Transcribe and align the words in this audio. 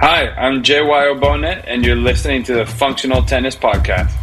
Hi, 0.00 0.28
I'm 0.28 0.62
JY 0.62 1.18
Aubone, 1.18 1.64
and 1.66 1.84
you're 1.84 1.96
listening 1.96 2.44
to 2.44 2.54
the 2.54 2.64
Functional 2.64 3.20
Tennis 3.24 3.56
Podcast. 3.56 4.14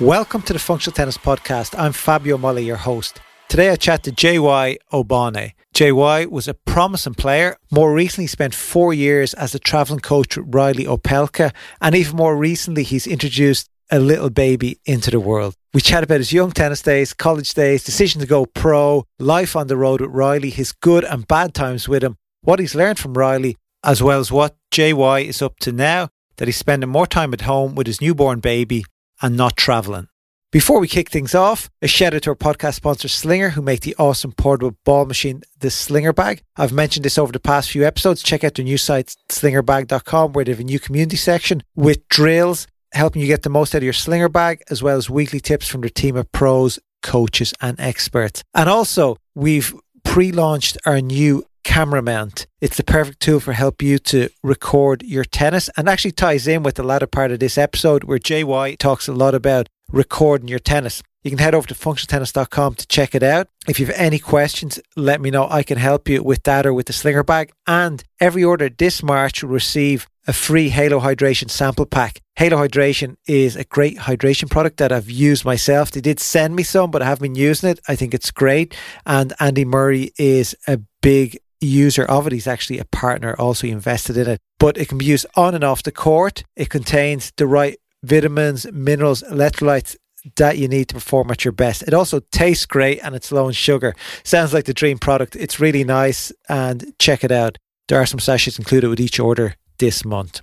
Welcome 0.00 0.40
to 0.40 0.54
the 0.54 0.58
Functional 0.58 0.94
Tennis 0.94 1.18
Podcast. 1.18 1.78
I'm 1.78 1.92
Fabio 1.92 2.38
Molla, 2.38 2.60
your 2.60 2.76
host. 2.76 3.20
Today 3.50 3.68
I 3.68 3.76
chat 3.76 4.04
to 4.04 4.10
JY 4.10 4.78
Aubone. 4.90 5.52
JY 5.78 6.28
was 6.28 6.48
a 6.48 6.54
promising 6.54 7.14
player. 7.14 7.56
More 7.70 7.94
recently, 7.94 8.26
spent 8.26 8.52
four 8.52 8.92
years 8.92 9.32
as 9.34 9.54
a 9.54 9.60
travelling 9.60 10.00
coach 10.00 10.36
with 10.36 10.52
Reilly 10.52 10.86
Opelka, 10.86 11.54
and 11.80 11.94
even 11.94 12.16
more 12.16 12.36
recently, 12.36 12.82
he's 12.82 13.06
introduced 13.06 13.70
a 13.88 14.00
little 14.00 14.28
baby 14.28 14.80
into 14.86 15.12
the 15.12 15.20
world. 15.20 15.54
We 15.72 15.80
chat 15.80 16.02
about 16.02 16.18
his 16.18 16.32
young 16.32 16.50
tennis 16.50 16.82
days, 16.82 17.14
college 17.14 17.54
days, 17.54 17.84
decision 17.84 18.20
to 18.20 18.26
go 18.26 18.44
pro, 18.44 19.04
life 19.20 19.54
on 19.54 19.68
the 19.68 19.76
road 19.76 20.00
with 20.00 20.10
Reilly, 20.10 20.50
his 20.50 20.72
good 20.72 21.04
and 21.04 21.28
bad 21.28 21.54
times 21.54 21.88
with 21.88 22.02
him, 22.02 22.16
what 22.40 22.58
he's 22.58 22.74
learned 22.74 22.98
from 22.98 23.16
Reilly, 23.16 23.56
as 23.84 24.02
well 24.02 24.18
as 24.18 24.32
what 24.32 24.56
JY 24.72 25.26
is 25.26 25.40
up 25.40 25.60
to 25.60 25.70
now 25.70 26.08
that 26.38 26.48
he's 26.48 26.56
spending 26.56 26.90
more 26.90 27.06
time 27.06 27.32
at 27.32 27.42
home 27.42 27.76
with 27.76 27.86
his 27.86 28.00
newborn 28.00 28.40
baby 28.40 28.84
and 29.22 29.36
not 29.36 29.56
travelling. 29.56 30.08
Before 30.50 30.80
we 30.80 30.88
kick 30.88 31.10
things 31.10 31.34
off, 31.34 31.68
a 31.82 31.86
shout 31.86 32.14
out 32.14 32.22
to 32.22 32.30
our 32.30 32.34
podcast 32.34 32.72
sponsor 32.72 33.06
Slinger, 33.06 33.50
who 33.50 33.60
make 33.60 33.82
the 33.82 33.94
awesome 33.98 34.32
portable 34.32 34.78
ball 34.82 35.04
machine, 35.04 35.42
the 35.58 35.70
Slinger 35.70 36.14
Bag. 36.14 36.42
I've 36.56 36.72
mentioned 36.72 37.04
this 37.04 37.18
over 37.18 37.30
the 37.30 37.38
past 37.38 37.70
few 37.70 37.84
episodes. 37.84 38.22
Check 38.22 38.44
out 38.44 38.54
their 38.54 38.64
new 38.64 38.78
site, 38.78 39.14
slingerbag.com, 39.28 40.32
where 40.32 40.46
they 40.46 40.52
have 40.52 40.60
a 40.60 40.64
new 40.64 40.80
community 40.80 41.18
section 41.18 41.62
with 41.76 42.08
drills 42.08 42.66
helping 42.92 43.20
you 43.20 43.28
get 43.28 43.42
the 43.42 43.50
most 43.50 43.74
out 43.74 43.78
of 43.78 43.84
your 43.84 43.92
Slinger 43.92 44.30
Bag, 44.30 44.62
as 44.70 44.82
well 44.82 44.96
as 44.96 45.10
weekly 45.10 45.38
tips 45.38 45.68
from 45.68 45.82
their 45.82 45.90
team 45.90 46.16
of 46.16 46.32
pros, 46.32 46.78
coaches, 47.02 47.52
and 47.60 47.78
experts. 47.78 48.42
And 48.54 48.70
also, 48.70 49.18
we've 49.34 49.74
pre 50.02 50.32
launched 50.32 50.78
our 50.86 51.02
new 51.02 51.44
camera 51.62 52.00
mount. 52.00 52.46
It's 52.62 52.78
the 52.78 52.84
perfect 52.84 53.20
tool 53.20 53.40
for 53.40 53.52
help 53.52 53.82
you 53.82 53.98
to 53.98 54.30
record 54.42 55.02
your 55.02 55.24
tennis 55.24 55.68
and 55.76 55.90
actually 55.90 56.12
ties 56.12 56.48
in 56.48 56.62
with 56.62 56.76
the 56.76 56.82
latter 56.82 57.06
part 57.06 57.32
of 57.32 57.40
this 57.40 57.58
episode 57.58 58.04
where 58.04 58.18
JY 58.18 58.78
talks 58.78 59.08
a 59.08 59.12
lot 59.12 59.34
about 59.34 59.68
recording 59.92 60.48
your 60.48 60.58
tennis. 60.58 61.02
You 61.24 61.30
can 61.30 61.38
head 61.38 61.54
over 61.54 61.66
to 61.66 61.74
functionaltennis.com 61.74 62.74
to 62.76 62.86
check 62.86 63.14
it 63.14 63.22
out. 63.22 63.48
If 63.66 63.80
you 63.80 63.86
have 63.86 63.94
any 63.96 64.18
questions, 64.18 64.78
let 64.96 65.20
me 65.20 65.30
know. 65.30 65.48
I 65.50 65.62
can 65.62 65.76
help 65.76 66.08
you 66.08 66.22
with 66.22 66.44
that 66.44 66.64
or 66.64 66.72
with 66.72 66.86
the 66.86 66.92
slinger 66.92 67.24
bag. 67.24 67.52
And 67.66 68.02
every 68.20 68.44
order 68.44 68.68
this 68.68 69.02
March 69.02 69.42
will 69.42 69.50
receive 69.50 70.06
a 70.26 70.32
free 70.32 70.68
Halo 70.68 71.00
Hydration 71.00 71.50
sample 71.50 71.86
pack. 71.86 72.20
Halo 72.36 72.56
Hydration 72.56 73.16
is 73.26 73.56
a 73.56 73.64
great 73.64 73.98
hydration 73.98 74.48
product 74.48 74.76
that 74.76 74.92
I've 74.92 75.10
used 75.10 75.44
myself. 75.44 75.90
They 75.90 76.00
did 76.00 76.20
send 76.20 76.54
me 76.54 76.62
some, 76.62 76.90
but 76.90 77.02
I 77.02 77.06
haven't 77.06 77.32
been 77.32 77.34
using 77.34 77.70
it. 77.70 77.80
I 77.88 77.96
think 77.96 78.14
it's 78.14 78.30
great. 78.30 78.76
And 79.04 79.32
Andy 79.40 79.64
Murray 79.64 80.12
is 80.18 80.54
a 80.66 80.78
big 81.02 81.38
user 81.60 82.04
of 82.04 82.26
it. 82.26 82.32
He's 82.32 82.46
actually 82.46 82.78
a 82.78 82.84
partner, 82.84 83.34
also 83.38 83.66
invested 83.66 84.16
in 84.16 84.28
it. 84.28 84.40
But 84.58 84.78
it 84.78 84.88
can 84.88 84.98
be 84.98 85.04
used 85.04 85.26
on 85.34 85.54
and 85.54 85.64
off 85.64 85.82
the 85.82 85.90
court. 85.90 86.44
It 86.56 86.70
contains 86.70 87.32
the 87.36 87.46
right 87.46 87.78
vitamins, 88.02 88.70
minerals, 88.72 89.22
electrolytes 89.22 89.96
that 90.36 90.58
you 90.58 90.68
need 90.68 90.88
to 90.88 90.94
perform 90.94 91.30
at 91.30 91.44
your 91.44 91.52
best. 91.52 91.82
It 91.82 91.94
also 91.94 92.20
tastes 92.30 92.66
great 92.66 93.00
and 93.02 93.14
it's 93.14 93.32
low 93.32 93.48
in 93.48 93.54
sugar. 93.54 93.94
Sounds 94.24 94.52
like 94.52 94.64
the 94.64 94.74
dream 94.74 94.98
product. 94.98 95.36
It's 95.36 95.60
really 95.60 95.84
nice 95.84 96.32
and 96.48 96.92
check 96.98 97.24
it 97.24 97.32
out. 97.32 97.58
There 97.88 97.98
are 98.00 98.06
some 98.06 98.20
sachets 98.20 98.58
included 98.58 98.88
with 98.90 99.00
each 99.00 99.18
order 99.18 99.54
this 99.78 100.04
month. 100.04 100.40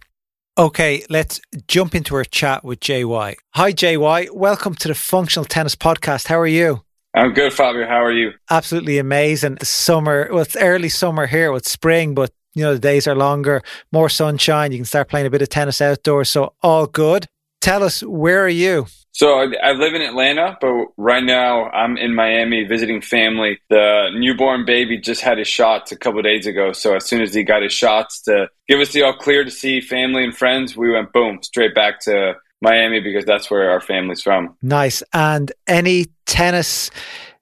Okay, 0.57 1.03
let's 1.09 1.41
jump 1.67 1.93
into 1.93 2.15
our 2.15 2.23
chat 2.23 2.63
with 2.63 2.79
JY. 2.79 3.35
Hi, 3.55 3.73
JY. 3.73 4.31
Welcome 4.31 4.73
to 4.75 4.87
the 4.87 4.95
Functional 4.95 5.45
Tennis 5.45 5.75
Podcast. 5.75 6.27
How 6.27 6.39
are 6.39 6.47
you? 6.47 6.81
I'm 7.13 7.33
good, 7.33 7.53
Fabio. 7.53 7.85
How 7.85 8.03
are 8.03 8.11
you? 8.11 8.31
Absolutely 8.49 8.97
amazing. 8.97 9.55
The 9.55 9.65
summer, 9.65 10.29
well, 10.31 10.41
it's 10.41 10.55
early 10.55 10.89
summer 10.89 11.27
here, 11.27 11.53
it's 11.53 11.71
spring, 11.71 12.13
but 12.13 12.31
you 12.53 12.63
know, 12.63 12.73
the 12.73 12.79
days 12.79 13.05
are 13.05 13.15
longer, 13.15 13.61
more 13.91 14.07
sunshine. 14.07 14.71
You 14.71 14.77
can 14.77 14.85
start 14.85 15.09
playing 15.09 15.27
a 15.27 15.29
bit 15.29 15.41
of 15.41 15.49
tennis 15.49 15.81
outdoors. 15.81 16.29
So 16.29 16.53
all 16.63 16.87
good 16.87 17.27
tell 17.65 17.83
us 17.83 18.01
where 18.03 18.43
are 18.43 18.49
you? 18.49 18.85
So 19.11 19.39
I 19.39 19.71
live 19.71 19.93
in 19.95 20.01
Atlanta, 20.01 20.57
but 20.59 20.71
right 20.97 21.23
now 21.23 21.69
I'm 21.69 21.97
in 21.97 22.13
Miami 22.13 22.65
visiting 22.65 23.01
family. 23.01 23.59
The 23.69 24.09
newborn 24.13 24.65
baby 24.65 24.97
just 24.97 25.21
had 25.21 25.37
his 25.37 25.47
shots 25.47 25.91
a 25.91 25.97
couple 25.97 26.21
days 26.21 26.45
ago. 26.45 26.73
So 26.73 26.95
as 26.95 27.05
soon 27.05 27.21
as 27.21 27.33
he 27.33 27.43
got 27.43 27.63
his 27.63 27.71
shots 27.71 28.21
to 28.23 28.49
give 28.67 28.81
us 28.81 28.91
the 28.91 29.03
all 29.03 29.13
clear 29.13 29.45
to 29.45 29.49
see 29.49 29.79
family 29.79 30.25
and 30.25 30.35
friends, 30.35 30.75
we 30.75 30.91
went 30.91 31.13
boom 31.13 31.41
straight 31.41 31.73
back 31.73 32.01
to 32.01 32.33
Miami 32.61 32.99
because 32.99 33.23
that's 33.25 33.49
where 33.49 33.71
our 33.71 33.79
family's 33.79 34.21
from. 34.21 34.57
Nice. 34.61 35.01
And 35.13 35.51
any 35.65 36.07
tennis 36.25 36.91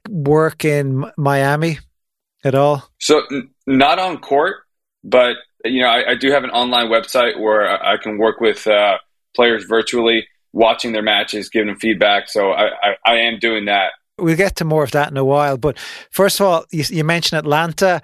work 0.08 0.64
in 0.64 1.06
Miami 1.18 1.80
at 2.44 2.54
all? 2.54 2.88
So 3.00 3.24
n- 3.32 3.50
not 3.66 3.98
on 3.98 4.20
court, 4.20 4.58
but 5.04 5.38
you 5.66 5.82
know 5.82 5.88
I, 5.88 6.12
I, 6.12 6.16
do 6.16 6.30
have 6.32 6.44
an 6.44 6.50
online 6.50 6.88
website 6.88 7.40
where 7.40 7.68
I, 7.68 7.94
I 7.94 7.98
can 7.98 8.18
work 8.18 8.40
with. 8.40 8.68
Uh, 8.68 8.98
players 9.36 9.66
virtually, 9.66 10.28
watching 10.54 10.92
their 10.92 11.02
matches, 11.02 11.50
giving 11.50 11.68
them 11.68 11.78
feedback. 11.78 12.30
So 12.30 12.52
I, 12.52 12.68
I, 12.68 12.96
I 13.06 13.16
am 13.18 13.40
doing 13.40 13.66
that. 13.66 13.94
We'll 14.18 14.38
get 14.38 14.56
to 14.58 14.66
more 14.66 14.84
of 14.84 14.92
that 14.92 15.10
in 15.10 15.18
a 15.18 15.26
while. 15.26 15.58
But 15.58 15.78
first 16.12 16.40
of 16.40 16.46
all, 16.46 16.66
you, 16.72 16.84
you 16.90 17.04
mentioned 17.04 17.40
Atlanta. 17.40 18.02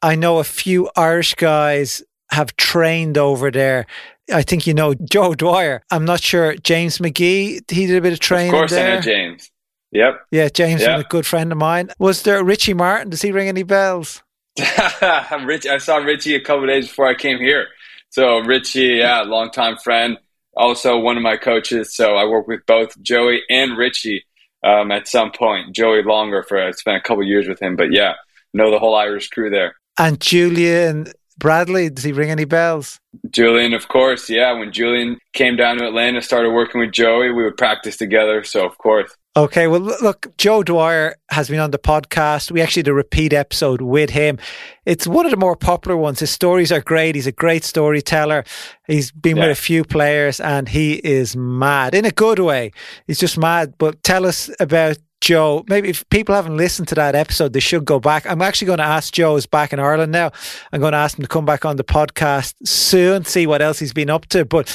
I 0.00 0.14
know 0.14 0.38
a 0.38 0.44
few 0.44 0.90
Irish 0.96 1.34
guys 1.34 2.02
have 2.30 2.56
trained 2.56 3.18
over 3.18 3.50
there. 3.50 3.86
I 4.32 4.42
think 4.42 4.66
you 4.66 4.72
know 4.72 4.94
Joe 4.94 5.34
Dwyer. 5.34 5.82
I'm 5.90 6.04
not 6.04 6.22
sure. 6.22 6.54
James 6.56 6.98
McGee, 6.98 7.70
he 7.70 7.86
did 7.86 7.96
a 7.96 8.00
bit 8.00 8.12
of 8.12 8.20
training. 8.20 8.54
Of 8.54 8.58
course, 8.58 8.70
there. 8.70 8.92
I 8.92 8.94
know 8.96 9.00
James. 9.02 9.50
Yep. 9.90 10.26
Yeah, 10.30 10.48
James 10.48 10.80
yep. 10.80 10.98
is 10.98 11.04
a 11.04 11.08
good 11.08 11.26
friend 11.26 11.52
of 11.52 11.58
mine. 11.58 11.90
Was 11.98 12.22
there 12.22 12.42
Richie 12.42 12.72
Martin? 12.72 13.10
Does 13.10 13.20
he 13.20 13.30
ring 13.30 13.48
any 13.48 13.62
bells? 13.62 14.22
Rich, 14.58 15.66
I 15.66 15.78
saw 15.78 15.96
Richie 15.96 16.34
a 16.34 16.40
couple 16.40 16.66
days 16.66 16.88
before 16.88 17.06
I 17.06 17.14
came 17.14 17.38
here. 17.38 17.66
So 18.08 18.38
Richie, 18.38 18.96
yeah, 18.98 19.20
longtime 19.20 19.76
friend 19.76 20.18
also 20.56 20.98
one 20.98 21.16
of 21.16 21.22
my 21.22 21.36
coaches. 21.36 21.94
So 21.94 22.16
I 22.16 22.24
work 22.24 22.46
with 22.46 22.60
both 22.66 23.00
Joey 23.02 23.42
and 23.48 23.76
Richie 23.76 24.24
um, 24.64 24.90
at 24.92 25.08
some 25.08 25.32
point. 25.32 25.74
Joey 25.74 26.02
longer 26.02 26.42
for 26.42 26.62
I 26.62 26.70
spent 26.72 26.96
a 26.96 27.00
couple 27.00 27.24
years 27.24 27.48
with 27.48 27.60
him, 27.60 27.76
but 27.76 27.92
yeah, 27.92 28.14
know 28.54 28.70
the 28.70 28.78
whole 28.78 28.94
Irish 28.94 29.28
crew 29.28 29.50
there. 29.50 29.76
And 29.98 30.20
Julian 30.20 31.12
Bradley, 31.38 31.90
does 31.90 32.04
he 32.04 32.12
ring 32.12 32.30
any 32.30 32.44
bells? 32.44 33.00
Julian, 33.30 33.72
of 33.72 33.88
course, 33.88 34.28
yeah. 34.30 34.52
When 34.52 34.72
Julian 34.72 35.18
came 35.32 35.56
down 35.56 35.78
to 35.78 35.86
Atlanta, 35.86 36.22
started 36.22 36.50
working 36.50 36.80
with 36.80 36.92
Joey, 36.92 37.30
we 37.32 37.44
would 37.44 37.56
practice 37.56 37.96
together. 37.96 38.44
So 38.44 38.64
of 38.64 38.78
course. 38.78 39.14
Okay, 39.34 39.66
well, 39.66 39.80
look, 39.80 40.36
Joe 40.36 40.62
Dwyer 40.62 41.16
has 41.30 41.48
been 41.48 41.58
on 41.58 41.70
the 41.70 41.78
podcast. 41.78 42.50
We 42.50 42.60
actually 42.60 42.82
did 42.82 42.90
a 42.90 42.94
repeat 42.94 43.32
episode 43.32 43.80
with 43.80 44.10
him. 44.10 44.38
It's 44.84 45.06
one 45.06 45.24
of 45.24 45.30
the 45.30 45.38
more 45.38 45.56
popular 45.56 45.96
ones. 45.96 46.20
His 46.20 46.30
stories 46.30 46.70
are 46.70 46.82
great. 46.82 47.14
He's 47.14 47.26
a 47.26 47.32
great 47.32 47.64
storyteller. 47.64 48.44
He's 48.86 49.10
been 49.10 49.38
yeah. 49.38 49.44
with 49.44 49.58
a 49.58 49.60
few 49.60 49.84
players 49.84 50.38
and 50.38 50.68
he 50.68 50.94
is 50.96 51.34
mad 51.34 51.94
in 51.94 52.04
a 52.04 52.10
good 52.10 52.40
way. 52.40 52.72
He's 53.06 53.18
just 53.18 53.38
mad. 53.38 53.72
But 53.78 54.02
tell 54.02 54.26
us 54.26 54.50
about 54.60 54.98
Joe. 55.22 55.64
Maybe 55.68 55.88
if 55.88 56.06
people 56.10 56.34
haven't 56.34 56.56
listened 56.56 56.88
to 56.88 56.96
that 56.96 57.14
episode, 57.14 57.52
they 57.52 57.60
should 57.60 57.84
go 57.84 58.00
back. 58.00 58.26
I'm 58.26 58.42
actually 58.42 58.66
going 58.66 58.78
to 58.78 58.84
ask 58.84 59.14
Joe 59.14 59.36
is 59.36 59.46
back 59.46 59.72
in 59.72 59.78
Ireland 59.78 60.10
now. 60.10 60.32
I'm 60.72 60.80
going 60.80 60.92
to 60.92 60.98
ask 60.98 61.16
him 61.16 61.22
to 61.22 61.28
come 61.28 61.44
back 61.46 61.64
on 61.64 61.76
the 61.76 61.84
podcast 61.84 62.54
soon, 62.66 63.24
see 63.24 63.46
what 63.46 63.62
else 63.62 63.78
he's 63.78 63.92
been 63.92 64.10
up 64.10 64.26
to. 64.26 64.44
But 64.44 64.68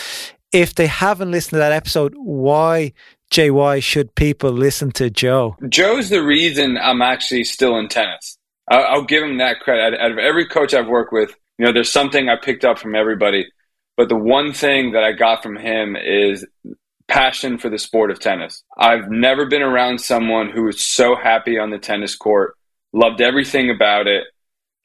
if 0.54 0.74
they 0.74 0.88
haven't 0.88 1.32
listened 1.32 1.52
to 1.52 1.58
that 1.58 1.74
episode, 1.74 2.14
why 2.16 2.94
JY, 3.30 3.84
should 3.84 4.16
people 4.16 4.52
listen 4.52 4.92
to 4.92 5.10
Joe? 5.10 5.58
Joe's 5.68 6.10
the 6.10 6.24
reason 6.24 6.78
I'm 6.78 7.02
actually 7.02 7.44
still 7.44 7.78
in 7.78 7.90
tennis. 7.90 8.38
I'll, 8.72 8.86
I'll 8.86 9.06
give 9.06 9.24
him 9.24 9.40
that 9.40 9.60
credit. 9.60 10.00
Out 10.00 10.12
of 10.12 10.18
every 10.18 10.48
coach 10.48 10.74
I've 10.74 10.88
worked 10.88 11.12
with, 11.12 11.36
you 11.60 11.66
know, 11.66 11.74
there's 11.74 11.92
something 11.92 12.30
I 12.30 12.38
picked 12.42 12.64
up 12.64 12.80
from 12.80 12.96
everybody. 12.96 13.46
But 13.98 14.08
the 14.08 14.16
one 14.16 14.54
thing 14.54 14.94
that 14.94 15.04
I 15.04 15.12
got 15.12 15.44
from 15.44 15.58
him 15.58 15.98
is 15.98 16.46
passion 17.08 17.58
for 17.58 17.70
the 17.70 17.80
sport 17.80 18.12
of 18.12 18.20
tennis. 18.20 18.64
I've 18.78 19.10
never 19.10 19.46
been 19.46 19.62
around 19.62 20.00
someone 20.00 20.50
who 20.50 20.64
was 20.64 20.84
so 20.84 21.16
happy 21.16 21.58
on 21.58 21.70
the 21.70 21.80
tennis 21.80 22.16
court, 22.16 22.56
loved 22.94 23.22
everything 23.22 23.70
about 23.70 24.08
it, 24.08 24.26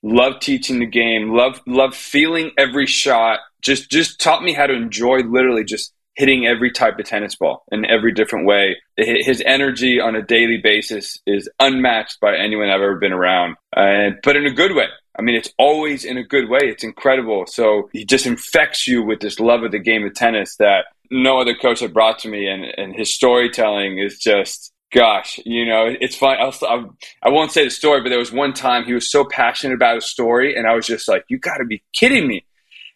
loved 0.03 0.43
teaching 0.43 0.79
the 0.79 0.87
game, 0.87 1.31
loved 1.31 1.61
loved 1.67 1.95
feeling 1.95 2.53
every 2.59 2.87
shot, 2.87 3.41
just 3.61 3.91
just 3.91 4.21
taught 4.21 4.43
me 4.43 4.53
how 4.53 4.67
to 4.67 4.75
enjoy 4.75 5.19
literally 5.19 5.65
just 5.65 5.93
hitting 6.15 6.47
every 6.47 6.71
type 6.71 6.99
of 6.99 7.07
tennis 7.07 7.35
ball 7.35 7.65
in 7.73 7.87
every 7.87 8.13
different 8.13 8.47
way. 8.47 8.77
His 8.97 9.43
energy 9.47 9.99
on 9.99 10.15
a 10.15 10.23
daily 10.23 10.59
basis 10.59 11.19
is 11.27 11.49
unmatched 11.59 12.21
by 12.21 12.37
anyone 12.37 12.69
I've 12.69 12.83
ever 12.83 12.99
been 12.99 13.15
around, 13.15 13.57
uh, 13.75 14.11
but 14.23 14.37
in 14.37 14.47
a 14.47 14.51
good 14.51 14.75
way. 14.75 14.87
I 15.19 15.23
mean, 15.23 15.37
it's 15.37 15.53
always 15.59 16.05
in 16.05 16.17
a 16.17 16.25
good 16.25 16.49
way. 16.49 16.61
It's 16.63 16.85
incredible. 16.85 17.45
So 17.47 17.91
he 17.93 18.05
just 18.05 18.27
infects 18.27 18.87
you 18.87 19.03
with 19.03 19.21
this 19.21 19.41
love 19.41 19.63
of 19.63 19.73
the 19.73 19.79
game 19.79 20.05
of 20.05 20.15
tennis 20.15 20.57
that 20.57 20.87
no 21.13 21.41
other 21.41 21.55
coach 21.55 21.81
had 21.81 21.93
brought 21.93 22.19
to 22.21 22.29
me. 22.29 22.49
And, 22.49 22.65
and 22.65 22.95
his 22.95 23.15
storytelling 23.15 23.99
is 23.99 24.19
just 24.19 24.73
Gosh, 24.93 25.41
you 25.47 25.65
know, 25.65 25.87
it's 25.87 26.17
fun. 26.17 26.37
I'll, 26.39 26.55
I'll, 26.69 26.95
I 27.23 27.31
won't 27.31 27.51
say 27.51 27.65
the 27.65 27.71
story, 27.71 28.03
but 28.03 28.11
there 28.11 28.19
was 28.19 28.31
one 28.31 28.53
time 28.53 28.85
he 28.85 28.93
was 28.93 29.11
so 29.11 29.25
passionate 29.25 29.75
about 29.75 29.97
a 29.97 30.03
story, 30.03 30.55
and 30.55 30.67
I 30.67 30.75
was 30.75 30.87
just 30.87 31.09
like, 31.09 31.25
"You 31.29 31.39
got 31.39 31.57
to 31.57 31.65
be 31.65 31.83
kidding 31.95 32.29
me!" 32.29 32.45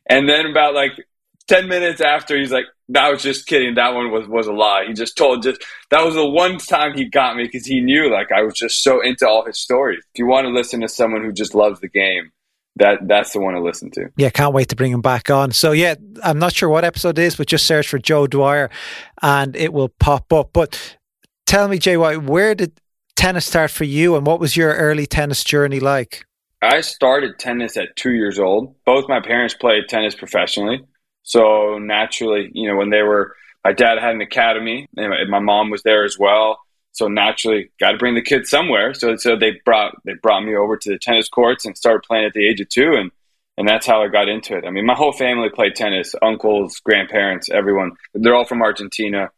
And 0.09 0.29
then 0.29 0.45
about 0.45 0.75
like 0.75 0.93
ten 1.49 1.69
minutes 1.69 2.03
after, 2.03 2.37
he's 2.39 2.53
like, 2.53 2.67
"That 2.91 3.11
was 3.11 3.23
just 3.23 3.47
kidding. 3.47 3.77
That 3.77 3.95
one 3.95 4.11
was 4.11 4.29
was 4.29 4.47
a 4.47 4.53
lie." 4.53 4.85
He 4.87 4.93
just 4.93 5.17
told 5.17 5.43
just 5.43 5.65
that 5.91 6.05
was 6.05 6.15
the 6.15 6.29
one 6.29 6.59
time 6.59 6.95
he 6.95 7.07
got 7.07 7.35
me 7.35 7.45
because 7.45 7.65
he 7.65 7.81
knew 7.81 8.13
like 8.13 8.31
I 8.31 8.43
was 8.43 8.53
just 8.53 8.83
so 8.83 9.01
into 9.01 9.27
all 9.27 9.47
his 9.47 9.59
stories. 9.59 10.05
If 10.13 10.19
you 10.19 10.27
want 10.27 10.45
to 10.45 10.53
listen 10.53 10.83
to 10.83 10.89
someone 10.89 11.25
who 11.25 11.33
just 11.33 11.55
loves 11.55 11.81
the 11.81 11.89
game, 11.89 12.31
that 12.77 12.99
that's 13.03 13.33
the 13.33 13.41
one 13.41 13.55
to 13.55 13.61
listen 13.61 13.91
to. 13.93 14.09
Yeah, 14.17 14.31
can't 14.31 14.55
wait 14.55 14.69
to 14.69 14.77
bring 14.77 14.93
him 14.93 15.01
back 15.01 15.31
on. 15.31 15.53
So 15.53 15.73
yeah, 15.73 15.95
I'm 16.23 16.39
not 16.39 16.53
sure 16.53 16.69
what 16.69 16.85
episode 16.85 17.19
it 17.19 17.23
is, 17.23 17.37
but 17.37 17.47
just 17.47 17.67
search 17.67 17.89
for 17.89 17.99
Joe 17.99 18.27
Dwyer 18.27 18.71
and 19.23 19.57
it 19.57 19.73
will 19.73 19.89
pop 19.89 20.33
up. 20.33 20.51
But 20.53 20.97
tell 21.47 21.69
me, 21.69 21.79
JY, 21.79 22.25
where 22.27 22.55
did 22.55 22.79
tennis 23.17 23.47
start 23.47 23.71
for 23.71 23.85
you 23.85 24.15
and 24.15 24.27
what 24.27 24.41
was 24.41 24.57
your 24.57 24.75
early 24.75 25.07
tennis 25.07 25.43
journey 25.43 25.81
like? 25.81 26.25
I 26.63 26.81
started 26.83 27.39
tennis 27.39 27.77
at 27.77 27.97
two 27.97 28.13
years 28.13 28.39
old. 28.39 28.75
Both 28.85 29.09
my 29.09 29.21
parents 29.21 29.55
played 29.55 29.89
tennis 29.89 30.15
professionally. 30.15 30.85
So 31.23 31.79
naturally, 31.79 32.51
you 32.53 32.69
know, 32.69 32.77
when 32.77 32.91
they 32.91 33.03
were, 33.03 33.35
my 33.65 33.73
dad 33.73 33.99
had 33.99 34.15
an 34.15 34.21
academy 34.21 34.89
and 34.97 35.31
my 35.31 35.39
mom 35.39 35.71
was 35.71 35.83
there 35.83 36.05
as 36.05 36.19
well. 36.19 36.59
So 36.97 37.09
naturally, 37.09 37.71
got 37.79 37.93
to 37.93 37.99
bring 37.99 38.15
the 38.15 38.23
kids 38.23 38.49
somewhere. 38.49 38.95
So, 38.95 39.17
so 39.17 39.37
they 39.37 39.61
brought 39.67 39.95
they 40.07 40.15
brought 40.15 40.43
me 40.43 40.57
over 40.57 40.79
to 40.79 40.89
the 40.89 40.99
tennis 40.99 41.29
courts 41.29 41.67
and 41.67 41.77
started 41.77 42.03
playing 42.09 42.25
at 42.25 42.33
the 42.33 42.49
age 42.49 42.59
of 42.63 42.71
two, 42.71 42.95
and 42.95 43.11
and 43.59 43.69
that's 43.69 43.87
how 43.87 44.03
I 44.03 44.09
got 44.09 44.31
into 44.31 44.57
it. 44.57 44.65
I 44.65 44.71
mean, 44.71 44.87
my 44.87 44.95
whole 44.95 45.13
family 45.13 45.51
played 45.51 45.75
tennis: 45.75 46.15
uncles, 46.23 46.81
grandparents, 46.81 47.51
everyone. 47.51 47.93
They're 48.15 48.35
all 48.35 48.47
from 48.47 48.63
Argentina. 48.63 49.29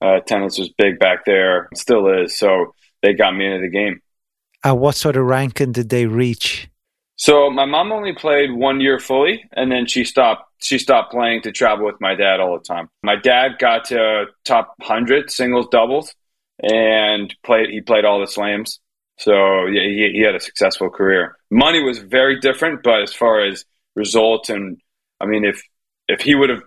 Uh, 0.00 0.20
tennis 0.26 0.58
was 0.58 0.70
big 0.76 0.98
back 0.98 1.24
there, 1.24 1.68
still 1.74 2.08
is. 2.08 2.36
So 2.36 2.74
they 3.00 3.12
got 3.12 3.30
me 3.36 3.46
into 3.46 3.60
the 3.60 3.70
game. 3.70 4.02
Uh, 4.66 4.74
what 4.74 4.96
sort 4.96 5.14
of 5.14 5.24
ranking 5.24 5.70
did 5.70 5.90
they 5.90 6.06
reach? 6.06 6.68
So 7.14 7.48
my 7.48 7.64
mom 7.64 7.92
only 7.92 8.12
played 8.12 8.50
one 8.52 8.80
year 8.80 8.98
fully, 8.98 9.44
and 9.52 9.70
then 9.70 9.86
she 9.86 10.02
stopped. 10.02 10.50
She 10.60 10.78
stopped 10.78 11.12
playing 11.12 11.42
to 11.42 11.52
travel 11.52 11.86
with 11.86 12.00
my 12.00 12.16
dad 12.16 12.40
all 12.40 12.58
the 12.58 12.64
time. 12.64 12.88
My 13.04 13.14
dad 13.14 13.58
got 13.60 13.84
to 13.86 14.26
top 14.44 14.74
hundred 14.82 15.30
singles, 15.30 15.68
doubles, 15.70 16.12
and 16.62 17.34
played. 17.44 17.70
He 17.70 17.80
played 17.80 18.04
all 18.04 18.20
the 18.20 18.26
slams. 18.26 18.80
So 19.18 19.66
yeah, 19.66 19.82
he, 19.82 20.12
he 20.14 20.20
had 20.22 20.34
a 20.34 20.40
successful 20.40 20.90
career. 20.90 21.36
Money 21.50 21.82
was 21.82 21.98
very 21.98 22.40
different, 22.40 22.82
but 22.82 23.02
as 23.02 23.14
far 23.14 23.44
as 23.44 23.64
results 23.94 24.48
and 24.48 24.78
I 25.20 25.26
mean, 25.26 25.44
if 25.44 25.62
if 26.08 26.20
he 26.20 26.34
would 26.34 26.50
have 26.50 26.62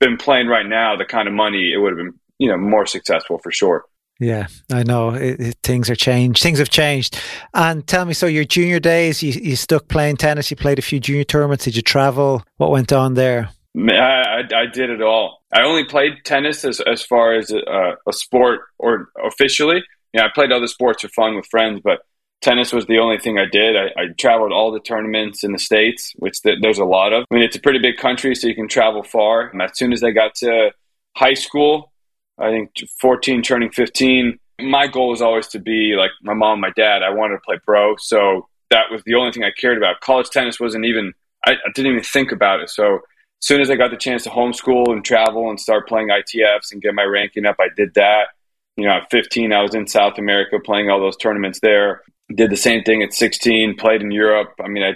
been 0.00 0.16
playing 0.16 0.48
right 0.48 0.66
now, 0.66 0.96
the 0.96 1.04
kind 1.04 1.28
of 1.28 1.34
money 1.34 1.72
it 1.72 1.78
would 1.78 1.92
have 1.92 1.98
been 1.98 2.18
you 2.38 2.48
know 2.48 2.56
more 2.56 2.86
successful 2.86 3.38
for 3.42 3.52
sure. 3.52 3.84
Yeah, 4.18 4.48
I 4.70 4.82
know 4.82 5.14
it, 5.14 5.40
it, 5.40 5.56
things 5.62 5.88
are 5.88 5.96
changed. 5.96 6.42
Things 6.42 6.58
have 6.58 6.68
changed. 6.68 7.18
And 7.54 7.86
tell 7.86 8.04
me, 8.04 8.12
so 8.12 8.26
your 8.26 8.44
junior 8.44 8.78
days, 8.78 9.22
you, 9.22 9.32
you 9.32 9.56
stuck 9.56 9.88
playing 9.88 10.18
tennis. 10.18 10.50
You 10.50 10.58
played 10.58 10.78
a 10.78 10.82
few 10.82 11.00
junior 11.00 11.24
tournaments. 11.24 11.64
Did 11.64 11.74
you 11.74 11.80
travel? 11.80 12.42
What 12.58 12.70
went 12.70 12.92
on 12.92 13.14
there? 13.14 13.48
I, 13.76 14.42
I, 14.54 14.66
did 14.66 14.90
it 14.90 15.00
all. 15.00 15.42
I 15.52 15.62
only 15.62 15.84
played 15.84 16.24
tennis 16.24 16.64
as, 16.64 16.80
as 16.80 17.02
far 17.02 17.34
as 17.34 17.52
a, 17.52 17.96
a 18.06 18.12
sport 18.12 18.62
or 18.78 19.08
officially. 19.24 19.84
Yeah, 20.12 20.24
I 20.24 20.28
played 20.34 20.50
other 20.50 20.66
sports 20.66 21.02
for 21.02 21.08
fun 21.08 21.36
with 21.36 21.46
friends, 21.46 21.80
but 21.82 22.00
tennis 22.40 22.72
was 22.72 22.86
the 22.86 22.98
only 22.98 23.18
thing 23.18 23.38
I 23.38 23.46
did. 23.46 23.76
I, 23.76 23.86
I 23.96 24.06
traveled 24.18 24.52
all 24.52 24.72
the 24.72 24.80
tournaments 24.80 25.44
in 25.44 25.52
the 25.52 25.58
states, 25.58 26.12
which 26.16 26.42
th- 26.42 26.58
there's 26.60 26.78
a 26.78 26.84
lot 26.84 27.12
of. 27.12 27.24
I 27.30 27.34
mean, 27.34 27.44
it's 27.44 27.56
a 27.56 27.60
pretty 27.60 27.78
big 27.78 27.96
country, 27.96 28.34
so 28.34 28.48
you 28.48 28.54
can 28.54 28.68
travel 28.68 29.02
far. 29.02 29.48
And 29.48 29.62
as 29.62 29.76
soon 29.76 29.92
as 29.92 30.02
I 30.02 30.10
got 30.10 30.34
to 30.36 30.72
high 31.16 31.34
school, 31.34 31.92
I 32.38 32.50
think 32.50 32.70
14, 33.00 33.42
turning 33.42 33.70
15, 33.70 34.38
my 34.62 34.86
goal 34.86 35.10
was 35.10 35.22
always 35.22 35.46
to 35.48 35.58
be 35.58 35.94
like 35.96 36.10
my 36.22 36.34
mom, 36.34 36.60
my 36.60 36.70
dad. 36.70 37.02
I 37.02 37.10
wanted 37.10 37.34
to 37.34 37.40
play 37.44 37.58
pro, 37.64 37.96
so 37.96 38.48
that 38.70 38.90
was 38.90 39.02
the 39.04 39.14
only 39.14 39.32
thing 39.32 39.44
I 39.44 39.52
cared 39.58 39.78
about. 39.78 40.00
College 40.00 40.30
tennis 40.30 40.58
wasn't 40.58 40.84
even. 40.84 41.12
I, 41.46 41.52
I 41.52 41.70
didn't 41.74 41.92
even 41.92 42.04
think 42.04 42.32
about 42.32 42.60
it. 42.60 42.68
So 42.68 43.00
soon 43.40 43.60
as 43.60 43.70
I 43.70 43.76
got 43.76 43.90
the 43.90 43.96
chance 43.96 44.24
to 44.24 44.30
homeschool 44.30 44.92
and 44.92 45.04
travel 45.04 45.50
and 45.50 45.58
start 45.58 45.88
playing 45.88 46.08
ITFs 46.08 46.72
and 46.72 46.82
get 46.82 46.94
my 46.94 47.02
ranking 47.02 47.46
up, 47.46 47.56
I 47.58 47.68
did 47.76 47.94
that. 47.94 48.28
You 48.76 48.86
know, 48.86 48.92
at 48.92 49.10
15, 49.10 49.52
I 49.52 49.62
was 49.62 49.74
in 49.74 49.86
South 49.86 50.18
America 50.18 50.58
playing 50.64 50.90
all 50.90 51.00
those 51.00 51.16
tournaments 51.16 51.60
there. 51.60 52.02
Did 52.34 52.50
the 52.50 52.56
same 52.56 52.84
thing 52.84 53.02
at 53.02 53.12
16, 53.12 53.76
played 53.76 54.02
in 54.02 54.10
Europe. 54.10 54.54
I 54.62 54.68
mean, 54.68 54.84
I 54.84 54.92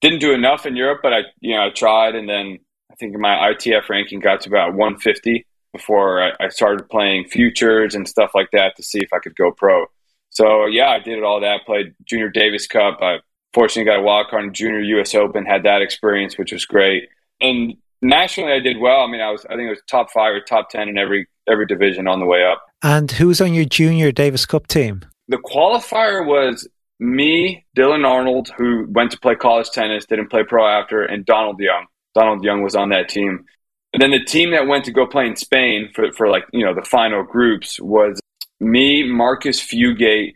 didn't 0.00 0.18
do 0.18 0.32
enough 0.32 0.66
in 0.66 0.76
Europe, 0.76 1.00
but 1.02 1.12
I, 1.12 1.20
you 1.40 1.54
know, 1.54 1.66
I 1.66 1.70
tried. 1.70 2.14
And 2.14 2.28
then 2.28 2.58
I 2.90 2.94
think 2.96 3.16
my 3.16 3.52
ITF 3.52 3.88
ranking 3.88 4.20
got 4.20 4.40
to 4.42 4.48
about 4.48 4.74
150 4.74 5.46
before 5.72 6.22
I, 6.22 6.32
I 6.40 6.48
started 6.48 6.88
playing 6.90 7.28
futures 7.28 7.94
and 7.94 8.06
stuff 8.06 8.32
like 8.34 8.50
that 8.52 8.76
to 8.76 8.82
see 8.82 8.98
if 8.98 9.12
I 9.12 9.18
could 9.18 9.36
go 9.36 9.52
pro. 9.52 9.86
So 10.30 10.66
yeah, 10.66 10.88
I 10.88 10.98
did 10.98 11.22
all 11.22 11.40
that. 11.40 11.66
Played 11.66 11.94
Junior 12.04 12.30
Davis 12.30 12.66
Cup. 12.66 12.98
I 13.00 13.18
fortunately 13.54 13.90
got 13.90 14.00
a 14.00 14.02
wild 14.02 14.28
card 14.28 14.44
in 14.44 14.54
Junior 14.54 14.80
U.S. 14.80 15.14
Open. 15.14 15.44
Had 15.44 15.62
that 15.64 15.82
experience, 15.82 16.36
which 16.36 16.52
was 16.52 16.64
great. 16.64 17.08
And 17.40 17.76
nationally, 18.02 18.52
I 18.52 18.60
did 18.60 18.78
well. 18.78 19.00
I 19.00 19.06
mean, 19.06 19.20
I 19.20 19.30
was 19.30 19.44
I 19.46 19.56
think 19.56 19.66
it 19.66 19.70
was 19.70 19.82
top 19.88 20.10
five 20.10 20.34
or 20.34 20.40
top 20.40 20.68
ten 20.68 20.88
in 20.88 20.98
every 20.98 21.26
every 21.48 21.66
division 21.66 22.06
on 22.06 22.20
the 22.20 22.26
way 22.26 22.44
up. 22.44 22.62
And 22.82 23.10
who's 23.10 23.40
on 23.40 23.54
your 23.54 23.64
Junior 23.64 24.12
Davis 24.12 24.44
Cup 24.44 24.66
team? 24.66 25.04
The 25.28 25.38
qualifier 25.38 26.26
was 26.26 26.68
me, 26.98 27.64
Dylan 27.76 28.06
Arnold, 28.06 28.50
who 28.56 28.86
went 28.88 29.10
to 29.12 29.18
play 29.18 29.34
college 29.34 29.70
tennis, 29.70 30.06
didn't 30.06 30.30
play 30.30 30.44
pro 30.44 30.66
after, 30.66 31.02
and 31.02 31.24
Donald 31.24 31.58
Young. 31.58 31.86
Donald 32.14 32.44
Young 32.44 32.62
was 32.62 32.74
on 32.74 32.90
that 32.90 33.08
team. 33.08 33.44
And 33.92 34.00
then 34.00 34.10
the 34.10 34.24
team 34.24 34.52
that 34.52 34.66
went 34.66 34.84
to 34.86 34.92
go 34.92 35.06
play 35.06 35.26
in 35.26 35.36
Spain 35.36 35.90
for, 35.94 36.12
for 36.12 36.28
like, 36.28 36.44
you 36.52 36.64
know, 36.64 36.74
the 36.74 36.82
final 36.82 37.22
groups 37.22 37.78
was 37.80 38.20
me, 38.60 39.02
Marcus 39.02 39.60
Fugate, 39.60 40.34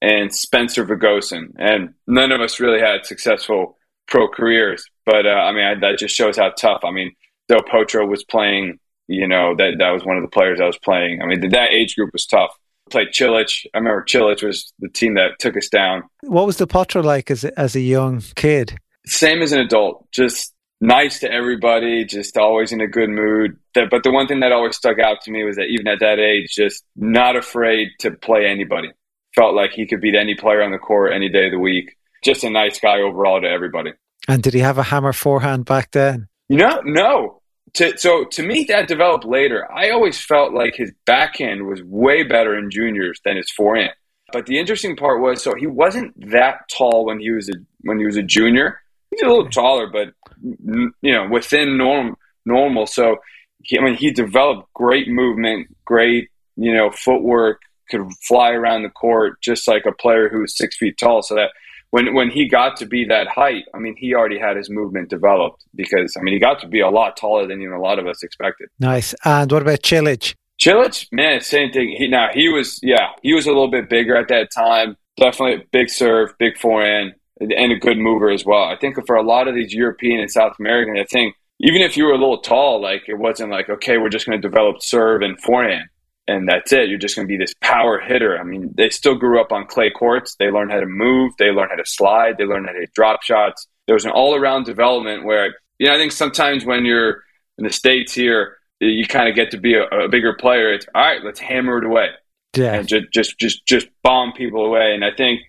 and 0.00 0.32
Spencer 0.34 0.84
Vegosen. 0.84 1.52
And 1.58 1.94
none 2.06 2.32
of 2.32 2.40
us 2.40 2.60
really 2.60 2.80
had 2.80 3.06
successful 3.06 3.78
pro 4.06 4.28
careers. 4.28 4.84
But, 5.04 5.26
uh, 5.26 5.30
I 5.30 5.52
mean, 5.52 5.64
I, 5.64 5.74
that 5.80 5.98
just 5.98 6.14
shows 6.14 6.36
how 6.36 6.50
tough. 6.50 6.82
I 6.84 6.90
mean, 6.90 7.12
Del 7.48 7.60
Potro 7.60 8.08
was 8.08 8.24
playing, 8.24 8.78
you 9.08 9.26
know, 9.26 9.54
that, 9.56 9.74
that 9.78 9.90
was 9.90 10.04
one 10.04 10.16
of 10.16 10.22
the 10.22 10.28
players 10.28 10.60
I 10.60 10.66
was 10.66 10.78
playing. 10.78 11.20
I 11.22 11.26
mean, 11.26 11.48
that 11.50 11.70
age 11.72 11.96
group 11.96 12.10
was 12.12 12.26
tough. 12.26 12.50
Played 12.90 13.08
Cilic. 13.08 13.66
I 13.74 13.78
remember 13.78 14.04
Cilic 14.08 14.42
was 14.42 14.72
the 14.78 14.88
team 14.88 15.14
that 15.14 15.38
took 15.38 15.56
us 15.56 15.68
down. 15.68 16.02
What 16.22 16.46
was 16.46 16.56
Del 16.56 16.66
Potro 16.66 17.02
like 17.02 17.30
as, 17.30 17.44
as 17.44 17.74
a 17.74 17.80
young 17.80 18.22
kid? 18.34 18.76
Same 19.06 19.42
as 19.42 19.52
an 19.52 19.60
adult, 19.60 20.06
just 20.12 20.52
nice 20.80 21.20
to 21.20 21.32
everybody, 21.32 22.04
just 22.04 22.36
always 22.36 22.72
in 22.72 22.80
a 22.80 22.86
good 22.86 23.08
mood. 23.08 23.56
But 23.74 24.02
the 24.02 24.10
one 24.10 24.26
thing 24.26 24.40
that 24.40 24.52
always 24.52 24.76
stuck 24.76 24.98
out 24.98 25.22
to 25.22 25.30
me 25.30 25.44
was 25.44 25.56
that 25.56 25.66
even 25.70 25.86
at 25.88 26.00
that 26.00 26.18
age, 26.18 26.54
just 26.54 26.84
not 26.94 27.36
afraid 27.36 27.88
to 28.00 28.10
play 28.10 28.46
anybody. 28.46 28.90
Felt 29.34 29.54
like 29.54 29.72
he 29.72 29.86
could 29.86 30.00
beat 30.00 30.14
any 30.14 30.34
player 30.34 30.62
on 30.62 30.72
the 30.72 30.78
court 30.78 31.12
any 31.14 31.30
day 31.30 31.46
of 31.46 31.52
the 31.52 31.58
week. 31.58 31.96
Just 32.22 32.44
a 32.44 32.50
nice 32.50 32.78
guy 32.78 33.00
overall 33.00 33.40
to 33.40 33.48
everybody. 33.48 33.92
And 34.28 34.42
did 34.42 34.54
he 34.54 34.60
have 34.60 34.78
a 34.78 34.82
hammer 34.84 35.12
forehand 35.12 35.64
back 35.64 35.90
then? 35.92 36.28
You 36.48 36.58
know, 36.58 36.80
no. 36.84 37.40
To, 37.74 37.96
so 37.96 38.24
to 38.24 38.42
me, 38.42 38.64
that 38.64 38.86
developed 38.86 39.24
later. 39.24 39.70
I 39.72 39.90
always 39.90 40.18
felt 40.18 40.52
like 40.52 40.76
his 40.76 40.92
backhand 41.06 41.66
was 41.66 41.82
way 41.82 42.22
better 42.22 42.56
in 42.56 42.70
juniors 42.70 43.20
than 43.24 43.36
his 43.36 43.50
forehand. 43.50 43.94
But 44.32 44.46
the 44.46 44.58
interesting 44.58 44.96
part 44.96 45.20
was, 45.20 45.42
so 45.42 45.54
he 45.54 45.66
wasn't 45.66 46.30
that 46.30 46.68
tall 46.70 47.06
when 47.06 47.20
he 47.20 47.30
was 47.30 47.48
a 47.48 47.54
when 47.82 47.98
he 47.98 48.06
was 48.06 48.16
a 48.16 48.22
junior 48.22 48.78
he's 49.12 49.22
a 49.22 49.28
little 49.28 49.44
hmm. 49.44 49.50
taller, 49.50 49.86
but 49.86 50.14
you 50.42 51.12
know, 51.12 51.28
within 51.28 51.76
norm 51.76 52.16
normal. 52.44 52.86
So, 52.86 53.16
he, 53.62 53.78
I 53.78 53.82
mean, 53.82 53.94
he 53.94 54.10
developed 54.10 54.72
great 54.74 55.08
movement, 55.08 55.68
great 55.84 56.30
you 56.56 56.74
know 56.74 56.90
footwork, 56.90 57.60
could 57.90 58.02
fly 58.26 58.50
around 58.50 58.82
the 58.82 58.90
court 58.90 59.40
just 59.40 59.68
like 59.68 59.84
a 59.86 59.92
player 59.92 60.28
who 60.28 60.40
was 60.40 60.56
six 60.56 60.76
feet 60.76 60.98
tall. 60.98 61.22
So 61.22 61.34
that 61.36 61.50
when 61.92 62.14
when 62.14 62.30
he 62.30 62.48
got 62.48 62.76
to 62.78 62.86
be 62.86 63.04
that 63.04 63.28
height, 63.28 63.64
I 63.74 63.78
mean, 63.78 63.94
he 63.96 64.14
already 64.14 64.38
had 64.38 64.56
his 64.56 64.68
movement 64.68 65.10
developed 65.10 65.64
because 65.74 66.16
I 66.18 66.22
mean, 66.22 66.34
he 66.34 66.40
got 66.40 66.58
to 66.62 66.66
be 66.66 66.80
a 66.80 66.88
lot 66.88 67.16
taller 67.16 67.46
than 67.46 67.60
even 67.60 67.74
a 67.74 67.80
lot 67.80 67.98
of 67.98 68.06
us 68.06 68.22
expected. 68.22 68.68
Nice. 68.80 69.14
And 69.24 69.52
what 69.52 69.62
about 69.62 69.82
Cilic? 69.82 70.34
Cilic, 70.60 71.06
man, 71.12 71.40
same 71.42 71.70
thing. 71.70 71.94
He 71.96 72.08
now 72.08 72.30
he 72.32 72.48
was 72.48 72.80
yeah, 72.82 73.10
he 73.22 73.34
was 73.34 73.46
a 73.46 73.50
little 73.50 73.70
bit 73.70 73.90
bigger 73.90 74.16
at 74.16 74.28
that 74.28 74.50
time. 74.50 74.96
Definitely 75.18 75.66
big 75.70 75.90
serve, 75.90 76.36
big 76.38 76.56
forehand 76.56 77.14
and 77.40 77.72
a 77.72 77.76
good 77.76 77.98
mover 77.98 78.30
as 78.30 78.44
well. 78.44 78.64
I 78.64 78.76
think 78.76 78.96
for 79.06 79.16
a 79.16 79.22
lot 79.22 79.46
of 79.46 79.54
these 79.54 79.74
European 79.74 80.20
and 80.20 80.30
South 80.30 80.54
American, 80.58 80.96
I 80.96 81.04
think 81.04 81.34
even 81.60 81.82
if 81.82 81.96
you 81.96 82.04
were 82.04 82.12
a 82.12 82.18
little 82.18 82.40
tall, 82.40 82.80
like 82.80 83.02
it 83.06 83.18
wasn't 83.18 83.50
like, 83.50 83.68
okay, 83.68 83.98
we're 83.98 84.08
just 84.08 84.24
going 84.24 84.40
to 84.40 84.48
develop 84.48 84.80
serve 84.80 85.20
and 85.20 85.38
forehand 85.38 85.88
and 86.28 86.48
that's 86.48 86.72
it. 86.72 86.88
You're 86.88 86.98
just 86.98 87.16
going 87.16 87.26
to 87.26 87.32
be 87.32 87.38
this 87.38 87.54
power 87.60 87.98
hitter. 87.98 88.38
I 88.38 88.44
mean, 88.44 88.72
they 88.76 88.90
still 88.90 89.14
grew 89.14 89.40
up 89.40 89.52
on 89.52 89.66
clay 89.66 89.90
courts. 89.90 90.36
They 90.38 90.50
learned 90.50 90.70
how 90.70 90.80
to 90.80 90.86
move. 90.86 91.32
They 91.38 91.50
learned 91.50 91.70
how 91.70 91.76
to 91.76 91.86
slide. 91.86 92.38
They 92.38 92.44
learned 92.44 92.66
how 92.66 92.72
to 92.72 92.86
drop 92.94 93.22
shots. 93.22 93.66
There 93.86 93.94
was 93.94 94.04
an 94.04 94.12
all 94.12 94.34
around 94.34 94.64
development 94.64 95.24
where, 95.24 95.54
you 95.78 95.88
know, 95.88 95.94
I 95.94 95.96
think 95.96 96.12
sometimes 96.12 96.64
when 96.64 96.84
you're 96.84 97.22
in 97.58 97.64
the 97.64 97.72
States 97.72 98.12
here, 98.12 98.56
you 98.80 99.06
kind 99.06 99.28
of 99.28 99.34
get 99.34 99.50
to 99.52 99.58
be 99.58 99.74
a, 99.74 99.84
a, 99.84 100.08
bigger 100.08 100.34
player. 100.34 100.72
It's 100.72 100.86
all 100.94 101.02
right, 101.02 101.22
let's 101.22 101.38
hammer 101.38 101.78
it 101.78 101.84
away. 101.84 102.08
Yeah. 102.56 102.74
And 102.74 102.88
just, 102.88 103.06
just, 103.12 103.38
just, 103.38 103.66
just 103.66 103.88
bomb 104.02 104.32
people 104.32 104.64
away. 104.64 104.94
And 104.94 105.04
I 105.04 105.10
think 105.12 105.40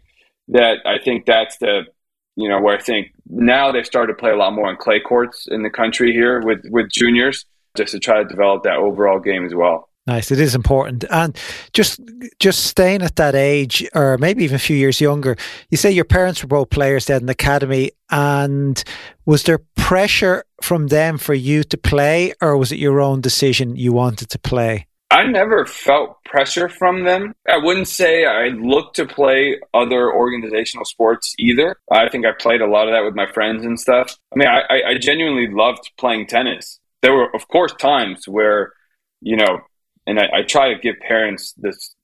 that 0.49 0.79
I 0.85 0.97
think 0.99 1.25
that's 1.25 1.57
the 1.57 1.83
you 2.35 2.49
know 2.49 2.59
where 2.59 2.77
I 2.77 2.81
think 2.81 3.13
now 3.27 3.71
they've 3.71 3.85
started 3.85 4.13
to 4.13 4.19
play 4.19 4.31
a 4.31 4.35
lot 4.35 4.53
more 4.53 4.67
on 4.67 4.77
clay 4.77 4.99
courts 4.99 5.47
in 5.49 5.63
the 5.63 5.69
country 5.69 6.11
here 6.11 6.41
with 6.41 6.61
with 6.69 6.89
juniors 6.91 7.45
just 7.77 7.91
to 7.91 7.99
try 7.99 8.21
to 8.21 8.25
develop 8.25 8.63
that 8.63 8.77
overall 8.77 9.19
game 9.19 9.45
as 9.45 9.53
well. 9.53 9.89
Nice. 10.05 10.31
It 10.31 10.39
is 10.39 10.53
important. 10.53 11.05
And 11.09 11.37
just 11.71 12.01
just 12.39 12.65
staying 12.65 13.03
at 13.03 13.15
that 13.15 13.35
age, 13.35 13.87
or 13.95 14.17
maybe 14.17 14.43
even 14.43 14.55
a 14.55 14.59
few 14.59 14.75
years 14.75 14.99
younger, 14.99 15.37
you 15.69 15.77
say 15.77 15.91
your 15.91 16.03
parents 16.03 16.43
were 16.43 16.49
both 16.49 16.69
players 16.69 17.05
then 17.05 17.21
in 17.21 17.25
the 17.27 17.31
academy. 17.31 17.91
And 18.09 18.83
was 19.25 19.43
there 19.43 19.59
pressure 19.75 20.43
from 20.61 20.87
them 20.87 21.17
for 21.17 21.33
you 21.33 21.63
to 21.63 21.77
play, 21.77 22.33
or 22.41 22.57
was 22.57 22.73
it 22.73 22.79
your 22.79 22.99
own 22.99 23.21
decision 23.21 23.77
you 23.77 23.93
wanted 23.93 24.29
to 24.31 24.39
play? 24.39 24.87
I 25.09 25.25
never 25.25 25.65
felt 25.65 26.17
pressure 26.25 26.67
from 26.67 27.03
them. 27.03 27.33
I 27.47 27.57
wouldn't 27.57 27.87
say 27.87 28.25
I 28.25 28.47
looked 28.47 28.95
to 28.95 29.05
play 29.05 29.59
other 29.73 30.11
organizational 30.11 30.85
sports 30.85 31.35
either. 31.37 31.77
I 31.91 32.09
think 32.09 32.25
I 32.25 32.31
played 32.31 32.61
a 32.61 32.67
lot 32.67 32.87
of 32.87 32.93
that 32.93 33.05
with 33.05 33.13
my 33.13 33.31
friends 33.31 33.63
and 33.63 33.79
stuff. 33.79 34.17
I 34.33 34.37
mean, 34.37 34.47
I, 34.47 34.81
I 34.89 34.97
genuinely 34.97 35.47
loved 35.53 35.91
playing 35.97 36.27
tennis. 36.27 36.79
There 37.03 37.13
were, 37.13 37.33
of 37.35 37.47
course, 37.47 37.73
times 37.73 38.27
where, 38.27 38.73
you 39.21 39.37
know, 39.37 39.59
and 40.05 40.19
I, 40.19 40.29
I 40.33 40.41
try 40.43 40.73
to 40.73 40.79
give 40.79 40.95
parents 40.99 41.53
this 41.57 41.95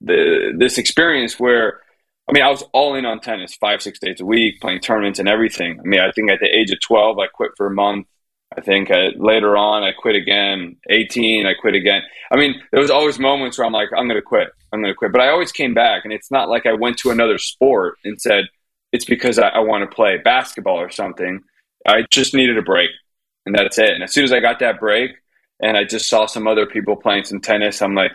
the 0.00 0.52
this 0.56 0.78
experience 0.78 1.38
where 1.38 1.80
I 2.28 2.32
mean 2.32 2.42
I 2.42 2.50
was 2.50 2.62
all 2.72 2.94
in 2.94 3.06
on 3.06 3.20
tennis 3.20 3.54
five 3.54 3.82
six 3.82 3.98
days 3.98 4.20
a 4.20 4.24
week 4.24 4.60
playing 4.60 4.80
tournaments 4.80 5.18
and 5.18 5.28
everything. 5.28 5.78
I 5.80 5.82
mean 5.86 6.00
I 6.00 6.10
think 6.12 6.30
at 6.30 6.40
the 6.40 6.54
age 6.54 6.70
of 6.70 6.80
twelve 6.80 7.18
I 7.18 7.26
quit 7.26 7.52
for 7.56 7.66
a 7.66 7.74
month. 7.74 8.06
I 8.56 8.60
think 8.60 8.90
I, 8.90 9.08
later 9.16 9.56
on 9.56 9.82
I 9.82 9.92
quit 9.92 10.14
again. 10.14 10.76
Eighteen 10.88 11.46
I 11.46 11.54
quit 11.54 11.74
again. 11.74 12.02
I 12.30 12.36
mean 12.36 12.60
there 12.72 12.80
was 12.80 12.90
always 12.90 13.18
moments 13.18 13.58
where 13.58 13.66
I'm 13.66 13.72
like 13.72 13.88
I'm 13.96 14.06
going 14.06 14.20
to 14.20 14.22
quit. 14.22 14.48
I'm 14.72 14.82
going 14.82 14.92
to 14.92 14.96
quit. 14.96 15.12
But 15.12 15.20
I 15.20 15.28
always 15.28 15.52
came 15.52 15.74
back, 15.74 16.04
and 16.04 16.12
it's 16.12 16.30
not 16.30 16.48
like 16.48 16.66
I 16.66 16.72
went 16.72 16.98
to 16.98 17.10
another 17.10 17.38
sport 17.38 17.96
and 18.04 18.20
said 18.20 18.44
it's 18.92 19.04
because 19.04 19.38
I, 19.38 19.48
I 19.48 19.58
want 19.60 19.88
to 19.88 19.94
play 19.94 20.18
basketball 20.18 20.78
or 20.78 20.90
something. 20.90 21.40
I 21.86 22.04
just 22.10 22.34
needed 22.34 22.58
a 22.58 22.62
break, 22.62 22.90
and 23.46 23.54
that's 23.54 23.78
it. 23.78 23.90
And 23.90 24.02
as 24.02 24.12
soon 24.12 24.24
as 24.24 24.32
I 24.32 24.40
got 24.40 24.58
that 24.60 24.80
break, 24.80 25.12
and 25.60 25.76
I 25.76 25.84
just 25.84 26.08
saw 26.08 26.26
some 26.26 26.46
other 26.46 26.66
people 26.66 26.96
playing 26.96 27.24
some 27.24 27.40
tennis. 27.40 27.82
I'm 27.82 27.94
like, 27.94 28.12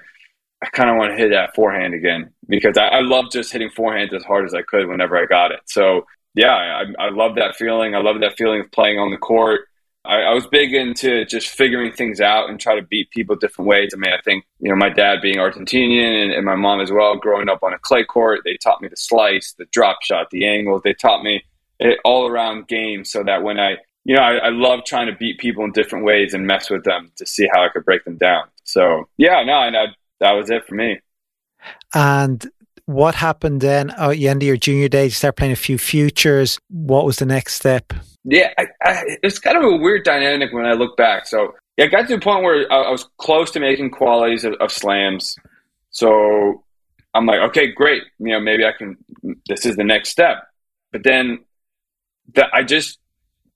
I 0.64 0.68
kind 0.68 0.90
of 0.90 0.98
want 0.98 1.12
to 1.12 1.18
hit 1.18 1.32
that 1.32 1.56
forehand 1.56 1.94
again 1.94 2.32
because 2.48 2.78
I, 2.78 2.88
I 2.88 3.02
love 3.02 3.32
just 3.32 3.52
hitting 3.52 3.70
forehands 3.70 4.14
as 4.14 4.24
hard 4.24 4.46
as 4.46 4.54
I 4.54 4.62
could 4.62 4.88
whenever 4.88 5.18
I 5.18 5.26
got 5.26 5.52
it. 5.52 5.62
So 5.66 6.06
yeah, 6.36 6.54
I, 6.54 7.06
I 7.06 7.10
love 7.10 7.36
that 7.36 7.56
feeling. 7.56 7.96
I 7.96 8.02
love 8.02 8.20
that 8.22 8.38
feeling 8.38 8.62
of 8.62 8.72
playing 8.72 9.00
on 9.00 9.12
the 9.12 9.18
court. 9.18 9.62
I, 10.06 10.22
I, 10.22 10.34
was 10.34 10.48
big 10.48 10.74
into 10.74 11.26
just 11.26 11.48
figuring 11.50 11.92
things 11.92 12.22
out 12.22 12.50
and 12.50 12.60
try 12.60 12.76
to 12.76 12.82
beat 12.82 13.12
people 13.12 13.36
different 13.36 13.68
ways. 13.68 13.92
I 13.94 13.98
mean, 13.98 14.14
I 14.14 14.22
think, 14.24 14.46
you 14.60 14.70
know, 14.70 14.76
my 14.76 14.90
dad 14.90 15.22
being 15.22 15.38
Argentinian 15.38 16.24
and, 16.24 16.32
and 16.32 16.46
my 16.46 16.56
mom 16.56 16.82
as 16.82 16.92
well, 16.92 17.18
growing 17.18 17.50
up 17.50 17.62
on 17.62 17.74
a 17.74 17.80
clay 17.80 18.04
court, 18.04 18.42
they 18.44 18.58
taught 18.58 18.82
me 18.82 18.88
the 18.88 18.96
slice, 18.96 19.54
the 19.60 19.66
drop 19.72 20.02
shot, 20.02 20.32
the 20.32 20.48
angles. 20.48 20.82
They 20.84 20.94
taught 20.94 21.24
me 21.24 21.44
it 21.80 22.00
all 22.04 22.28
around 22.28 22.68
game 22.68 23.06
so 23.06 23.24
that 23.24 23.44
when 23.44 23.60
I 23.60 23.78
you 24.04 24.16
know, 24.16 24.22
I, 24.22 24.36
I, 24.38 24.50
love 24.50 24.84
trying 24.86 25.08
to 25.08 25.16
beat 25.16 25.38
people 25.38 25.64
in 25.64 25.72
different 25.72 26.06
ways 26.06 26.34
and 26.34 26.48
mess 26.48 26.70
with 26.70 26.84
them 26.84 27.12
to 27.18 27.26
see 27.26 27.48
how 27.54 27.64
I 27.64 27.70
could 27.70 27.86
break 27.86 28.04
them 28.04 28.18
down. 28.18 28.46
So 28.64 29.08
yeah, 29.18 29.44
no, 29.44 29.62
and 29.62 29.78
I, 29.78 29.86
that 30.20 30.32
was 30.32 30.50
it 30.50 30.66
for 30.66 30.76
me. 30.76 31.00
And 31.94 32.50
what 32.86 33.16
happened 33.16 33.62
then? 33.62 33.94
Oh, 33.98 34.10
you 34.10 34.30
end 34.30 34.42
of 34.42 34.48
your 34.48 34.58
junior 34.58 34.88
days, 34.88 35.12
you 35.12 35.16
start 35.16 35.38
playing 35.38 35.54
a 35.54 35.58
few 35.58 35.78
futures. 35.78 36.60
What 36.70 37.06
was 37.06 37.18
the 37.18 37.26
next 37.26 37.56
step? 37.56 37.94
Yeah, 38.24 38.54
I, 38.58 38.68
I, 38.84 39.04
it's 39.24 39.40
kind 39.40 39.58
of 39.58 39.64
a 39.64 39.78
weird 39.78 40.04
dynamic 40.04 40.52
when 40.52 40.66
I 40.66 40.74
look 40.74 40.98
back. 40.98 41.28
So 41.28 41.54
yeah, 41.78 41.86
I 41.86 41.88
got 41.88 42.08
to 42.08 42.16
the 42.16 42.22
point 42.22 42.44
where 42.44 42.72
I, 42.72 42.84
I 42.84 42.92
was 42.92 43.08
close 43.18 43.52
to 43.52 43.60
making 43.60 43.92
qualies 43.92 44.44
of, 44.44 44.54
of 44.60 44.72
slams. 44.72 45.36
So 45.92 46.64
I'm 47.14 47.26
like, 47.26 47.40
okay, 47.50 47.72
great. 47.72 48.04
You 48.20 48.34
know, 48.34 48.40
maybe 48.40 48.66
I 48.66 48.72
can. 48.78 48.98
This 49.48 49.66
is 49.66 49.76
the 49.76 49.84
next 49.84 50.10
step. 50.10 50.38
But 50.92 51.04
then, 51.04 51.40
that 52.36 52.50
I 52.54 52.64
just 52.64 53.00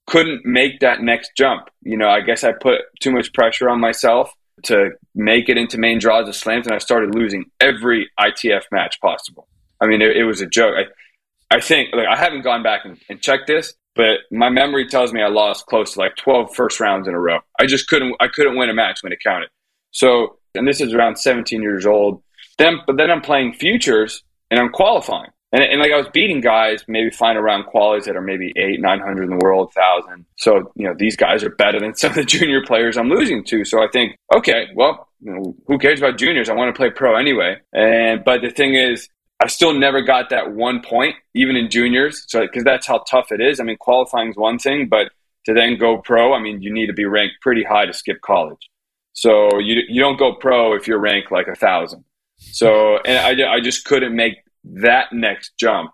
couldn't 0.08 0.46
make 0.46 0.80
that 0.82 1.02
next 1.02 1.32
jump. 1.36 1.70
You 1.82 1.98
know, 1.98 2.10
I 2.10 2.22
guess 2.22 2.44
I 2.44 2.52
put 2.52 2.82
too 3.00 3.12
much 3.12 3.34
pressure 3.34 3.70
on 3.70 3.80
myself 3.80 4.32
to 4.64 4.92
make 5.14 5.50
it 5.50 5.58
into 5.58 5.78
main 5.78 6.00
draws 6.00 6.28
of 6.28 6.36
slams, 6.36 6.68
and 6.68 6.76
I 6.76 6.80
started 6.80 7.16
losing 7.16 7.46
every 7.60 8.10
ITF 8.20 8.64
match 8.72 9.00
possible. 9.02 9.48
I 9.82 9.88
mean, 9.88 10.02
it, 10.02 10.16
it 10.16 10.24
was 10.24 10.42
a 10.42 10.46
joke. 10.46 10.76
I, 10.78 11.56
I 11.56 11.62
think 11.62 11.90
like 11.94 12.08
I 12.08 12.18
haven't 12.18 12.44
gone 12.44 12.64
back 12.64 12.86
and, 12.86 12.98
and, 13.10 13.22
checked 13.22 13.48
this, 13.48 13.74
but 13.96 14.20
my 14.32 14.50
memory 14.50 14.88
tells 14.88 15.14
me 15.14 15.22
I 15.22 15.28
lost 15.28 15.66
close 15.68 15.94
to 15.94 16.00
like 16.00 16.16
12 16.16 16.56
first 16.56 16.80
rounds 16.80 17.08
in 17.08 17.14
a 17.14 17.20
row. 17.20 17.40
I 17.60 17.66
just 17.66 17.88
couldn't 17.88 18.16
I 18.20 18.28
couldn't 18.28 18.58
win 18.58 18.70
a 18.70 18.74
match 18.74 19.04
when 19.04 19.14
it 19.14 19.20
counted. 19.24 19.50
So, 19.92 20.40
and 20.56 20.68
this 20.68 20.82
is 20.82 20.94
around 20.94 21.18
17 21.18 21.62
years 21.62 21.86
old. 21.86 22.22
Then, 22.58 22.80
but 22.88 22.98
then 22.98 23.12
I'm 23.12 23.22
playing 23.22 23.54
futures 23.54 24.24
and 24.50 24.60
I'm 24.60 24.70
qualifying. 24.70 25.32
And, 25.52 25.64
and, 25.64 25.80
like 25.80 25.92
I 25.92 25.98
was 25.98 26.08
beating 26.12 26.42
guys, 26.42 26.84
maybe 26.88 27.10
flying 27.10 27.38
around 27.38 27.66
qualies 27.66 28.06
that 28.06 28.16
are 28.16 28.22
maybe 28.22 28.52
eight, 28.58 28.82
nine 28.82 29.00
hundred 29.00 29.24
in 29.24 29.38
the 29.38 29.44
world, 29.44 29.72
thousand. 29.74 30.25
So 30.38 30.72
you 30.75 30.88
know 30.88 30.94
these 30.98 31.16
guys 31.16 31.44
are 31.44 31.50
better 31.50 31.80
than 31.80 31.96
some 31.96 32.10
of 32.10 32.16
the 32.16 32.25
junior 32.25 32.64
players 32.66 32.98
I'm 32.98 33.10
losing 33.10 33.44
to. 33.46 33.64
So 33.64 33.82
I 33.82 33.88
think, 33.92 34.18
okay, 34.36 34.68
well, 34.75 35.08
you 35.22 35.34
know, 35.34 35.56
who 35.68 35.78
cares 35.78 36.00
about 36.00 36.18
juniors? 36.18 36.50
I 36.50 36.54
want 36.54 36.74
to 36.74 36.78
play 36.78 36.90
pro 36.90 37.16
anyway. 37.16 37.58
And 37.74 38.24
but 38.24 38.42
the 38.42 38.50
thing 38.50 38.75
is, 38.75 39.08
I 39.42 39.48
still 39.48 39.74
never 39.74 40.02
got 40.02 40.30
that 40.30 40.54
one 40.54 40.82
point, 40.82 41.16
even 41.34 41.56
in 41.56 41.70
juniors. 41.70 42.25
So 42.28 42.42
because 42.42 42.64
that's 42.64 42.88
how 42.88 43.00
tough 43.10 43.32
it 43.32 43.42
is. 43.42 43.60
I 43.60 43.64
mean, 43.64 43.78
qualifying 43.78 44.30
is 44.30 44.36
one 44.36 44.60
thing, 44.60 44.88
but 44.88 45.12
to 45.46 45.54
then 45.54 45.78
go 45.78 45.98
pro, 45.98 46.34
I 46.34 46.40
mean, 46.40 46.62
you 46.62 46.74
need 46.74 46.88
to 46.88 46.94
be 46.94 47.06
ranked 47.06 47.36
pretty 47.42 47.64
high 47.64 47.86
to 47.86 47.94
skip 47.94 48.22
college. 48.22 48.70
So 49.14 49.60
you 49.60 49.82
you 49.88 50.02
don't 50.02 50.18
go 50.18 50.34
pro 50.34 50.74
if 50.75 50.88
you're 50.88 51.00
ranked 51.00 51.32
like 51.32 51.48
a 51.48 51.56
thousand. 51.56 52.04
So 52.38 52.98
and 53.06 53.42
I, 53.42 53.54
I 53.54 53.60
just 53.62 53.86
couldn't 53.86 54.16
make 54.16 54.36
that 54.74 55.13
next 55.13 55.53
jump. 55.57 55.91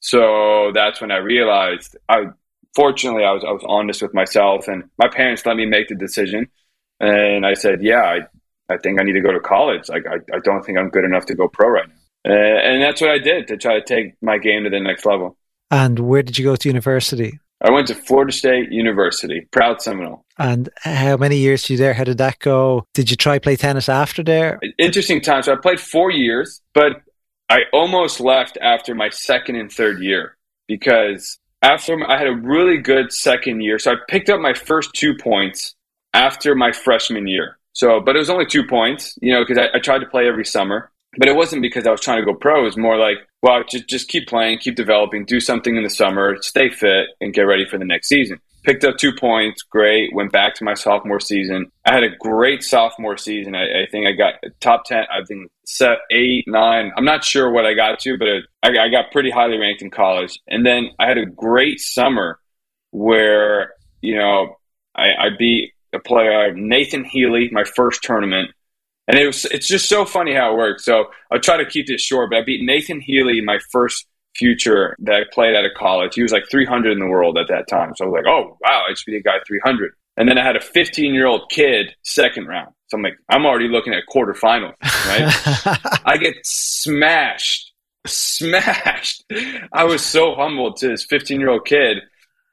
So 0.00 0.70
that's 0.74 1.00
when 1.00 1.10
I 1.10 1.16
realized 1.16 1.96
I 2.08 2.26
fortunately 2.74 3.24
I 3.24 3.32
was 3.32 3.44
I 3.44 3.52
was 3.52 3.64
honest 3.66 4.02
with 4.02 4.14
myself 4.14 4.68
and 4.68 4.84
my 4.98 5.08
parents 5.08 5.44
let 5.46 5.56
me 5.56 5.66
make 5.66 5.88
the 5.88 5.94
decision 5.94 6.48
and 7.00 7.46
I 7.46 7.54
said, 7.54 7.82
Yeah, 7.82 8.02
I, 8.02 8.20
I 8.72 8.78
think 8.78 9.00
I 9.00 9.04
need 9.04 9.12
to 9.12 9.20
go 9.20 9.32
to 9.32 9.40
college. 9.40 9.88
Like 9.88 10.04
I, 10.06 10.16
I 10.34 10.38
don't 10.40 10.64
think 10.64 10.78
I'm 10.78 10.90
good 10.90 11.04
enough 11.04 11.26
to 11.26 11.34
go 11.34 11.48
pro 11.48 11.68
right 11.68 11.88
now. 11.88 12.32
Uh, 12.32 12.34
and 12.34 12.82
that's 12.82 13.00
what 13.00 13.10
I 13.10 13.18
did 13.18 13.46
to 13.48 13.56
try 13.56 13.78
to 13.78 13.84
take 13.84 14.14
my 14.20 14.38
game 14.38 14.64
to 14.64 14.70
the 14.70 14.80
next 14.80 15.06
level. 15.06 15.36
And 15.70 15.98
where 16.00 16.22
did 16.22 16.38
you 16.38 16.44
go 16.44 16.56
to 16.56 16.68
university? 16.68 17.38
I 17.60 17.70
went 17.70 17.86
to 17.86 17.94
Florida 17.94 18.32
State 18.32 18.70
University, 18.70 19.48
proud 19.50 19.80
Seminole. 19.80 20.24
And 20.38 20.68
how 20.82 21.16
many 21.16 21.38
years 21.38 21.68
were 21.68 21.74
you 21.74 21.78
there? 21.78 21.94
How 21.94 22.04
did 22.04 22.18
that 22.18 22.38
go? 22.38 22.86
Did 22.92 23.10
you 23.10 23.16
try 23.16 23.38
play 23.38 23.56
tennis 23.56 23.88
after 23.88 24.22
there? 24.22 24.60
Interesting 24.78 25.20
time. 25.20 25.42
So 25.42 25.52
I 25.52 25.56
played 25.56 25.80
four 25.80 26.10
years, 26.10 26.60
but 26.74 27.00
I 27.48 27.60
almost 27.72 28.20
left 28.20 28.58
after 28.60 28.94
my 28.94 29.08
second 29.10 29.56
and 29.56 29.70
third 29.70 30.00
year 30.00 30.36
because 30.66 31.38
after 31.62 31.98
I 32.08 32.18
had 32.18 32.26
a 32.26 32.34
really 32.34 32.78
good 32.78 33.12
second 33.12 33.60
year. 33.60 33.78
So 33.78 33.92
I 33.92 33.96
picked 34.08 34.28
up 34.28 34.40
my 34.40 34.54
first 34.54 34.94
two 34.94 35.16
points 35.16 35.74
after 36.12 36.54
my 36.54 36.72
freshman 36.72 37.26
year. 37.26 37.58
So, 37.72 38.00
but 38.00 38.16
it 38.16 38.18
was 38.18 38.30
only 38.30 38.46
two 38.46 38.66
points, 38.66 39.18
you 39.20 39.32
know, 39.32 39.44
because 39.44 39.58
I, 39.58 39.76
I, 39.76 39.80
tried 39.80 39.98
to 39.98 40.06
play 40.06 40.26
every 40.26 40.46
summer. 40.46 40.90
But 41.18 41.28
it 41.28 41.36
wasn't 41.36 41.62
because 41.62 41.86
I 41.86 41.90
was 41.90 42.00
trying 42.00 42.20
to 42.20 42.24
go 42.24 42.34
pro. 42.34 42.60
It 42.60 42.64
was 42.64 42.76
more 42.76 42.98
like, 42.98 43.18
well, 43.42 43.62
just 43.68 43.88
just 43.88 44.08
keep 44.08 44.28
playing, 44.28 44.58
keep 44.58 44.76
developing, 44.76 45.24
do 45.24 45.40
something 45.40 45.76
in 45.76 45.82
the 45.82 45.90
summer, 45.90 46.36
stay 46.42 46.68
fit, 46.68 47.08
and 47.20 47.32
get 47.32 47.42
ready 47.42 47.66
for 47.66 47.78
the 47.78 47.84
next 47.84 48.08
season 48.08 48.40
picked 48.66 48.84
up 48.84 48.98
two 48.98 49.14
points, 49.14 49.62
great. 49.62 50.12
Went 50.12 50.32
back 50.32 50.54
to 50.56 50.64
my 50.64 50.74
sophomore 50.74 51.20
season. 51.20 51.70
I 51.84 51.94
had 51.94 52.02
a 52.02 52.14
great 52.18 52.64
sophomore 52.64 53.16
season. 53.16 53.54
I, 53.54 53.84
I 53.84 53.86
think 53.90 54.06
I 54.06 54.12
got 54.12 54.34
top 54.60 54.84
ten. 54.84 55.04
I 55.10 55.24
think 55.24 55.50
set 55.64 55.98
eight, 56.10 56.44
nine. 56.48 56.92
I'm 56.96 57.04
not 57.04 57.24
sure 57.24 57.50
what 57.50 57.64
I 57.64 57.74
got 57.74 58.00
to, 58.00 58.18
but 58.18 58.28
it, 58.28 58.44
I, 58.62 58.70
I 58.86 58.88
got 58.88 59.12
pretty 59.12 59.30
highly 59.30 59.56
ranked 59.56 59.82
in 59.82 59.90
college. 59.90 60.38
And 60.48 60.66
then 60.66 60.90
I 60.98 61.06
had 61.06 61.16
a 61.16 61.24
great 61.24 61.80
summer 61.80 62.40
where 62.90 63.72
you 64.02 64.16
know 64.16 64.56
I, 64.94 65.14
I 65.14 65.28
beat 65.38 65.72
a 65.94 66.00
player 66.00 66.52
Nathan 66.52 67.04
Healy, 67.04 67.48
my 67.52 67.64
first 67.64 68.02
tournament. 68.02 68.50
And 69.08 69.16
it 69.16 69.26
was 69.26 69.44
it's 69.46 69.68
just 69.68 69.88
so 69.88 70.04
funny 70.04 70.34
how 70.34 70.52
it 70.52 70.58
works. 70.58 70.84
So 70.84 71.06
I'll 71.30 71.38
try 71.38 71.56
to 71.56 71.64
keep 71.64 71.86
this 71.86 72.02
short, 72.02 72.30
but 72.30 72.38
I 72.38 72.44
beat 72.44 72.64
Nathan 72.64 73.00
Healy 73.00 73.40
my 73.40 73.58
first 73.70 74.06
future 74.38 74.96
that 75.00 75.14
I 75.14 75.22
played 75.32 75.54
at 75.54 75.64
a 75.64 75.70
college. 75.76 76.14
He 76.14 76.22
was 76.22 76.32
like 76.32 76.44
300 76.50 76.92
in 76.92 76.98
the 76.98 77.06
world 77.06 77.38
at 77.38 77.48
that 77.48 77.68
time. 77.68 77.92
So 77.96 78.04
I 78.04 78.08
was 78.08 78.22
like, 78.22 78.26
oh, 78.26 78.56
wow, 78.60 78.84
I 78.86 78.92
just 78.92 79.06
beat 79.06 79.16
a 79.16 79.22
guy 79.22 79.38
300. 79.46 79.92
And 80.16 80.28
then 80.28 80.38
I 80.38 80.44
had 80.44 80.56
a 80.56 80.60
15 80.60 81.14
year 81.14 81.26
old 81.26 81.50
kid 81.50 81.94
second 82.02 82.46
round. 82.46 82.72
So 82.88 82.96
I'm 82.96 83.02
like, 83.02 83.18
I'm 83.28 83.44
already 83.44 83.68
looking 83.68 83.92
at 83.92 84.04
quarterfinals, 84.12 84.74
right? 84.82 86.00
I 86.04 86.16
get 86.18 86.36
smashed, 86.44 87.72
smashed. 88.06 89.24
I 89.72 89.84
was 89.84 90.04
so 90.04 90.34
humbled 90.34 90.76
to 90.78 90.88
this 90.88 91.04
15 91.04 91.40
year 91.40 91.50
old 91.50 91.66
kid. 91.66 91.98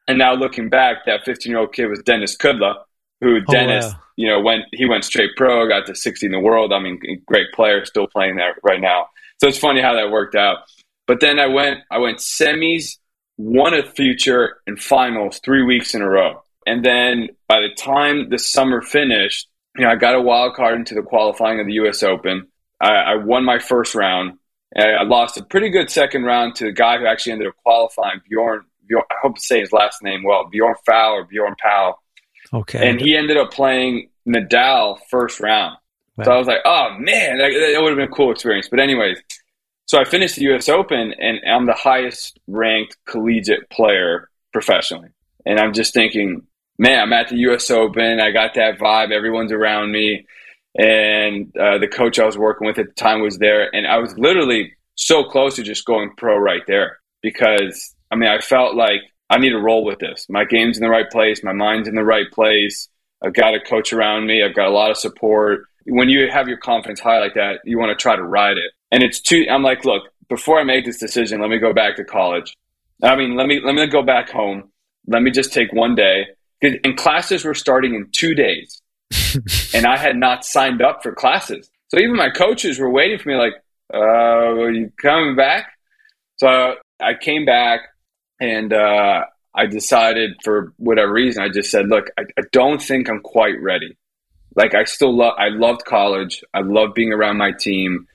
And 0.07 0.17
now 0.17 0.33
looking 0.33 0.69
back, 0.69 1.05
that 1.05 1.23
15 1.23 1.49
year 1.49 1.59
old 1.59 1.73
kid 1.73 1.87
was 1.87 1.99
Denis 1.99 2.35
Kudla, 2.35 2.75
who 3.21 3.37
oh, 3.37 3.51
Dennis, 3.51 3.85
wow. 3.85 3.99
you 4.17 4.27
know, 4.27 4.41
went, 4.41 4.63
he 4.73 4.85
went 4.85 5.05
straight 5.05 5.31
pro, 5.37 5.67
got 5.67 5.85
to 5.85 5.95
60 5.95 6.25
in 6.25 6.31
the 6.31 6.39
world. 6.39 6.73
I 6.73 6.79
mean, 6.79 6.99
great 7.25 7.51
player, 7.53 7.85
still 7.85 8.07
playing 8.07 8.35
there 8.35 8.55
right 8.63 8.81
now. 8.81 9.07
So 9.39 9.47
it's 9.47 9.57
funny 9.57 9.81
how 9.81 9.93
that 9.93 10.11
worked 10.11 10.35
out. 10.35 10.59
But 11.07 11.19
then 11.19 11.39
I 11.39 11.47
went, 11.47 11.79
I 11.91 11.97
went 11.97 12.19
semis, 12.19 12.97
won 13.37 13.73
a 13.73 13.83
future, 13.83 14.57
and 14.67 14.79
finals 14.79 15.39
three 15.43 15.63
weeks 15.63 15.93
in 15.93 16.01
a 16.01 16.09
row. 16.09 16.41
And 16.65 16.83
then 16.83 17.29
by 17.47 17.59
the 17.61 17.73
time 17.75 18.29
the 18.29 18.39
summer 18.39 18.81
finished, 18.81 19.47
you 19.77 19.83
know, 19.83 19.91
I 19.91 19.95
got 19.95 20.15
a 20.15 20.21
wild 20.21 20.55
card 20.55 20.75
into 20.75 20.95
the 20.95 21.01
qualifying 21.01 21.59
of 21.59 21.67
the 21.67 21.73
U.S. 21.73 22.03
Open. 22.03 22.47
I, 22.79 22.91
I 22.91 23.15
won 23.15 23.43
my 23.43 23.59
first 23.59 23.95
round. 23.95 24.37
I 24.75 25.03
lost 25.03 25.37
a 25.37 25.43
pretty 25.43 25.69
good 25.69 25.89
second 25.89 26.23
round 26.23 26.55
to 26.55 26.65
the 26.65 26.71
guy 26.71 26.97
who 26.97 27.05
actually 27.05 27.33
ended 27.33 27.47
up 27.47 27.55
qualifying, 27.63 28.21
Bjorn. 28.27 28.65
Bjorn 28.87 29.03
I 29.11 29.15
hope 29.21 29.35
to 29.35 29.41
say 29.41 29.59
his 29.59 29.71
last 29.71 30.01
name 30.01 30.23
well, 30.23 30.47
Bjorn 30.49 30.75
Phau 30.85 31.13
or 31.13 31.25
Bjorn 31.25 31.55
Powell. 31.61 32.01
Okay. 32.51 32.87
And 32.87 32.99
he 32.99 33.15
ended 33.15 33.37
up 33.37 33.51
playing 33.51 34.09
Nadal 34.27 34.97
first 35.09 35.39
round. 35.39 35.77
Wow. 36.17 36.25
So 36.25 36.31
I 36.31 36.37
was 36.37 36.47
like, 36.47 36.59
oh 36.65 36.89
man, 36.99 37.37
that, 37.37 37.49
that 37.49 37.81
would 37.81 37.89
have 37.89 37.97
been 37.97 38.09
a 38.09 38.15
cool 38.15 38.31
experience. 38.31 38.67
But 38.69 38.79
anyways, 38.79 39.17
so 39.85 39.99
I 39.99 40.05
finished 40.05 40.35
the 40.35 40.43
U.S. 40.43 40.69
Open, 40.69 41.13
and 41.19 41.39
I'm 41.47 41.65
the 41.65 41.73
highest 41.73 42.39
ranked 42.47 42.97
collegiate 43.05 43.69
player 43.69 44.29
professionally. 44.51 45.09
And 45.45 45.59
I'm 45.59 45.73
just 45.73 45.93
thinking, 45.93 46.43
man, 46.77 47.01
I'm 47.01 47.13
at 47.13 47.29
the 47.29 47.37
U.S. 47.37 47.69
Open. 47.69 48.19
I 48.19 48.31
got 48.31 48.53
that 48.55 48.79
vibe. 48.79 49.11
Everyone's 49.11 49.51
around 49.51 49.91
me, 49.91 50.25
and 50.77 51.55
uh, 51.57 51.77
the 51.77 51.87
coach 51.87 52.19
I 52.19 52.25
was 52.25 52.37
working 52.37 52.67
with 52.67 52.79
at 52.79 52.87
the 52.87 52.93
time 52.93 53.21
was 53.21 53.37
there, 53.37 53.73
and 53.75 53.85
I 53.85 53.97
was 53.97 54.17
literally 54.17 54.73
so 54.95 55.23
close 55.23 55.55
to 55.55 55.63
just 55.63 55.85
going 55.85 56.11
pro 56.17 56.37
right 56.37 56.61
there 56.67 56.99
because 57.21 57.95
I 58.11 58.15
mean 58.15 58.29
I 58.29 58.39
felt 58.39 58.75
like 58.75 59.01
I 59.29 59.37
need 59.39 59.49
to 59.49 59.59
roll 59.59 59.83
with 59.83 59.99
this. 59.99 60.27
My 60.29 60.45
game's 60.45 60.77
in 60.77 60.83
the 60.83 60.89
right 60.89 61.09
place. 61.09 61.43
My 61.43 61.53
mind's 61.53 61.87
in 61.87 61.95
the 61.95 62.03
right 62.03 62.29
place. 62.31 62.89
I've 63.23 63.33
got 63.33 63.55
a 63.55 63.59
coach 63.59 63.93
around 63.93 64.27
me. 64.27 64.43
I've 64.43 64.55
got 64.55 64.67
a 64.67 64.71
lot 64.71 64.91
of 64.91 64.97
support. 64.97 65.65
When 65.85 66.09
you 66.09 66.29
have 66.29 66.47
your 66.47 66.57
confidence 66.57 66.99
high 66.99 67.19
like 67.19 67.33
that, 67.35 67.61
you 67.65 67.79
want 67.79 67.97
to 67.97 68.01
try 68.01 68.15
to 68.15 68.23
ride 68.23 68.57
it. 68.57 68.71
And 68.93 69.01
it's 69.01 69.19
too. 69.19 69.47
I'm 69.49 69.63
like, 69.63 69.85
look, 69.85 70.03
before 70.29 70.59
I 70.59 70.63
make 70.63 70.85
this 70.85 70.99
decision, 70.99 71.41
let 71.41 71.49
me 71.49 71.57
go 71.57 71.73
back 71.73 71.95
to 71.95 72.03
college. 72.03 72.55
I 73.01 73.15
mean, 73.15 73.35
let 73.35 73.47
me 73.47 73.59
let 73.59 73.73
me 73.73 73.87
go 73.87 74.03
back 74.03 74.29
home. 74.29 74.71
Let 75.07 75.23
me 75.23 75.31
just 75.31 75.51
take 75.51 75.73
one 75.73 75.95
day. 75.95 76.27
And 76.61 76.95
classes 76.95 77.43
were 77.43 77.55
starting 77.55 77.95
in 77.95 78.07
two 78.13 78.35
days, 78.35 78.81
and 79.73 79.85
I 79.85 79.97
had 79.97 80.15
not 80.15 80.45
signed 80.45 80.81
up 80.81 81.01
for 81.01 81.11
classes. 81.11 81.69
So 81.89 81.97
even 81.99 82.15
my 82.15 82.29
coaches 82.29 82.79
were 82.79 82.89
waiting 82.89 83.17
for 83.17 83.29
me, 83.29 83.35
like, 83.35 83.55
uh, 83.91 83.97
"Are 83.97 84.71
you 84.71 84.91
coming 85.01 85.35
back?" 85.35 85.73
So 86.37 86.75
I 87.01 87.15
came 87.15 87.45
back, 87.45 87.81
and 88.39 88.71
uh, 88.71 89.25
I 89.55 89.65
decided 89.65 90.35
for 90.43 90.71
whatever 90.77 91.11
reason, 91.11 91.41
I 91.41 91.49
just 91.49 91.71
said, 91.71 91.87
"Look, 91.87 92.11
I, 92.17 92.25
I 92.37 92.43
don't 92.51 92.81
think 92.81 93.09
I'm 93.09 93.21
quite 93.21 93.59
ready." 93.59 93.97
Like 94.55 94.75
I 94.75 94.83
still 94.83 95.17
love. 95.17 95.33
I 95.39 95.49
loved 95.49 95.83
college. 95.83 96.43
I 96.53 96.61
loved 96.61 96.93
being 96.93 97.11
around 97.11 97.37
my 97.37 97.51
team. 97.51 98.07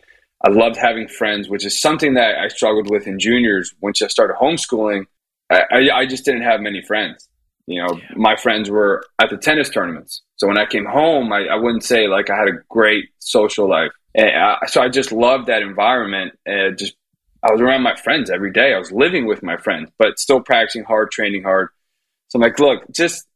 I 0.45 0.50
loved 0.50 0.76
having 0.76 1.09
friends, 1.09 1.49
which 1.49 1.64
is 1.66 1.80
something 1.80 2.14
that 2.14 2.38
I 2.38 2.49
struggled 2.49 2.90
with 2.90 3.07
in 3.07 3.18
juniors. 3.18 3.75
Once 3.80 4.00
I 4.02 4.07
started 4.07 4.37
homeschooling, 4.40 5.07
I, 5.50 5.62
I, 5.71 5.90
I 5.99 6.07
just 6.07 6.25
didn't 6.25 6.42
have 6.42 6.61
many 6.61 6.83
friends. 6.83 7.28
You 7.66 7.83
know, 7.83 7.99
yeah. 7.99 8.07
my 8.16 8.37
friends 8.37 8.71
were 8.71 9.04
at 9.21 9.30
the 9.30 9.37
tennis 9.37 9.68
tournaments. 9.68 10.23
So 10.37 10.47
when 10.47 10.57
I 10.57 10.64
came 10.64 10.87
home, 10.87 11.33
I, 11.33 11.47
I 11.47 11.57
wouldn't 11.57 11.85
say 11.85 12.07
like 12.07 12.30
I 12.30 12.37
had 12.37 12.49
a 12.49 12.62
great 12.68 13.11
social 13.18 13.68
life. 13.68 13.90
And 14.14 14.30
I, 14.30 14.66
so 14.66 14.80
I 14.80 14.88
just 14.88 15.12
loved 15.12 15.49
that 15.49 15.62
environment. 15.62 16.38
And 16.47 16.78
just 16.78 16.95
I 17.42 17.52
was 17.52 17.61
around 17.61 17.83
my 17.83 17.95
friends 17.97 18.30
every 18.30 18.52
day. 18.52 18.73
I 18.75 18.78
was 18.78 18.90
living 18.90 19.26
with 19.26 19.42
my 19.42 19.57
friends, 19.57 19.90
but 19.99 20.18
still 20.18 20.40
practicing 20.40 20.85
hard, 20.85 21.11
training 21.11 21.42
hard. 21.42 21.68
So 22.28 22.38
I'm 22.38 22.42
like, 22.42 22.59
look, 22.59 22.83
just 22.90 23.26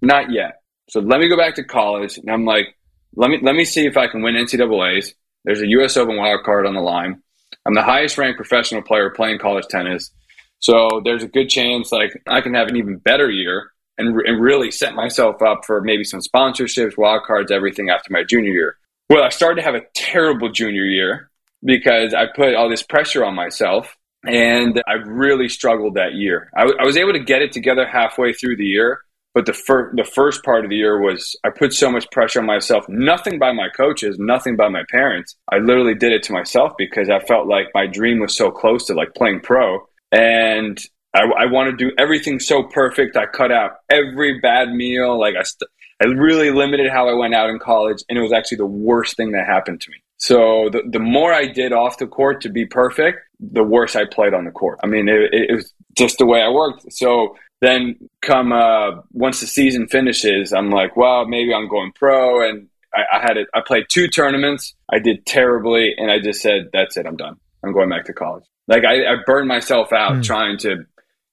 not 0.00 0.30
yet. 0.30 0.62
So 0.88 1.00
let 1.00 1.20
me 1.20 1.28
go 1.28 1.36
back 1.36 1.56
to 1.56 1.64
college. 1.64 2.18
And 2.18 2.30
I'm 2.30 2.44
like, 2.44 2.76
let 3.14 3.30
me 3.30 3.38
let 3.42 3.54
me 3.54 3.64
see 3.64 3.86
if 3.86 3.96
I 3.96 4.06
can 4.06 4.22
win 4.22 4.34
NCAA's. 4.34 5.14
There's 5.44 5.60
a 5.60 5.66
U.S. 5.68 5.96
Open 5.96 6.16
wild 6.16 6.42
card 6.44 6.66
on 6.66 6.74
the 6.74 6.80
line. 6.80 7.22
I'm 7.66 7.74
the 7.74 7.82
highest 7.82 8.18
ranked 8.18 8.36
professional 8.36 8.82
player 8.82 9.10
playing 9.10 9.38
college 9.38 9.66
tennis. 9.68 10.10
So 10.58 11.00
there's 11.04 11.24
a 11.24 11.28
good 11.28 11.48
chance 11.48 11.90
like 11.90 12.12
I 12.28 12.40
can 12.40 12.54
have 12.54 12.68
an 12.68 12.76
even 12.76 12.98
better 12.98 13.30
year 13.30 13.72
and, 13.98 14.20
and 14.26 14.40
really 14.40 14.70
set 14.70 14.94
myself 14.94 15.42
up 15.42 15.64
for 15.66 15.80
maybe 15.80 16.04
some 16.04 16.20
sponsorships, 16.20 16.96
wild 16.96 17.24
cards, 17.24 17.50
everything 17.50 17.90
after 17.90 18.12
my 18.12 18.22
junior 18.24 18.52
year. 18.52 18.76
Well, 19.10 19.22
I 19.22 19.28
started 19.28 19.56
to 19.56 19.62
have 19.62 19.74
a 19.74 19.82
terrible 19.94 20.50
junior 20.50 20.84
year 20.84 21.30
because 21.64 22.14
I 22.14 22.26
put 22.34 22.54
all 22.54 22.70
this 22.70 22.82
pressure 22.82 23.24
on 23.24 23.34
myself 23.34 23.96
and 24.24 24.82
I 24.86 24.94
really 24.94 25.48
struggled 25.48 25.94
that 25.94 26.14
year. 26.14 26.50
I, 26.56 26.60
w- 26.60 26.78
I 26.80 26.86
was 26.86 26.96
able 26.96 27.12
to 27.12 27.20
get 27.20 27.42
it 27.42 27.52
together 27.52 27.86
halfway 27.86 28.32
through 28.32 28.56
the 28.56 28.64
year, 28.64 29.00
but 29.34 29.46
the 29.46 29.52
first 29.52 29.96
the 29.96 30.04
first 30.04 30.42
part 30.44 30.64
of 30.64 30.70
the 30.70 30.76
year 30.76 31.00
was 31.00 31.36
I 31.44 31.50
put 31.50 31.72
so 31.72 31.90
much 31.90 32.10
pressure 32.10 32.40
on 32.40 32.46
myself. 32.46 32.84
Nothing 32.88 33.38
by 33.38 33.52
my 33.52 33.68
coaches, 33.68 34.16
nothing 34.18 34.56
by 34.56 34.68
my 34.68 34.82
parents. 34.90 35.36
I 35.50 35.58
literally 35.58 35.94
did 35.94 36.12
it 36.12 36.22
to 36.24 36.32
myself 36.32 36.72
because 36.76 37.08
I 37.08 37.20
felt 37.20 37.46
like 37.46 37.68
my 37.74 37.86
dream 37.86 38.20
was 38.20 38.36
so 38.36 38.50
close 38.50 38.86
to 38.86 38.94
like 38.94 39.14
playing 39.14 39.40
pro, 39.40 39.80
and 40.10 40.78
I, 41.14 41.22
I 41.22 41.46
want 41.46 41.70
to 41.70 41.76
do 41.76 41.92
everything 41.98 42.40
so 42.40 42.62
perfect. 42.62 43.16
I 43.16 43.26
cut 43.26 43.52
out 43.52 43.72
every 43.90 44.40
bad 44.40 44.70
meal. 44.70 45.18
Like 45.18 45.34
I, 45.36 45.42
st- 45.42 45.70
I 46.02 46.06
really 46.06 46.50
limited 46.50 46.90
how 46.90 47.08
I 47.08 47.14
went 47.14 47.34
out 47.34 47.50
in 47.50 47.58
college, 47.58 48.02
and 48.08 48.18
it 48.18 48.22
was 48.22 48.32
actually 48.32 48.58
the 48.58 48.66
worst 48.66 49.16
thing 49.16 49.32
that 49.32 49.46
happened 49.46 49.80
to 49.82 49.90
me. 49.90 49.98
So 50.16 50.68
the, 50.70 50.82
the 50.88 51.00
more 51.00 51.32
I 51.32 51.46
did 51.46 51.72
off 51.72 51.98
the 51.98 52.06
court 52.06 52.42
to 52.42 52.48
be 52.48 52.64
perfect, 52.64 53.18
the 53.40 53.64
worse 53.64 53.96
I 53.96 54.04
played 54.04 54.34
on 54.34 54.44
the 54.44 54.52
court. 54.52 54.78
I 54.82 54.86
mean, 54.86 55.08
it, 55.08 55.32
it 55.32 55.54
was 55.54 55.72
just 55.96 56.18
the 56.18 56.26
way 56.26 56.40
I 56.40 56.48
worked. 56.48 56.92
So 56.92 57.36
then 57.62 57.96
come 58.20 58.52
uh, 58.52 59.00
once 59.12 59.40
the 59.40 59.46
season 59.46 59.86
finishes, 59.86 60.52
I'm 60.52 60.70
like, 60.70 60.96
well, 60.96 61.26
maybe 61.26 61.54
I'm 61.54 61.68
going 61.68 61.92
pro. 61.92 62.46
And 62.46 62.68
I, 62.92 63.02
I 63.16 63.20
had 63.20 63.36
it. 63.36 63.46
I 63.54 63.60
played 63.64 63.86
two 63.88 64.08
tournaments. 64.08 64.74
I 64.92 64.98
did 64.98 65.24
terribly, 65.24 65.94
and 65.96 66.10
I 66.10 66.18
just 66.18 66.42
said, 66.42 66.70
that's 66.72 66.96
it. 66.96 67.06
I'm 67.06 67.16
done. 67.16 67.36
I'm 67.64 67.72
going 67.72 67.88
back 67.88 68.04
to 68.06 68.12
college. 68.12 68.44
Like 68.66 68.84
I, 68.84 69.04
I 69.04 69.16
burned 69.24 69.46
myself 69.46 69.92
out 69.92 70.12
mm. 70.14 70.24
trying 70.24 70.58
to 70.58 70.84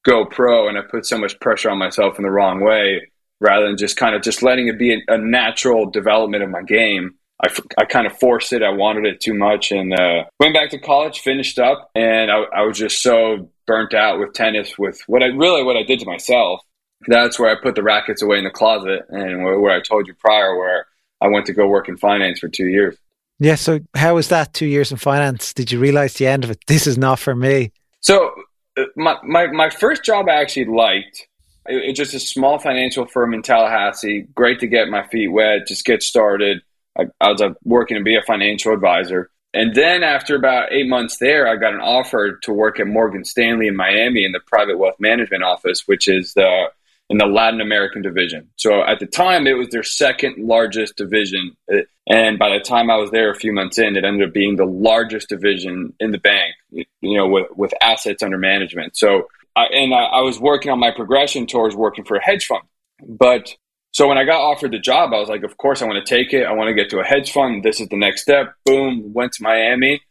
go 0.06 0.24
pro, 0.26 0.70
and 0.70 0.78
I 0.78 0.82
put 0.82 1.08
so 1.08 1.18
much 1.18 1.40
pressure 1.40 1.72
on 1.72 1.80
myself 1.80 2.18
in 2.18 2.24
the 2.24 2.32
wrong 2.32 2.64
way 2.64 3.12
rather 3.42 3.66
than 3.66 3.78
just 3.78 3.98
kind 3.98 4.16
of 4.16 4.22
just 4.22 4.44
letting 4.44 4.68
it 4.68 4.78
be 4.78 4.94
a, 4.94 4.98
a 5.08 5.18
natural 5.18 5.90
development 5.90 6.44
of 6.44 6.50
my 6.50 6.62
game. 6.62 7.16
I, 7.44 7.50
I 7.80 7.86
kind 7.86 8.06
of 8.06 8.18
forced 8.20 8.54
it. 8.54 8.62
I 8.62 8.70
wanted 8.70 9.06
it 9.06 9.22
too 9.22 9.34
much 9.34 9.72
and 9.72 9.94
uh, 9.94 10.26
went 10.40 10.54
back 10.54 10.72
to 10.72 10.78
college, 10.78 11.22
finished 11.22 11.58
up, 11.58 11.90
and 11.96 12.30
I, 12.30 12.44
I 12.54 12.62
was 12.64 12.78
just 12.78 13.02
so 13.02 13.50
burnt 13.70 13.94
out 13.94 14.20
with 14.20 14.34
tennis 14.34 14.80
with 14.80 15.00
what 15.06 15.22
I 15.22 15.28
really 15.28 15.64
what 15.64 15.78
I 15.78 15.84
did 15.84 16.00
to 16.00 16.06
myself. 16.08 16.62
That's 17.08 17.38
where 17.38 17.56
I 17.56 17.62
put 17.62 17.76
the 17.76 17.84
rackets 17.84 18.24
away 18.24 18.40
in 18.40 18.44
the 18.44 18.50
closet 18.50 19.04
and 19.10 19.44
where, 19.44 19.60
where 19.60 19.72
I 19.72 19.80
told 19.80 20.08
you 20.08 20.16
prior 20.16 20.58
where 20.58 20.88
I 21.22 21.28
went 21.28 21.46
to 21.46 21.54
go 21.54 21.68
work 21.68 21.88
in 21.88 21.96
finance 21.96 22.40
for 22.40 22.50
two 22.50 22.66
years. 22.66 22.98
Yeah. 23.38 23.56
So 23.56 23.80
how 23.96 24.16
was 24.16 24.30
that 24.30 24.56
two 24.56 24.66
years 24.66 24.92
in 24.92 24.98
finance? 24.98 25.54
Did 25.54 25.72
you 25.72 25.80
realize 25.80 26.16
the 26.16 26.26
end 26.26 26.44
of 26.44 26.50
it? 26.50 26.60
This 26.66 26.88
is 26.88 26.98
not 26.98 27.20
for 27.20 27.36
me. 27.36 27.72
So 28.02 28.32
uh, 28.76 28.86
my, 28.96 29.18
my, 29.24 29.48
my 29.48 29.70
first 29.70 30.04
job 30.04 30.28
I 30.28 30.42
actually 30.42 30.66
liked. 30.66 31.28
It, 31.68 31.94
just 31.94 32.16
a 32.16 32.20
small 32.20 32.58
financial 32.58 33.06
firm 33.06 33.36
in 33.36 33.44
Tallahassee. 33.44 34.26
Great 34.34 34.60
to 34.62 34.68
get 34.68 34.90
my 34.90 35.08
feet 35.10 35.28
wet, 35.28 35.68
just 35.68 35.86
get 35.86 36.02
started. 36.02 36.64
I, 36.98 37.04
I 37.22 37.32
was 37.32 37.42
uh, 37.42 37.52
working 37.64 37.98
to 37.98 38.04
be 38.04 38.16
a 38.16 38.24
financial 38.24 38.74
advisor. 38.74 39.30
And 39.54 39.74
then 39.74 40.04
after 40.04 40.36
about 40.36 40.72
eight 40.72 40.88
months 40.88 41.18
there, 41.18 41.48
I 41.48 41.56
got 41.56 41.74
an 41.74 41.82
offer 41.82 42.38
to 42.44 42.54
work 42.54 42.80
at 42.80 42.88
Morgan 42.88 43.26
Stanley 43.26 43.68
in 43.68 43.76
Miami 43.76 44.24
in 44.24 44.32
the 44.32 44.40
private 44.46 44.78
wealth 44.78 45.00
management 45.00 45.44
office, 45.44 45.88
which 45.88 46.08
is 46.08 46.34
the 46.34 46.68
in 47.10 47.18
the 47.18 47.26
Latin 47.26 47.60
American 47.60 48.04
division. 48.04 48.50
So 48.56 48.84
at 48.84 49.00
the 49.00 49.08
time, 49.08 49.48
it 49.48 49.54
was 49.54 49.70
their 49.70 49.84
second 49.84 50.38
largest 50.38 50.96
division. 50.96 51.58
Uh, 51.72 51.80
and 52.08 52.38
by 52.38 52.50
the 52.50 52.60
time 52.60 52.92
I 52.92 52.98
was 52.98 53.10
there 53.10 53.32
a 53.32 53.36
few 53.36 53.52
months 53.52 53.80
in, 53.80 53.98
it 53.98 54.06
ended 54.06 54.28
up 54.28 54.34
being 54.34 54.56
the 54.56 54.66
largest 54.66 55.30
division 55.30 55.94
in 56.00 56.12
the 56.12 56.20
bank, 56.20 56.54
you 56.72 57.18
know, 57.18 57.28
with, 57.28 57.48
with 57.56 57.74
assets 57.82 58.22
under 58.22 58.38
management. 58.38 58.96
So, 58.96 59.28
I, 59.56 59.66
and 59.66 59.94
I, 59.94 60.04
I 60.04 60.22
was 60.22 60.40
working 60.40 60.72
on 60.72 60.80
my 60.80 60.92
progression 60.92 61.48
towards 61.48 61.76
working 61.76 62.06
for 62.06 62.16
a 62.16 62.24
hedge 62.24 62.46
fund. 62.46 62.64
But 63.04 63.56
so 64.00 64.08
when 64.08 64.18
I 64.18 64.24
got 64.24 64.40
offered 64.40 64.72
the 64.72 64.80
job, 64.80 65.14
I 65.14 65.20
was 65.20 65.28
like, 65.28 65.44
of 65.44 65.58
course 65.58 65.82
I 65.82 65.86
want 65.86 66.06
to 66.06 66.10
take 66.10 66.34
it. 66.34 66.46
I 66.46 66.54
want 66.54 66.70
to 66.70 66.74
get 66.74 66.90
to 66.92 67.00
a 67.00 67.04
hedge 67.04 67.34
fund. 67.34 67.64
This 67.64 67.82
is 67.82 67.90
the 67.90 67.98
next 67.98 68.22
step. 68.22 68.54
Boom, 68.66 69.12
went 69.12 69.34
to 69.34 69.44
Miami. 69.44 70.02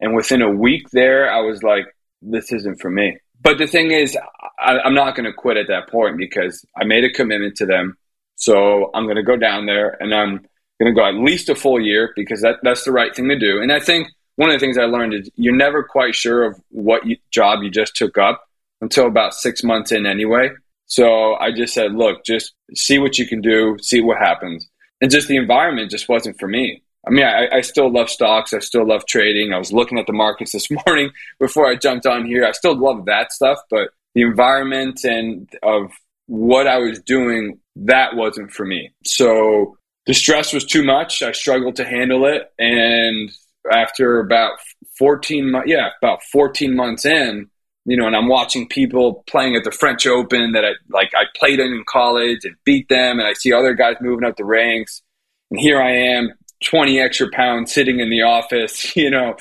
And 0.00 0.14
within 0.14 0.42
a 0.42 0.50
week 0.50 0.90
there, 0.90 1.32
I 1.32 1.40
was 1.40 1.62
like, 1.62 1.86
this 2.20 2.52
isn't 2.52 2.78
for 2.78 2.90
me. 2.90 3.16
But 3.40 3.56
the 3.56 3.66
thing 3.66 3.90
is, 3.90 4.18
I, 4.58 4.86
am 4.86 4.92
not 4.92 5.16
going 5.16 5.24
to 5.24 5.32
quit 5.32 5.56
at 5.56 5.68
that 5.68 5.88
point 5.88 6.18
because 6.18 6.62
I 6.76 6.84
made 6.84 7.04
a 7.04 7.10
commitment 7.10 7.56
to 7.56 7.64
them. 7.64 7.96
So 8.36 8.90
I'm 8.92 9.04
going 9.04 9.16
to 9.16 9.22
go 9.22 9.38
down 9.38 9.64
there 9.64 9.96
and 9.98 10.14
I'm 10.14 10.46
going 10.78 10.84
to 10.84 10.92
go 10.92 11.06
at 11.06 11.14
least 11.14 11.48
a 11.48 11.54
full 11.54 11.80
year 11.80 12.12
because 12.14 12.42
that, 12.42 12.56
that's 12.62 12.84
the 12.84 12.92
right 12.92 13.16
thing 13.16 13.30
to 13.30 13.38
do. 13.38 13.62
And 13.62 13.72
I 13.72 13.80
think 13.80 14.08
one 14.36 14.50
of 14.50 14.56
the 14.56 14.60
things 14.60 14.76
I 14.76 14.84
learned 14.84 15.14
is 15.14 15.30
you're 15.36 15.56
never 15.56 15.82
quite 15.82 16.14
sure 16.14 16.44
of 16.44 16.60
what 16.68 17.06
you, 17.06 17.16
job 17.30 17.62
you 17.62 17.70
just 17.70 17.96
took 17.96 18.18
up 18.18 18.44
until 18.82 19.06
about 19.06 19.32
six 19.32 19.64
months 19.64 19.90
in 19.90 20.04
anyway. 20.04 20.50
So 20.88 21.34
I 21.34 21.52
just 21.52 21.74
said, 21.74 21.94
look, 21.94 22.24
just 22.24 22.54
see 22.74 22.98
what 22.98 23.18
you 23.18 23.26
can 23.26 23.40
do, 23.40 23.76
see 23.80 24.00
what 24.00 24.18
happens. 24.18 24.68
And 25.00 25.10
just 25.10 25.28
the 25.28 25.36
environment 25.36 25.90
just 25.90 26.08
wasn't 26.08 26.38
for 26.40 26.48
me. 26.48 26.82
I 27.06 27.10
mean, 27.10 27.24
I, 27.24 27.48
I, 27.56 27.60
still 27.60 27.90
love 27.90 28.10
stocks. 28.10 28.52
I 28.52 28.58
still 28.58 28.86
love 28.86 29.06
trading. 29.06 29.52
I 29.52 29.58
was 29.58 29.72
looking 29.72 29.98
at 29.98 30.06
the 30.06 30.12
markets 30.12 30.52
this 30.52 30.68
morning 30.86 31.10
before 31.38 31.66
I 31.66 31.76
jumped 31.76 32.06
on 32.06 32.26
here. 32.26 32.44
I 32.44 32.52
still 32.52 32.76
love 32.76 33.04
that 33.04 33.32
stuff, 33.32 33.58
but 33.70 33.90
the 34.14 34.22
environment 34.22 35.04
and 35.04 35.48
of 35.62 35.92
what 36.26 36.66
I 36.66 36.78
was 36.78 37.00
doing, 37.00 37.60
that 37.76 38.16
wasn't 38.16 38.50
for 38.50 38.66
me. 38.66 38.90
So 39.04 39.78
the 40.06 40.14
stress 40.14 40.52
was 40.52 40.64
too 40.64 40.82
much. 40.82 41.22
I 41.22 41.32
struggled 41.32 41.76
to 41.76 41.84
handle 41.84 42.26
it. 42.26 42.50
And 42.58 43.30
after 43.70 44.20
about 44.20 44.58
14 44.98 45.50
months, 45.50 45.68
yeah, 45.68 45.90
about 46.02 46.22
14 46.24 46.74
months 46.74 47.04
in, 47.04 47.48
you 47.88 47.96
know, 47.96 48.06
and 48.06 48.14
I'm 48.14 48.28
watching 48.28 48.68
people 48.68 49.24
playing 49.26 49.56
at 49.56 49.64
the 49.64 49.70
French 49.70 50.06
Open 50.06 50.52
that 50.52 50.62
I 50.62 50.72
like 50.90 51.10
I 51.16 51.24
played 51.34 51.58
in 51.58 51.72
in 51.72 51.84
college 51.88 52.44
and 52.44 52.54
beat 52.64 52.88
them, 52.90 53.18
and 53.18 53.26
I 53.26 53.32
see 53.32 53.50
other 53.50 53.72
guys 53.72 53.96
moving 54.02 54.28
up 54.28 54.36
the 54.36 54.44
ranks, 54.44 55.02
and 55.50 55.58
here 55.58 55.80
I 55.80 55.92
am, 55.92 56.34
20 56.64 57.00
extra 57.00 57.30
pounds 57.30 57.72
sitting 57.72 58.00
in 58.00 58.10
the 58.10 58.22
office, 58.22 58.94
you 58.96 59.10
know, 59.10 59.36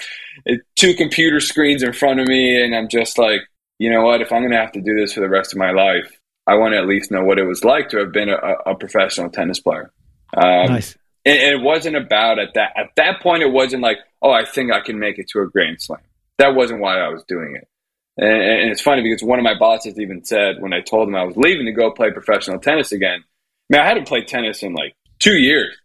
two 0.77 0.93
computer 0.93 1.41
screens 1.41 1.83
in 1.83 1.91
front 1.91 2.21
of 2.21 2.27
me, 2.27 2.63
and 2.63 2.73
I'm 2.73 2.87
just 2.87 3.17
like, 3.17 3.41
you 3.79 3.89
know 3.89 4.05
what? 4.05 4.21
If 4.21 4.31
I'm 4.31 4.41
going 4.41 4.51
to 4.51 4.57
have 4.57 4.71
to 4.71 4.81
do 4.81 4.95
this 4.95 5.13
for 5.13 5.19
the 5.19 5.29
rest 5.29 5.51
of 5.51 5.59
my 5.59 5.71
life, 5.71 6.09
I 6.47 6.55
want 6.55 6.73
to 6.73 6.77
at 6.77 6.87
least 6.87 7.11
know 7.11 7.25
what 7.25 7.39
it 7.39 7.45
was 7.45 7.65
like 7.65 7.89
to 7.89 7.97
have 7.97 8.13
been 8.13 8.29
a, 8.29 8.37
a 8.65 8.75
professional 8.75 9.29
tennis 9.29 9.59
player. 9.59 9.91
Um, 10.37 10.67
nice. 10.67 10.97
And, 11.25 11.37
and 11.37 11.59
it 11.59 11.61
wasn't 11.61 11.97
about 11.97 12.39
at 12.39 12.53
that 12.53 12.71
at 12.77 12.91
that 12.95 13.21
point. 13.21 13.43
It 13.43 13.51
wasn't 13.51 13.83
like, 13.83 13.97
oh, 14.21 14.31
I 14.31 14.45
think 14.45 14.71
I 14.71 14.79
can 14.79 14.99
make 14.99 15.19
it 15.19 15.27
to 15.31 15.41
a 15.41 15.47
Grand 15.47 15.81
Slam. 15.81 15.99
That 16.37 16.55
wasn't 16.55 16.79
why 16.79 16.99
I 16.99 17.09
was 17.09 17.23
doing 17.27 17.57
it. 17.57 17.67
And, 18.17 18.41
and 18.41 18.71
it's 18.71 18.81
funny 18.81 19.01
because 19.01 19.23
one 19.23 19.39
of 19.39 19.43
my 19.43 19.57
bosses 19.57 19.99
even 19.99 20.23
said 20.23 20.55
when 20.59 20.73
I 20.73 20.81
told 20.81 21.07
him 21.07 21.15
I 21.15 21.23
was 21.23 21.37
leaving 21.37 21.65
to 21.65 21.71
go 21.71 21.91
play 21.91 22.11
professional 22.11 22.59
tennis 22.59 22.91
again, 22.91 23.23
man, 23.69 23.81
I 23.81 23.85
hadn't 23.85 24.07
played 24.07 24.27
tennis 24.27 24.63
in 24.63 24.73
like 24.73 24.95
two 25.19 25.35
years. 25.35 25.75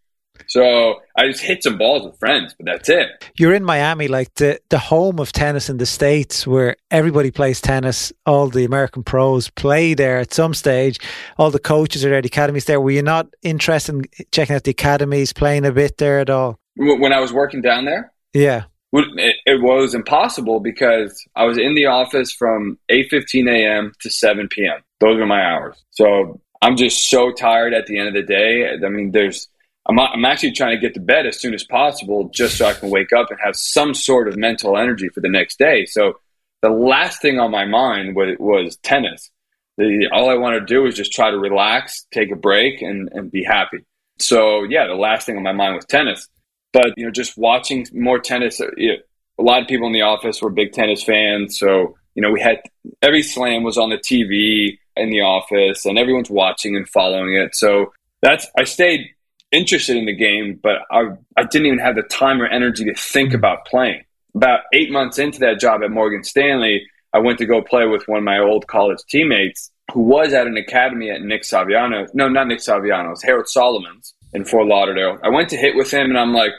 So 0.46 1.00
I 1.16 1.28
just 1.28 1.40
hit 1.40 1.62
some 1.62 1.78
balls 1.78 2.04
with 2.04 2.18
friends, 2.18 2.54
but 2.58 2.66
that's 2.66 2.88
it. 2.88 3.30
You're 3.38 3.54
in 3.54 3.64
Miami, 3.64 4.08
like 4.08 4.34
the, 4.34 4.60
the 4.70 4.78
home 4.78 5.18
of 5.18 5.32
tennis 5.32 5.70
in 5.70 5.76
the 5.76 5.86
States, 5.86 6.46
where 6.46 6.76
everybody 6.90 7.30
plays 7.30 7.60
tennis. 7.60 8.12
All 8.26 8.48
the 8.48 8.64
American 8.64 9.02
pros 9.02 9.50
play 9.50 9.94
there 9.94 10.18
at 10.18 10.34
some 10.34 10.54
stage. 10.54 10.98
All 11.38 11.50
the 11.50 11.58
coaches 11.58 12.04
are 12.04 12.10
there, 12.10 12.22
the 12.22 12.26
academies 12.26 12.64
there. 12.64 12.80
Were 12.80 12.90
you 12.90 13.02
not 13.02 13.28
interested 13.42 13.94
in 13.94 14.04
checking 14.32 14.56
out 14.56 14.64
the 14.64 14.72
academies, 14.72 15.32
playing 15.32 15.64
a 15.64 15.72
bit 15.72 15.98
there 15.98 16.18
at 16.18 16.30
all? 16.30 16.58
When 16.76 17.12
I 17.12 17.20
was 17.20 17.32
working 17.32 17.62
down 17.62 17.84
there? 17.84 18.12
Yeah. 18.32 18.64
It, 18.92 19.62
was 19.62 19.94
impossible 19.94 20.61
because 20.61 21.24
I 21.35 21.44
was 21.44 21.57
in 21.57 21.74
the 21.74 21.87
office 21.87 22.31
from 22.33 22.78
8.15 22.90 23.48
a.m. 23.50 23.92
to 24.00 24.11
7 24.11 24.48
p.m. 24.48 24.83
Those 25.00 25.18
are 25.18 25.26
my 25.26 25.42
hours. 25.42 25.83
So 25.90 26.40
I'm 26.61 26.76
just 26.76 27.09
so 27.09 27.33
tired 27.33 27.72
at 27.72 27.87
the 27.87 27.98
end 27.98 28.09
of 28.09 28.14
the 28.14 28.22
day. 28.22 28.68
I 28.70 28.88
mean, 28.88 29.12
there's 29.12 29.48
I'm, 29.88 29.98
I'm 29.98 30.24
actually 30.24 30.52
trying 30.52 30.76
to 30.76 30.81
get 30.81 30.94
to 30.94 31.00
bed 31.00 31.26
as 31.26 31.40
soon 31.40 31.55
as 31.55 31.64
possible 31.64 32.28
just 32.33 32.59
so 32.59 32.66
I 32.66 32.74
can 32.74 32.90
wake 32.90 33.12
up 33.12 33.31
and 33.31 33.38
have 33.42 33.57
some 33.57 33.94
sort 33.94 34.28
of 34.28 34.37
mental 34.37 34.76
energy 34.76 35.09
for 35.09 35.20
the 35.20 35.28
next 35.28 35.59
day. 35.59 35.87
So 35.87 36.14
the 36.61 36.70
last 36.70 37.20
thing 37.20 37.40
on 37.40 37.50
my 37.50 37.64
mind 37.64 38.14
was, 38.14 38.37
was 38.38 38.76
tennis. 38.78 39.31
The, 39.78 40.09
all 40.12 40.31
I 40.31 40.35
want 40.35 40.61
to 40.61 40.74
do 40.74 40.87
is 40.87 40.94
just 40.94 41.12
try 41.12 41.31
to 41.31 41.38
relax, 41.38 42.07
take 42.12 42.31
a 42.31 42.37
break, 42.37 42.83
and, 42.83 43.09
and 43.12 43.31
be 43.31 43.42
happy. 43.42 43.78
So 44.18 44.64
yeah, 44.64 44.87
the 44.87 44.94
last 44.94 45.26
thing 45.26 45.37
on 45.37 45.42
my 45.42 45.52
mind 45.52 45.74
was 45.74 45.87
tennis. 45.87 46.28
But 46.72 46.94
you 46.96 47.04
know, 47.04 47.11
just 47.11 47.37
watching 47.37 47.87
more 47.92 48.18
tennis. 48.18 48.61
Uh, 48.61 48.66
you 48.76 48.88
know, 48.92 48.98
a 49.38 49.42
lot 49.42 49.62
of 49.62 49.68
people 49.68 49.87
in 49.87 49.92
the 49.92 50.02
office 50.02 50.40
were 50.40 50.50
big 50.50 50.72
tennis 50.72 51.02
fans, 51.02 51.58
so 51.58 51.96
you 52.14 52.22
know, 52.22 52.30
we 52.30 52.40
had 52.40 52.61
every 53.00 53.22
slam 53.22 53.62
was 53.62 53.78
on 53.78 53.90
the 53.90 53.96
TV 53.96 54.78
in 54.96 55.11
the 55.11 55.20
office, 55.20 55.85
and 55.85 55.98
everyone's 55.98 56.30
watching 56.30 56.76
and 56.76 56.88
following 56.88 57.35
it. 57.35 57.54
So 57.54 57.92
that's 58.20 58.46
I 58.56 58.64
stayed 58.64 59.08
interested 59.50 59.96
in 59.96 60.06
the 60.06 60.14
game, 60.14 60.58
but 60.62 60.78
I, 60.90 61.11
I 61.37 61.44
didn't 61.44 61.66
even 61.66 61.78
have 61.78 61.94
the 61.94 62.02
time 62.02 62.40
or 62.40 62.46
energy 62.46 62.85
to 62.87 62.94
think 62.94 63.35
about 63.35 63.66
playing. 63.66 64.02
About 64.35 64.61
eight 64.72 64.90
months 64.90 65.18
into 65.18 65.38
that 65.40 65.61
job 65.61 65.82
at 65.82 65.90
Morgan 65.90 66.24
Stanley, 66.24 66.87
I 67.12 67.18
went 67.18 67.38
to 67.38 67.46
go 67.46 67.61
play 67.61 67.87
with 67.87 68.08
one 68.08 68.18
of 68.18 68.24
my 68.24 68.38
old 68.38 68.66
college 68.66 69.00
teammates 69.11 69.70
who 69.92 70.00
was 70.00 70.32
at 70.32 70.46
an 70.46 70.56
academy 70.56 71.11
at 71.11 71.20
Nick 71.20 71.42
Saviano. 71.42 72.08
No, 72.14 72.28
not 72.30 72.48
Nick 72.48 72.61
Saviano's, 72.61 73.22
Harold 73.22 73.46
Solomon's 73.46 74.14
in 74.32 74.44
Fort 74.44 74.66
Lauderdale. 74.66 75.18
I 75.22 75.28
went 75.28 75.50
to 75.50 75.56
hit 75.56 75.76
with 75.76 75.90
him 75.90 76.10
and 76.10 76.18
I'm 76.18 76.32
like, 76.32 76.52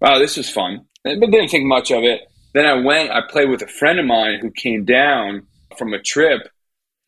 wow, 0.00 0.18
this 0.18 0.38
is 0.38 0.50
fun. 0.50 0.86
But 1.04 1.20
didn't 1.20 1.48
think 1.48 1.64
much 1.64 1.90
of 1.90 2.02
it. 2.02 2.20
Then 2.52 2.66
I 2.66 2.74
went, 2.74 3.10
I 3.10 3.20
played 3.28 3.48
with 3.48 3.62
a 3.62 3.68
friend 3.68 3.98
of 3.98 4.06
mine 4.06 4.38
who 4.40 4.50
came 4.50 4.84
down 4.84 5.46
from 5.78 5.94
a 5.94 6.02
trip 6.02 6.48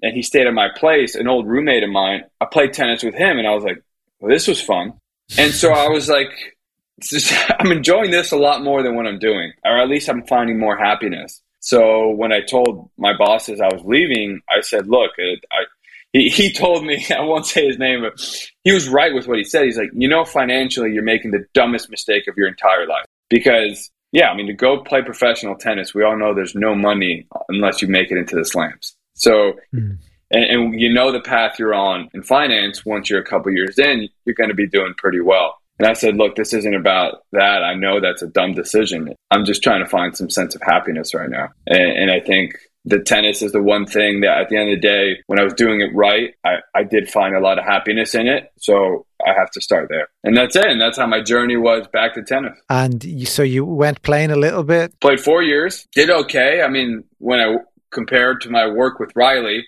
and 0.01 0.15
he 0.15 0.23
stayed 0.23 0.47
at 0.47 0.55
my 0.55 0.69
place, 0.75 1.15
an 1.15 1.29
old 1.29 1.47
roommate 1.47 1.83
of 1.83 1.91
mine. 1.91 2.25
I 2.41 2.47
played 2.47 2.73
tennis 2.73 3.03
with 3.03 3.15
him 3.15 3.39
and 3.39 3.47
I 3.47 3.55
was 3.55 3.65
like, 3.65 3.83
well, 4.21 4.31
this 4.31 4.47
was 4.47 4.61
fun. 4.61 4.95
And 5.39 5.53
so 5.53 5.73
I 5.73 5.89
was 5.89 6.09
like, 6.09 6.31
just, 7.03 7.33
I'm 7.59 7.73
enjoying 7.73 8.11
this 8.11 8.33
a 8.33 8.37
lot 8.37 8.63
more 8.63 8.83
than 8.83 8.95
what 8.95 9.07
I'm 9.07 9.19
doing, 9.19 9.53
or 9.65 9.79
at 9.79 9.89
least 9.89 10.09
I'm 10.09 10.27
finding 10.27 10.59
more 10.59 10.77
happiness. 10.77 11.43
So 11.61 12.11
when 12.11 12.33
I 12.33 12.41
told 12.41 12.91
my 12.99 13.17
bosses 13.17 13.61
I 13.61 13.73
was 13.73 13.83
leaving, 13.85 14.41
I 14.49 14.61
said, 14.61 14.89
look, 14.89 15.13
I, 15.19 15.65
he, 16.13 16.29
he 16.29 16.53
told 16.53 16.85
me, 16.85 17.05
I 17.17 17.21
won't 17.21 17.47
say 17.47 17.67
his 17.67 17.79
name, 17.79 18.03
but 18.03 18.21
he 18.65 18.73
was 18.73 18.89
right 18.89 19.15
with 19.15 19.27
what 19.27 19.39
he 19.39 19.45
said. 19.45 19.65
He's 19.65 19.79
like, 19.79 19.91
you 19.95 20.09
know, 20.09 20.25
financially, 20.25 20.93
you're 20.93 21.03
making 21.03 21.31
the 21.31 21.45
dumbest 21.55 21.91
mistake 21.91 22.29
of 22.29 22.37
your 22.37 22.49
entire 22.49 22.87
life. 22.87 23.07
Because, 23.29 23.91
yeah, 24.13 24.29
I 24.29 24.37
mean, 24.37 24.47
to 24.47 24.53
go 24.53 24.83
play 24.83 25.03
professional 25.03 25.57
tennis, 25.57 25.95
we 25.95 26.05
all 26.05 26.19
know 26.19 26.35
there's 26.35 26.55
no 26.55 26.75
money 26.75 27.27
unless 27.49 27.81
you 27.81 27.89
make 27.89 28.11
it 28.11 28.19
into 28.19 28.37
the 28.37 28.45
slams. 28.45 28.95
So, 29.15 29.55
mm 29.75 29.99
and, 30.33 30.45
and 30.45 30.81
you 30.81 30.93
know 30.93 31.13
the 31.13 31.21
path 31.21 31.59
you're 31.59 31.75
on 31.75 32.09
in 32.15 32.23
finance 32.23 32.85
once 32.85 33.09
you're 33.09 33.21
a 33.21 33.25
couple 33.25 33.53
years 33.53 33.79
in 33.79 34.09
you're 34.25 34.35
going 34.35 34.49
to 34.49 34.55
be 34.55 34.67
doing 34.67 34.95
pretty 34.97 35.21
well 35.21 35.57
and 35.79 35.87
i 35.87 35.93
said 35.93 36.17
look 36.17 36.35
this 36.35 36.53
isn't 36.53 36.75
about 36.75 37.25
that 37.33 37.63
i 37.63 37.75
know 37.75 38.01
that's 38.01 38.23
a 38.23 38.27
dumb 38.27 38.53
decision 38.55 39.15
i'm 39.31 39.45
just 39.45 39.63
trying 39.63 39.85
to 39.85 39.89
find 39.89 40.17
some 40.17 40.31
sense 40.31 40.55
of 40.55 40.63
happiness 40.63 41.15
right 41.15 41.31
now 41.31 41.49
and, 41.67 41.93
and 41.93 42.11
i 42.11 42.19
think 42.19 42.57
the 42.85 42.99
tennis 42.99 43.43
is 43.43 43.53
the 43.53 43.63
one 43.63 43.87
thing 43.87 44.21
that 44.21 44.39
at 44.39 44.49
the 44.49 44.57
end 44.57 44.71
of 44.71 44.77
the 44.77 44.89
day 44.89 45.23
when 45.27 45.39
i 45.39 45.45
was 45.45 45.55
doing 45.55 45.81
it 45.81 45.95
right 45.95 46.35
I, 46.45 46.57
I 46.75 46.83
did 46.83 47.09
find 47.09 47.35
a 47.37 47.41
lot 47.41 47.59
of 47.59 47.65
happiness 47.65 48.15
in 48.15 48.27
it. 48.27 48.51
So 48.59 49.07
i 49.25 49.33
have 49.39 49.51
to 49.53 49.61
start 49.61 49.89
there. 49.89 50.09
And 50.25 50.37
that's 50.37 50.57
it. 50.57 50.67
And 50.67 50.81
that's 50.81 50.99
how 50.99 51.07
my 51.07 51.23
journey 51.23 51.57
was 51.57 51.87
back 51.93 52.15
to 52.15 52.23
tennis. 52.23 52.59
And 52.69 53.05
you, 53.05 53.27
so 53.27 53.43
you 53.43 53.65
went 53.65 54.03
playing 54.03 54.33
a 54.33 54.37
little 54.37 54.65
bit? 54.65 54.99
Played 55.01 55.21
four 55.21 55.43
years. 55.43 55.87
Did 55.95 56.11
okay. 56.11 56.63
I 56.63 56.69
mean 56.69 57.05
when 57.19 57.41
i 57.41 57.57
compared 57.91 58.41
to 58.41 58.51
my 58.51 58.67
work 58.69 58.99
with 58.99 59.13
reilly 59.15 59.65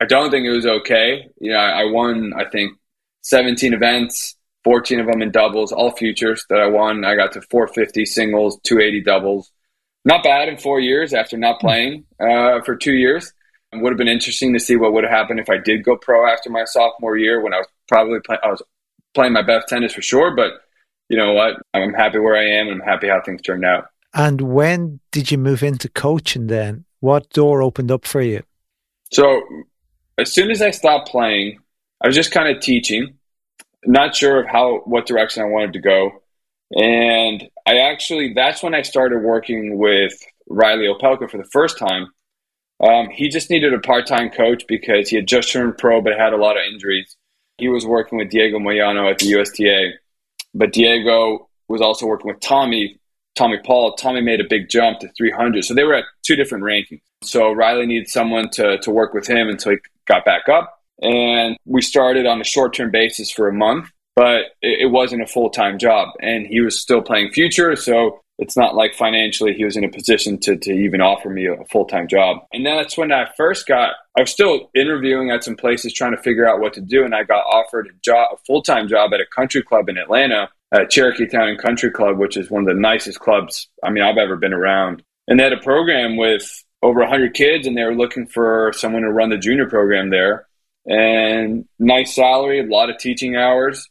I 0.00 0.06
don't 0.06 0.30
think 0.30 0.46
it 0.46 0.50
was 0.50 0.66
okay. 0.66 1.28
You 1.40 1.52
know, 1.52 1.58
I, 1.58 1.82
I 1.82 1.84
won, 1.84 2.32
I 2.34 2.48
think, 2.48 2.72
17 3.22 3.74
events, 3.74 4.34
14 4.64 5.00
of 5.00 5.06
them 5.06 5.20
in 5.20 5.30
doubles, 5.30 5.72
all 5.72 5.90
futures 5.90 6.46
that 6.48 6.58
I 6.58 6.68
won. 6.68 7.04
I 7.04 7.16
got 7.16 7.32
to 7.32 7.42
450 7.42 8.06
singles, 8.06 8.58
280 8.64 9.04
doubles. 9.04 9.52
Not 10.04 10.22
bad 10.22 10.48
in 10.48 10.56
four 10.56 10.80
years 10.80 11.12
after 11.12 11.36
not 11.36 11.60
playing 11.60 12.04
uh, 12.18 12.60
for 12.62 12.76
two 12.76 12.94
years. 12.94 13.32
It 13.72 13.82
would 13.82 13.92
have 13.92 13.98
been 13.98 14.08
interesting 14.08 14.52
to 14.54 14.60
see 14.60 14.76
what 14.76 14.92
would 14.92 15.04
have 15.04 15.12
happened 15.12 15.38
if 15.40 15.50
I 15.50 15.58
did 15.58 15.84
go 15.84 15.96
pro 15.96 16.26
after 16.26 16.50
my 16.50 16.64
sophomore 16.64 17.16
year 17.16 17.40
when 17.40 17.52
I 17.54 17.58
was 17.58 17.66
probably 17.86 18.18
play- 18.20 18.38
I 18.42 18.48
was 18.48 18.62
playing 19.14 19.32
my 19.32 19.42
best 19.42 19.68
tennis 19.68 19.92
for 19.92 20.02
sure. 20.02 20.34
But 20.34 20.52
you 21.08 21.16
know 21.16 21.32
what? 21.32 21.56
I'm 21.74 21.92
happy 21.94 22.18
where 22.18 22.36
I 22.36 22.58
am 22.58 22.68
and 22.68 22.80
I'm 22.80 22.88
happy 22.88 23.08
how 23.08 23.20
things 23.20 23.42
turned 23.42 23.64
out. 23.64 23.88
And 24.14 24.40
when 24.40 25.00
did 25.12 25.30
you 25.30 25.38
move 25.38 25.62
into 25.62 25.88
coaching 25.88 26.48
then? 26.48 26.84
What 27.00 27.30
door 27.30 27.62
opened 27.62 27.90
up 27.90 28.04
for 28.06 28.20
you? 28.20 28.42
So 29.12 29.42
as 30.18 30.32
soon 30.32 30.50
as 30.50 30.62
I 30.62 30.70
stopped 30.70 31.08
playing, 31.08 31.58
I 32.02 32.08
was 32.08 32.16
just 32.16 32.32
kind 32.32 32.54
of 32.54 32.62
teaching, 32.62 33.14
not 33.86 34.16
sure 34.16 34.40
of 34.40 34.48
how 34.48 34.78
what 34.84 35.06
direction 35.06 35.42
I 35.42 35.46
wanted 35.46 35.74
to 35.74 35.80
go. 35.80 36.22
And 36.76 37.48
I 37.66 37.78
actually 37.78 38.32
that's 38.34 38.62
when 38.62 38.74
I 38.74 38.82
started 38.82 39.18
working 39.18 39.78
with 39.78 40.14
Reilly 40.48 40.86
Opelka 40.86 41.30
for 41.30 41.38
the 41.38 41.48
first 41.52 41.78
time. 41.78 42.08
Um, 42.82 43.10
he 43.10 43.28
just 43.28 43.50
needed 43.50 43.74
a 43.74 43.78
part-time 43.78 44.30
coach 44.30 44.64
because 44.66 45.10
he 45.10 45.16
had 45.16 45.26
just 45.26 45.52
turned 45.52 45.76
pro 45.76 46.00
but 46.00 46.18
had 46.18 46.32
a 46.32 46.38
lot 46.38 46.56
of 46.56 46.62
injuries. 46.72 47.14
He 47.58 47.68
was 47.68 47.84
working 47.84 48.18
with 48.18 48.30
Diego 48.30 48.58
Moyano 48.58 49.10
at 49.10 49.18
the 49.18 49.26
USTA, 49.26 49.98
but 50.54 50.72
Diego 50.72 51.48
was 51.68 51.82
also 51.82 52.06
working 52.06 52.28
with 52.28 52.40
Tommy, 52.40 52.98
Tommy 53.34 53.58
Paul. 53.64 53.92
Tommy 53.96 54.22
made 54.22 54.40
a 54.40 54.48
big 54.48 54.70
jump 54.70 55.00
to 55.00 55.08
300, 55.16 55.64
so 55.64 55.74
they 55.74 55.84
were 55.84 55.94
at 55.94 56.04
two 56.22 56.36
different 56.36 56.64
rankings. 56.64 57.02
So 57.22 57.52
Reilly 57.52 57.84
needed 57.84 58.08
someone 58.08 58.48
to 58.50 58.78
to 58.78 58.90
work 58.90 59.12
with 59.12 59.26
him 59.26 59.48
until 59.48 59.72
he 59.72 59.78
got 60.06 60.24
back 60.24 60.48
up. 60.48 60.80
And 61.02 61.56
we 61.64 61.82
started 61.82 62.26
on 62.26 62.40
a 62.40 62.44
short 62.44 62.74
term 62.74 62.90
basis 62.90 63.30
for 63.30 63.48
a 63.48 63.52
month, 63.52 63.90
but 64.16 64.42
it, 64.62 64.82
it 64.82 64.90
wasn't 64.90 65.22
a 65.22 65.26
full 65.26 65.50
time 65.50 65.78
job. 65.78 66.10
And 66.20 66.46
he 66.46 66.60
was 66.60 66.80
still 66.80 67.02
playing 67.02 67.32
future. 67.32 67.76
So 67.76 68.20
it's 68.38 68.56
not 68.56 68.74
like 68.74 68.94
financially 68.94 69.52
he 69.52 69.64
was 69.64 69.76
in 69.76 69.84
a 69.84 69.90
position 69.90 70.38
to, 70.40 70.56
to 70.56 70.72
even 70.72 71.02
offer 71.02 71.28
me 71.28 71.46
a 71.46 71.64
full 71.70 71.84
time 71.84 72.08
job. 72.08 72.38
And 72.52 72.64
that's 72.64 72.96
when 72.96 73.12
I 73.12 73.28
first 73.36 73.66
got, 73.66 73.94
I 74.16 74.22
was 74.22 74.30
still 74.30 74.70
interviewing 74.74 75.30
at 75.30 75.44
some 75.44 75.56
places 75.56 75.92
trying 75.92 76.16
to 76.16 76.22
figure 76.22 76.48
out 76.48 76.60
what 76.60 76.72
to 76.74 76.80
do. 76.80 77.04
And 77.04 77.14
I 77.14 77.24
got 77.24 77.44
offered 77.44 77.86
a 77.88 77.98
job, 78.02 78.28
a 78.32 78.36
full 78.46 78.62
time 78.62 78.88
job 78.88 79.12
at 79.12 79.20
a 79.20 79.26
country 79.26 79.62
club 79.62 79.88
in 79.88 79.98
Atlanta 79.98 80.48
at 80.72 80.90
Cherokee 80.90 81.26
Town 81.26 81.56
Country 81.56 81.90
Club, 81.90 82.18
which 82.18 82.36
is 82.36 82.50
one 82.50 82.62
of 82.62 82.68
the 82.68 82.80
nicest 82.80 83.20
clubs 83.20 83.68
I 83.84 83.90
mean 83.90 84.04
I've 84.04 84.18
ever 84.18 84.36
been 84.36 84.54
around. 84.54 85.02
And 85.28 85.38
they 85.38 85.44
had 85.44 85.52
a 85.52 85.58
program 85.58 86.16
with 86.16 86.64
over 86.82 87.00
100 87.00 87.34
kids 87.34 87.66
and 87.66 87.76
they 87.76 87.84
were 87.84 87.94
looking 87.94 88.26
for 88.26 88.72
someone 88.74 89.02
to 89.02 89.12
run 89.12 89.30
the 89.30 89.36
junior 89.36 89.68
program 89.68 90.10
there 90.10 90.46
and 90.86 91.66
nice 91.78 92.14
salary 92.14 92.60
a 92.60 92.64
lot 92.64 92.88
of 92.88 92.96
teaching 92.98 93.36
hours 93.36 93.88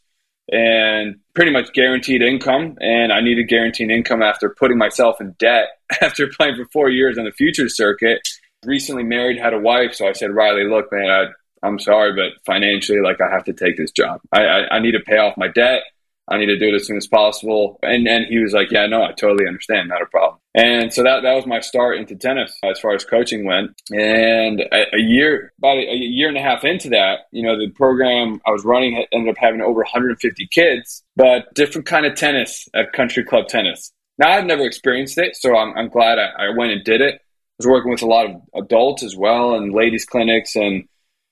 and 0.50 1.16
pretty 1.34 1.50
much 1.50 1.72
guaranteed 1.72 2.22
income. 2.22 2.76
And 2.80 3.12
i 3.12 3.20
needed 3.20 3.48
guaranteed 3.48 3.90
income 3.90 4.22
after 4.22 4.50
putting 4.50 4.78
myself 4.78 5.20
in 5.20 5.32
debt 5.38 5.68
after 6.00 6.28
playing 6.28 6.56
for 6.56 6.66
four 6.72 6.90
years 6.90 7.18
on 7.18 7.24
the 7.24 7.32
futures 7.32 7.76
circuit. 7.76 8.20
Recently 8.64 9.04
married 9.04 9.38
had 9.38 9.54
a 9.54 9.58
wife 9.58 9.94
so 9.94 10.06
i 10.06 10.12
said 10.12 10.30
reilly 10.30 10.64
look 10.64 10.92
man 10.92 11.08
I, 11.08 11.66
i'm 11.66 11.78
sorry 11.78 12.14
but 12.14 12.44
financially 12.44 13.00
like 13.00 13.20
i 13.20 13.30
have 13.30 13.44
to 13.44 13.52
take 13.52 13.76
this 13.76 13.90
job. 13.90 14.20
I, 14.32 14.42
I, 14.42 14.76
I 14.76 14.78
need 14.80 14.92
to 14.92 15.00
pay 15.00 15.16
off 15.16 15.36
my 15.36 15.48
debt 15.48 15.82
I 16.30 16.38
need 16.38 16.46
to 16.46 16.58
do 16.58 16.68
it 16.68 16.74
as 16.74 16.86
soon 16.86 16.96
as 16.96 17.06
possible. 17.06 17.78
And 17.82 18.06
and 18.06 18.26
he 18.26 18.38
was 18.38 18.52
like, 18.52 18.70
Yeah, 18.70 18.86
no, 18.86 19.02
I 19.02 19.12
totally 19.12 19.46
understand, 19.46 19.88
not 19.88 20.02
a 20.02 20.06
problem. 20.06 20.38
And 20.54 20.92
so 20.92 21.02
that 21.02 21.22
that 21.22 21.34
was 21.34 21.46
my 21.46 21.60
start 21.60 21.98
into 21.98 22.14
tennis 22.16 22.56
as 22.64 22.78
far 22.78 22.94
as 22.94 23.04
coaching 23.04 23.44
went. 23.44 23.80
And 23.90 24.60
a, 24.60 24.96
a 24.96 25.00
year, 25.00 25.52
about 25.58 25.76
a, 25.76 25.90
a, 25.90 25.94
year 25.94 26.28
and 26.28 26.36
a 26.36 26.42
half 26.42 26.64
into 26.64 26.88
that, 26.90 27.26
you 27.32 27.42
know, 27.42 27.58
the 27.58 27.70
program 27.70 28.40
I 28.46 28.50
was 28.50 28.64
running 28.64 29.04
ended 29.12 29.30
up 29.30 29.38
having 29.38 29.60
over 29.60 29.80
150 29.80 30.48
kids, 30.48 31.02
but 31.16 31.52
different 31.54 31.86
kind 31.86 32.06
of 32.06 32.14
tennis 32.14 32.68
at 32.74 32.92
country 32.92 33.24
club 33.24 33.48
tennis. 33.48 33.92
Now 34.18 34.30
I've 34.30 34.44
never 34.44 34.64
experienced 34.64 35.18
it, 35.18 35.36
so 35.36 35.56
I'm, 35.56 35.76
I'm 35.76 35.88
glad 35.88 36.18
I, 36.18 36.46
I 36.46 36.48
went 36.56 36.72
and 36.72 36.84
did 36.84 37.00
it. 37.00 37.14
I 37.14 37.20
was 37.58 37.66
working 37.66 37.90
with 37.90 38.02
a 38.02 38.06
lot 38.06 38.26
of 38.26 38.36
adults 38.54 39.02
as 39.02 39.16
well 39.16 39.54
and 39.54 39.74
ladies 39.74 40.06
clinics 40.06 40.56
and 40.56 40.84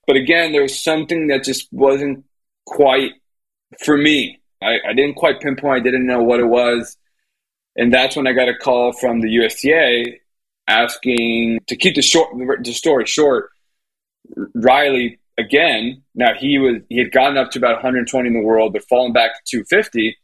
but 0.06 0.16
again 0.16 0.52
there 0.52 0.62
was 0.62 0.78
something 0.78 1.28
that 1.28 1.42
just 1.42 1.68
wasn't 1.72 2.24
quite 2.66 3.12
for 3.82 3.96
me 3.96 4.38
I, 4.62 4.78
I 4.88 4.92
didn't 4.92 5.14
quite 5.14 5.40
pinpoint. 5.40 5.80
I 5.80 5.82
didn't 5.82 6.06
know 6.06 6.22
what 6.22 6.40
it 6.40 6.46
was. 6.46 6.96
And 7.76 7.92
that's 7.92 8.16
when 8.16 8.26
I 8.26 8.32
got 8.32 8.48
a 8.48 8.56
call 8.56 8.92
from 8.92 9.20
the 9.20 9.30
USTA 9.30 10.18
asking 10.66 11.60
to 11.66 11.76
keep 11.76 11.94
the 11.94 12.02
short 12.02 12.30
the 12.62 12.72
story 12.72 13.06
short. 13.06 13.50
Reilly 14.54 15.18
again. 15.38 16.02
Now 16.14 16.34
he 16.34 16.58
was 16.58 16.82
he 16.88 16.98
had 16.98 17.12
gotten 17.12 17.38
up 17.38 17.52
to 17.52 17.58
about 17.58 17.74
120 17.74 18.26
in 18.26 18.34
the 18.34 18.40
world, 18.40 18.72
but 18.72 18.82
fallen 18.88 19.12
back 19.12 19.32
to 19.44 19.58
250. 19.58 20.16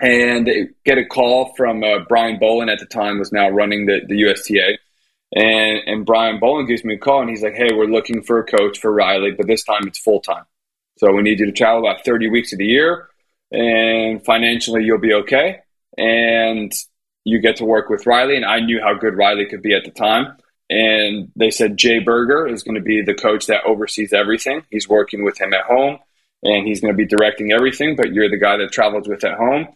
And 0.00 0.50
get 0.84 0.98
a 0.98 1.04
call 1.04 1.54
from 1.54 1.84
uh, 1.84 2.00
Brian 2.08 2.40
Boland 2.40 2.70
at 2.70 2.80
the 2.80 2.86
time 2.86 3.20
was 3.20 3.30
now 3.30 3.48
running 3.48 3.86
the, 3.86 4.00
the 4.08 4.16
USTA. 4.16 4.78
And, 5.34 5.78
and 5.86 6.04
Brian 6.04 6.40
Boland 6.40 6.66
gives 6.66 6.82
me 6.82 6.94
a 6.94 6.98
call 6.98 7.20
and 7.20 7.30
he's 7.30 7.42
like, 7.42 7.54
Hey, 7.54 7.72
we're 7.72 7.84
looking 7.84 8.22
for 8.22 8.40
a 8.40 8.44
coach 8.44 8.80
for 8.80 8.92
Reilly, 8.92 9.30
but 9.30 9.46
this 9.46 9.62
time 9.62 9.86
it's 9.86 10.00
full 10.00 10.20
time. 10.20 10.44
So 10.98 11.12
we 11.12 11.22
need 11.22 11.38
you 11.38 11.46
to 11.46 11.52
travel 11.52 11.86
about 11.86 12.04
30 12.04 12.30
weeks 12.30 12.52
of 12.52 12.58
the 12.58 12.66
year 12.66 13.10
and 13.52 14.24
financially 14.24 14.84
you'll 14.84 14.98
be 14.98 15.14
okay. 15.14 15.58
And 15.96 16.72
you 17.24 17.40
get 17.40 17.56
to 17.56 17.64
work 17.64 17.88
with 17.88 18.06
Reilly. 18.06 18.36
And 18.36 18.44
I 18.44 18.60
knew 18.60 18.80
how 18.80 18.94
good 18.94 19.14
Reilly 19.14 19.46
could 19.46 19.62
be 19.62 19.74
at 19.74 19.84
the 19.84 19.90
time. 19.90 20.36
And 20.70 21.30
they 21.36 21.50
said 21.50 21.76
Jay 21.76 21.98
Berger 21.98 22.46
is 22.46 22.62
going 22.62 22.76
to 22.76 22.80
be 22.80 23.02
the 23.02 23.14
coach 23.14 23.46
that 23.46 23.64
oversees 23.64 24.12
everything. 24.12 24.62
He's 24.70 24.88
working 24.88 25.22
with 25.22 25.38
him 25.38 25.52
at 25.52 25.64
home 25.64 25.98
and 26.42 26.66
he's 26.66 26.80
going 26.80 26.92
to 26.92 26.96
be 26.96 27.06
directing 27.06 27.52
everything, 27.52 27.94
but 27.94 28.12
you're 28.12 28.30
the 28.30 28.38
guy 28.38 28.56
that 28.56 28.72
travels 28.72 29.06
with 29.06 29.22
at 29.22 29.36
home. 29.36 29.68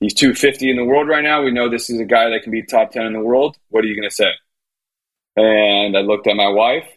He's 0.00 0.14
250 0.14 0.70
in 0.70 0.76
the 0.76 0.84
world 0.84 1.06
right 1.06 1.22
now. 1.22 1.42
We 1.42 1.52
know 1.52 1.68
this 1.68 1.90
is 1.90 2.00
a 2.00 2.04
guy 2.04 2.30
that 2.30 2.42
can 2.42 2.50
be 2.50 2.62
top 2.64 2.90
10 2.90 3.06
in 3.06 3.12
the 3.12 3.20
world. 3.20 3.56
What 3.68 3.84
are 3.84 3.86
you 3.86 3.94
going 3.94 4.08
to 4.08 4.14
say? 4.14 4.30
And 5.36 5.96
I 5.96 6.00
looked 6.00 6.26
at 6.26 6.34
my 6.34 6.48
wife. 6.48 6.88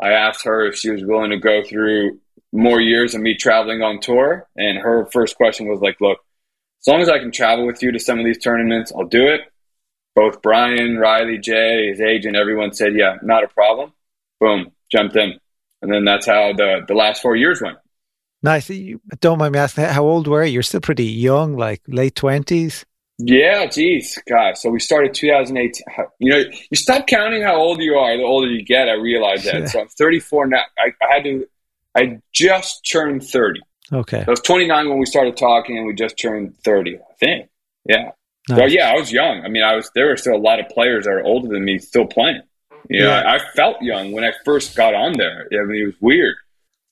I 0.00 0.12
asked 0.12 0.44
her 0.44 0.64
if 0.66 0.76
she 0.76 0.90
was 0.90 1.04
willing 1.04 1.30
to 1.30 1.38
go 1.38 1.62
through 1.62 2.20
more 2.52 2.80
years 2.80 3.14
of 3.14 3.20
me 3.20 3.34
traveling 3.34 3.82
on 3.82 4.00
tour. 4.00 4.48
And 4.56 4.78
her 4.78 5.06
first 5.12 5.36
question 5.36 5.68
was 5.68 5.80
like, 5.80 6.00
look, 6.00 6.18
as 6.80 6.86
long 6.86 7.00
as 7.00 7.08
I 7.08 7.18
can 7.18 7.30
travel 7.30 7.66
with 7.66 7.82
you 7.82 7.92
to 7.92 7.98
some 7.98 8.18
of 8.18 8.24
these 8.24 8.38
tournaments, 8.38 8.92
I'll 8.94 9.06
do 9.06 9.26
it. 9.28 9.42
Both 10.14 10.42
Brian, 10.42 10.96
Reilly, 10.96 11.38
Jay, 11.38 11.88
his 11.88 12.00
agent, 12.00 12.36
everyone 12.36 12.72
said, 12.72 12.94
yeah, 12.96 13.16
not 13.22 13.44
a 13.44 13.48
problem. 13.48 13.92
Boom, 14.40 14.72
jumped 14.90 15.16
in. 15.16 15.38
And 15.82 15.92
then 15.92 16.04
that's 16.04 16.26
how 16.26 16.52
the, 16.52 16.84
the 16.86 16.94
last 16.94 17.22
four 17.22 17.36
years 17.36 17.60
went. 17.60 17.78
Nice. 18.42 18.70
You 18.70 19.00
don't 19.20 19.38
mind 19.38 19.52
me 19.52 19.58
asking, 19.58 19.84
how 19.84 20.04
old 20.04 20.26
were 20.28 20.44
you? 20.44 20.54
You're 20.54 20.62
still 20.62 20.80
pretty 20.80 21.04
young, 21.04 21.56
like 21.56 21.82
late 21.88 22.14
20s? 22.14 22.84
Yeah, 23.18 23.66
geez, 23.66 24.16
gosh. 24.28 24.60
So 24.60 24.70
we 24.70 24.78
started 24.78 25.12
2018. 25.12 25.82
You 26.20 26.30
know, 26.30 26.38
you 26.38 26.76
stop 26.76 27.08
counting 27.08 27.42
how 27.42 27.56
old 27.56 27.82
you 27.82 27.94
are. 27.94 28.16
The 28.16 28.22
older 28.22 28.46
you 28.46 28.64
get, 28.64 28.88
I 28.88 28.92
realize 28.92 29.42
that. 29.44 29.60
Yeah. 29.62 29.66
So 29.66 29.80
I'm 29.80 29.88
34 29.88 30.46
now. 30.46 30.62
I, 30.78 30.92
I 31.04 31.14
had 31.14 31.24
to. 31.24 31.48
I 31.98 32.20
just 32.32 32.88
turned 32.90 33.24
30. 33.24 33.60
Okay. 33.92 34.24
I 34.26 34.30
was 34.30 34.40
29 34.40 34.88
when 34.88 34.98
we 34.98 35.06
started 35.06 35.36
talking, 35.36 35.78
and 35.78 35.86
we 35.86 35.94
just 35.94 36.18
turned 36.18 36.56
30. 36.58 36.96
I 36.96 37.00
think. 37.18 37.48
Yeah. 37.84 38.10
Nice. 38.48 38.58
So 38.58 38.64
yeah, 38.66 38.90
I 38.90 38.94
was 38.94 39.12
young. 39.12 39.42
I 39.44 39.48
mean, 39.48 39.62
I 39.62 39.76
was. 39.76 39.90
There 39.94 40.06
were 40.06 40.16
still 40.16 40.36
a 40.36 40.38
lot 40.38 40.60
of 40.60 40.68
players 40.68 41.04
that 41.04 41.12
are 41.12 41.24
older 41.24 41.48
than 41.48 41.64
me 41.64 41.78
still 41.78 42.06
playing. 42.06 42.42
You 42.88 43.00
know, 43.00 43.08
yeah. 43.08 43.20
I, 43.20 43.36
I 43.36 43.38
felt 43.54 43.82
young 43.82 44.12
when 44.12 44.24
I 44.24 44.32
first 44.44 44.76
got 44.76 44.94
on 44.94 45.12
there. 45.18 45.46
I 45.52 45.64
mean, 45.64 45.82
it 45.82 45.86
was 45.86 46.00
weird. 46.00 46.36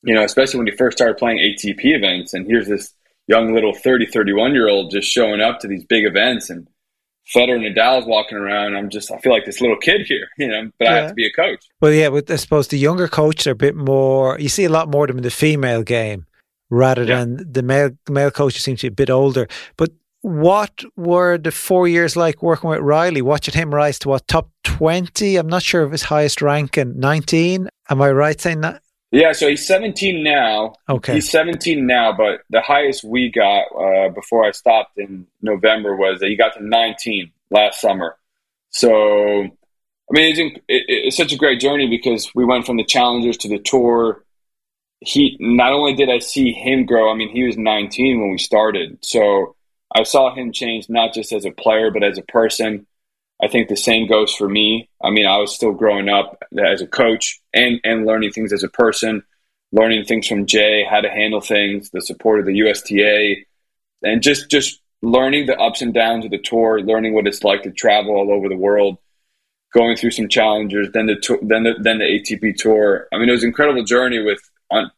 You 0.03 0.15
know, 0.15 0.23
especially 0.23 0.59
when 0.59 0.67
you 0.67 0.77
first 0.77 0.99
started 0.99 1.17
playing 1.17 1.39
ATP 1.39 1.81
events, 1.85 2.35
and 2.35 2.47
here's 2.47 2.69
this 2.69 2.93
young 3.27 3.55
little 3.55 3.75
30, 3.75 4.07
31 4.07 4.55
year 4.55 4.69
old 4.69 4.91
just 4.91 5.09
showing 5.09 5.41
up 5.41 5.61
to 5.61 5.69
these 5.69 5.85
big 5.85 6.05
events 6.05 6.51
and 6.51 6.69
Federer 7.35 7.57
and 7.57 7.77
Nadal's 7.77 8.07
walking 8.07 8.39
around. 8.39 8.77
I'm 8.77 8.89
just, 8.89 9.11
I 9.11 9.19
feel 9.19 9.33
like 9.33 9.45
this 9.45 9.61
little 9.61 9.77
kid 9.77 10.03
here, 10.07 10.29
you 10.39 10.49
know, 10.49 10.71
but 10.79 10.85
yeah. 10.85 10.93
I 10.93 10.97
have 10.97 11.09
to 11.09 11.15
be 11.15 11.27
a 11.27 11.33
coach. 11.33 11.67
Well, 11.81 11.93
yeah, 11.93 12.11
but 12.11 12.31
I 12.31 12.37
suppose 12.37 12.69
the 12.69 12.79
younger 12.79 13.09
coaches 13.09 13.47
are 13.47 13.53
a 13.53 13.57
bit 13.57 13.75
more, 13.75 14.39
you 14.39 14.49
see 14.49 14.65
a 14.65 14.69
lot 14.69 14.89
more 14.89 15.05
of 15.05 15.09
them 15.09 15.19
in 15.19 15.25
the 15.25 15.31
female 15.31 15.83
game 15.83 16.27
rather 16.71 17.05
yeah. 17.05 17.21
than 17.21 17.53
the 17.53 17.63
male, 17.63 17.91
male 18.09 18.31
coaches 18.31 18.63
seem 18.65 18.77
to 18.77 18.83
be 18.85 18.89
a 18.89 18.91
bit 19.07 19.11
older. 19.11 19.49
But 19.77 19.91
what 20.23 20.83
were 20.97 21.39
the 21.39 21.53
four 21.53 21.87
years 21.87 22.17
like 22.17 22.43
working 22.43 22.71
with 22.71 22.81
Reilly, 22.81 23.23
watching 23.23 23.55
him 23.55 23.73
rise 23.73 23.99
to 24.01 24.09
what, 24.09 24.27
top 24.27 24.51
20? 24.65 25.37
I'm 25.37 25.47
not 25.47 25.63
sure 25.63 25.83
of 25.83 25.93
his 25.93 26.03
highest 26.03 26.43
rank 26.43 26.77
in 26.79 26.99
19. 26.99 27.69
Am 27.89 28.03
I 28.03 28.11
right 28.11 28.41
saying 28.41 28.63
that? 28.63 28.83
Yeah, 29.13 29.33
so 29.33 29.49
he's 29.49 29.67
17 29.67 30.23
now. 30.23 30.75
Okay. 30.89 31.15
He's 31.15 31.31
17 31.31 31.87
now, 31.87 32.13
but 32.13 32.41
the 32.51 32.61
highest 32.61 33.05
we 33.05 33.31
got 33.31 33.65
uh, 33.75 34.09
before 34.11 34.45
I 34.45 34.51
stopped 34.51 34.99
in 34.99 35.27
November 35.41 35.97
was 35.97 36.21
that 36.21 36.29
he 36.29 36.37
got 36.37 36.55
to 36.55 36.65
19 36.65 37.31
last 37.51 37.81
summer. 37.81 38.17
So, 38.71 38.91
I 38.91 40.11
mean, 40.11 40.37
it's, 40.37 40.39
it, 40.39 40.85
it's 40.89 41.17
such 41.17 41.33
a 41.33 41.37
great 41.37 41.61
journey 41.61 41.89
because 41.89 42.31
we 42.35 42.45
went 42.45 42.67
from 42.67 42.77
the 42.77 42.85
challengers 42.85 43.37
to 43.39 43.49
the 43.49 43.59
tour. 43.59 44.25
He 45.01 45.37
not 45.39 45.73
only 45.73 45.95
did 45.95 46.11
I 46.11 46.19
see 46.19 46.53
him 46.53 46.85
grow. 46.85 47.11
I 47.11 47.15
mean, 47.15 47.29
he 47.29 47.45
was 47.45 47.57
19 47.57 48.21
when 48.21 48.31
we 48.31 48.39
started, 48.39 48.99
so 49.03 49.55
I 49.95 50.03
saw 50.03 50.35
him 50.35 50.53
change 50.53 50.89
not 50.89 51.15
just 51.15 51.33
as 51.33 51.45
a 51.45 51.51
player 51.51 51.91
but 51.91 52.03
as 52.03 52.19
a 52.19 52.23
person. 52.23 52.87
I 53.43 53.49
think 53.49 53.69
the 53.69 53.77
same 53.77 54.07
goes 54.07 54.35
for 54.35 54.49
me. 54.49 54.89
I 55.03 55.11
mean, 55.11 55.27
I 55.27 55.37
was 55.39 55.55
still 55.55 55.73
growing 55.73 56.09
up 56.09 56.43
as 56.59 56.81
a 56.81 56.87
coach 56.87 57.41
and, 57.53 57.81
and 57.85 58.07
learning 58.07 58.33
things 58.33 58.53
as 58.53 58.63
a 58.63 58.69
person, 58.69 59.23
learning 59.73 60.07
things 60.07 60.27
from 60.27 60.47
Jay, 60.47 60.87
how 60.89 61.01
to 61.01 61.11
handle 61.11 61.41
things, 61.41 61.91
the 61.91 62.01
support 62.01 62.41
of 62.41 62.47
the 62.47 62.55
USTA, 62.55 63.45
and 64.03 64.23
just, 64.23 64.51
just 64.51 64.81
learning 65.03 65.47
the 65.47 65.59
ups 65.59 65.83
and 65.83 65.93
downs 65.93 66.25
of 66.25 66.31
the 66.31 66.39
tour, 66.39 66.81
learning 66.81 67.13
what 67.13 67.27
it's 67.27 67.45
like 67.45 67.63
to 67.65 67.71
travel 67.71 68.15
all 68.15 68.33
over 68.33 68.49
the 68.49 68.57
world, 68.57 68.97
going 69.75 69.97
through 69.97 70.13
some 70.13 70.29
challenges, 70.29 70.89
then 70.95 71.05
the, 71.05 71.39
then 71.43 71.65
the, 71.65 71.75
then 71.83 71.99
the 71.99 72.05
ATP 72.05 72.57
tour. 72.57 73.07
I 73.13 73.19
mean, 73.19 73.29
it 73.29 73.33
was 73.33 73.43
an 73.43 73.49
incredible 73.49 73.85
journey 73.85 74.23
with, 74.23 74.41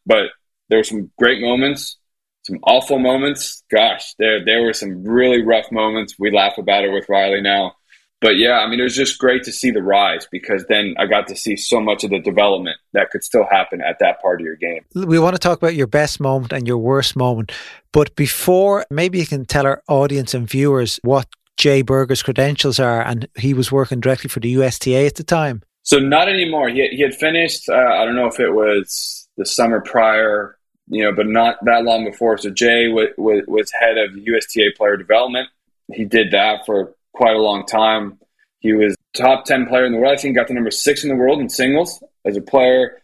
but 0.06 0.26
there 0.68 0.78
were 0.78 0.84
some 0.84 1.10
great 1.18 1.40
moments, 1.40 1.98
some 2.42 2.58
awful 2.62 3.00
moments. 3.00 3.64
Gosh, 3.68 4.14
there, 4.20 4.44
there 4.44 4.62
were 4.62 4.74
some 4.74 5.02
really 5.02 5.42
rough 5.42 5.72
moments. 5.72 6.14
We 6.20 6.30
laugh 6.30 6.56
about 6.56 6.84
it 6.84 6.92
with 6.92 7.08
Reilly 7.08 7.40
now 7.40 7.74
but 8.20 8.36
yeah, 8.36 8.58
I 8.58 8.68
mean, 8.68 8.80
it 8.80 8.82
was 8.82 8.96
just 8.96 9.18
great 9.18 9.44
to 9.44 9.52
see 9.52 9.70
the 9.70 9.82
rise 9.82 10.26
because 10.30 10.64
then 10.68 10.94
I 10.98 11.06
got 11.06 11.28
to 11.28 11.36
see 11.36 11.56
so 11.56 11.80
much 11.80 12.02
of 12.02 12.10
the 12.10 12.18
development 12.18 12.76
that 12.92 13.10
could 13.10 13.22
still 13.22 13.46
happen 13.48 13.80
at 13.80 14.00
that 14.00 14.20
part 14.20 14.40
of 14.40 14.44
your 14.44 14.56
game. 14.56 14.84
We 14.94 15.20
want 15.20 15.36
to 15.36 15.38
talk 15.38 15.58
about 15.58 15.76
your 15.76 15.86
best 15.86 16.18
moment 16.18 16.52
and 16.52 16.66
your 16.66 16.78
worst 16.78 17.14
moment. 17.14 17.52
But 17.92 18.16
before, 18.16 18.84
maybe 18.90 19.18
you 19.18 19.26
can 19.26 19.44
tell 19.44 19.66
our 19.66 19.82
audience 19.88 20.34
and 20.34 20.48
viewers 20.48 20.98
what 21.02 21.28
Jay 21.56 21.82
Berger's 21.82 22.22
credentials 22.22 22.80
are. 22.80 23.02
And 23.02 23.28
he 23.36 23.54
was 23.54 23.70
working 23.70 24.00
directly 24.00 24.28
for 24.28 24.40
the 24.40 24.50
USTA 24.50 25.06
at 25.06 25.14
the 25.14 25.24
time. 25.24 25.62
So, 25.84 25.98
not 25.98 26.28
anymore. 26.28 26.68
He, 26.68 26.88
he 26.88 27.02
had 27.02 27.14
finished, 27.14 27.68
uh, 27.68 27.74
I 27.74 28.04
don't 28.04 28.16
know 28.16 28.26
if 28.26 28.40
it 28.40 28.50
was 28.50 29.28
the 29.36 29.46
summer 29.46 29.80
prior, 29.80 30.58
you 30.88 31.04
know, 31.04 31.12
but 31.12 31.26
not 31.26 31.64
that 31.64 31.84
long 31.84 32.04
before. 32.04 32.36
So, 32.36 32.50
Jay 32.50 32.88
w- 32.88 33.14
w- 33.16 33.44
was 33.46 33.70
head 33.70 33.96
of 33.96 34.16
USTA 34.16 34.72
player 34.76 34.96
development. 34.96 35.48
He 35.92 36.04
did 36.04 36.32
that 36.32 36.66
for 36.66 36.94
quite 37.18 37.34
a 37.34 37.40
long 37.40 37.66
time. 37.66 38.18
He 38.60 38.72
was 38.72 38.96
top 39.14 39.44
10 39.44 39.66
player 39.66 39.84
in 39.84 39.92
the 39.92 39.98
world. 39.98 40.16
I 40.16 40.20
think 40.20 40.36
got 40.36 40.46
the 40.46 40.54
number 40.54 40.70
six 40.70 41.02
in 41.02 41.10
the 41.10 41.16
world 41.16 41.40
in 41.40 41.48
singles 41.48 42.02
as 42.24 42.36
a 42.36 42.40
player, 42.40 43.02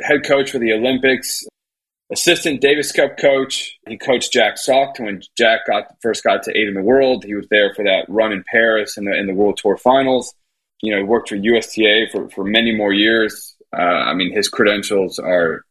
head 0.00 0.24
coach 0.24 0.50
for 0.50 0.58
the 0.58 0.74
Olympics, 0.74 1.42
assistant 2.12 2.60
Davis 2.60 2.92
Cup 2.92 3.16
coach. 3.16 3.78
He 3.88 3.96
coached 3.96 4.32
Jack 4.32 4.58
Sock 4.58 4.98
when 4.98 5.22
Jack 5.38 5.66
got 5.66 5.96
first 6.02 6.22
got 6.22 6.42
to 6.44 6.56
eight 6.56 6.68
in 6.68 6.74
the 6.74 6.82
world. 6.82 7.24
He 7.24 7.34
was 7.34 7.46
there 7.50 7.72
for 7.74 7.84
that 7.84 8.04
run 8.08 8.32
in 8.32 8.44
Paris 8.50 8.98
in 8.98 9.06
the 9.06 9.18
in 9.18 9.26
the 9.26 9.34
World 9.34 9.58
Tour 9.60 9.78
Finals. 9.78 10.34
You 10.82 10.92
know, 10.92 10.98
he 10.98 11.04
worked 11.04 11.30
for 11.30 11.36
USTA 11.36 12.08
for, 12.12 12.28
for 12.28 12.44
many 12.44 12.76
more 12.76 12.92
years. 12.92 13.56
Uh, 13.72 13.80
I 13.80 14.14
mean, 14.14 14.32
his 14.32 14.48
credentials 14.50 15.18
are 15.18 15.64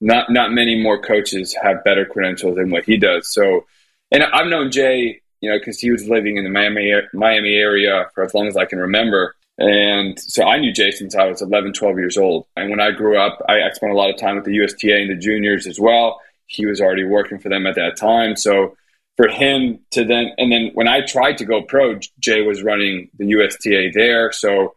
not 0.00 0.30
not 0.30 0.52
many 0.52 0.80
more 0.80 1.02
coaches 1.02 1.56
have 1.60 1.82
better 1.84 2.06
credentials 2.06 2.56
than 2.56 2.70
what 2.70 2.84
he 2.84 2.96
does. 2.96 3.32
So, 3.32 3.66
and 4.12 4.22
I've 4.22 4.46
known 4.46 4.70
Jay 4.70 5.20
you 5.40 5.50
know, 5.50 5.58
because 5.58 5.78
he 5.78 5.90
was 5.90 6.08
living 6.08 6.36
in 6.36 6.44
the 6.44 6.50
Miami 6.50 6.92
Miami 7.12 7.54
area 7.54 8.06
for 8.14 8.24
as 8.24 8.34
long 8.34 8.46
as 8.46 8.56
I 8.56 8.64
can 8.64 8.78
remember. 8.78 9.34
And 9.58 10.18
so 10.18 10.44
I 10.44 10.58
knew 10.58 10.72
Jason 10.72 11.10
since 11.10 11.16
I 11.16 11.26
was 11.26 11.42
11, 11.42 11.72
12 11.72 11.98
years 11.98 12.16
old. 12.16 12.46
And 12.56 12.70
when 12.70 12.80
I 12.80 12.92
grew 12.92 13.18
up, 13.18 13.42
I, 13.48 13.62
I 13.62 13.70
spent 13.72 13.92
a 13.92 13.96
lot 13.96 14.10
of 14.10 14.16
time 14.16 14.36
with 14.36 14.44
the 14.44 14.54
USTA 14.54 14.96
and 14.96 15.10
the 15.10 15.16
juniors 15.16 15.66
as 15.66 15.80
well. 15.80 16.20
He 16.46 16.64
was 16.64 16.80
already 16.80 17.04
working 17.04 17.38
for 17.38 17.48
them 17.48 17.66
at 17.66 17.74
that 17.74 17.96
time. 17.96 18.36
So 18.36 18.76
for 19.16 19.26
him 19.26 19.80
to 19.90 20.04
then, 20.04 20.30
and 20.38 20.52
then 20.52 20.70
when 20.74 20.86
I 20.86 21.04
tried 21.04 21.38
to 21.38 21.44
go 21.44 21.62
pro, 21.62 21.98
Jay 22.20 22.42
was 22.42 22.62
running 22.62 23.10
the 23.18 23.26
USTA 23.26 23.90
there. 23.92 24.30
So 24.30 24.76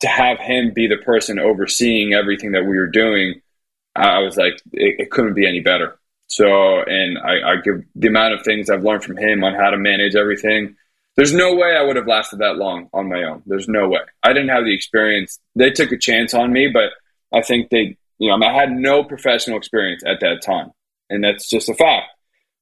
to 0.00 0.08
have 0.08 0.38
him 0.38 0.72
be 0.74 0.88
the 0.88 0.98
person 0.98 1.38
overseeing 1.38 2.12
everything 2.12 2.52
that 2.52 2.64
we 2.64 2.76
were 2.76 2.88
doing, 2.88 3.40
I 3.94 4.18
was 4.18 4.36
like, 4.36 4.54
it, 4.72 4.96
it 4.98 5.10
couldn't 5.12 5.34
be 5.34 5.46
any 5.46 5.60
better. 5.60 5.98
So, 6.28 6.82
and 6.82 7.18
I, 7.18 7.52
I 7.52 7.56
give 7.62 7.84
the 7.94 8.08
amount 8.08 8.34
of 8.34 8.42
things 8.42 8.68
I've 8.68 8.82
learned 8.82 9.04
from 9.04 9.16
him 9.16 9.44
on 9.44 9.54
how 9.54 9.70
to 9.70 9.76
manage 9.76 10.14
everything. 10.14 10.76
There's 11.16 11.32
no 11.32 11.54
way 11.54 11.76
I 11.76 11.82
would 11.82 11.96
have 11.96 12.06
lasted 12.06 12.40
that 12.40 12.56
long 12.56 12.90
on 12.92 13.08
my 13.08 13.22
own. 13.22 13.42
There's 13.46 13.68
no 13.68 13.88
way. 13.88 14.00
I 14.22 14.32
didn't 14.32 14.50
have 14.50 14.64
the 14.64 14.74
experience. 14.74 15.38
They 15.54 15.70
took 15.70 15.92
a 15.92 15.96
chance 15.96 16.34
on 16.34 16.52
me, 16.52 16.68
but 16.68 16.90
I 17.32 17.42
think 17.42 17.70
they, 17.70 17.96
you 18.18 18.28
know, 18.28 18.46
I 18.46 18.52
had 18.52 18.70
no 18.70 19.02
professional 19.02 19.56
experience 19.56 20.02
at 20.06 20.20
that 20.20 20.42
time. 20.42 20.72
And 21.08 21.24
that's 21.24 21.48
just 21.48 21.68
a 21.68 21.74
fact. 21.74 22.08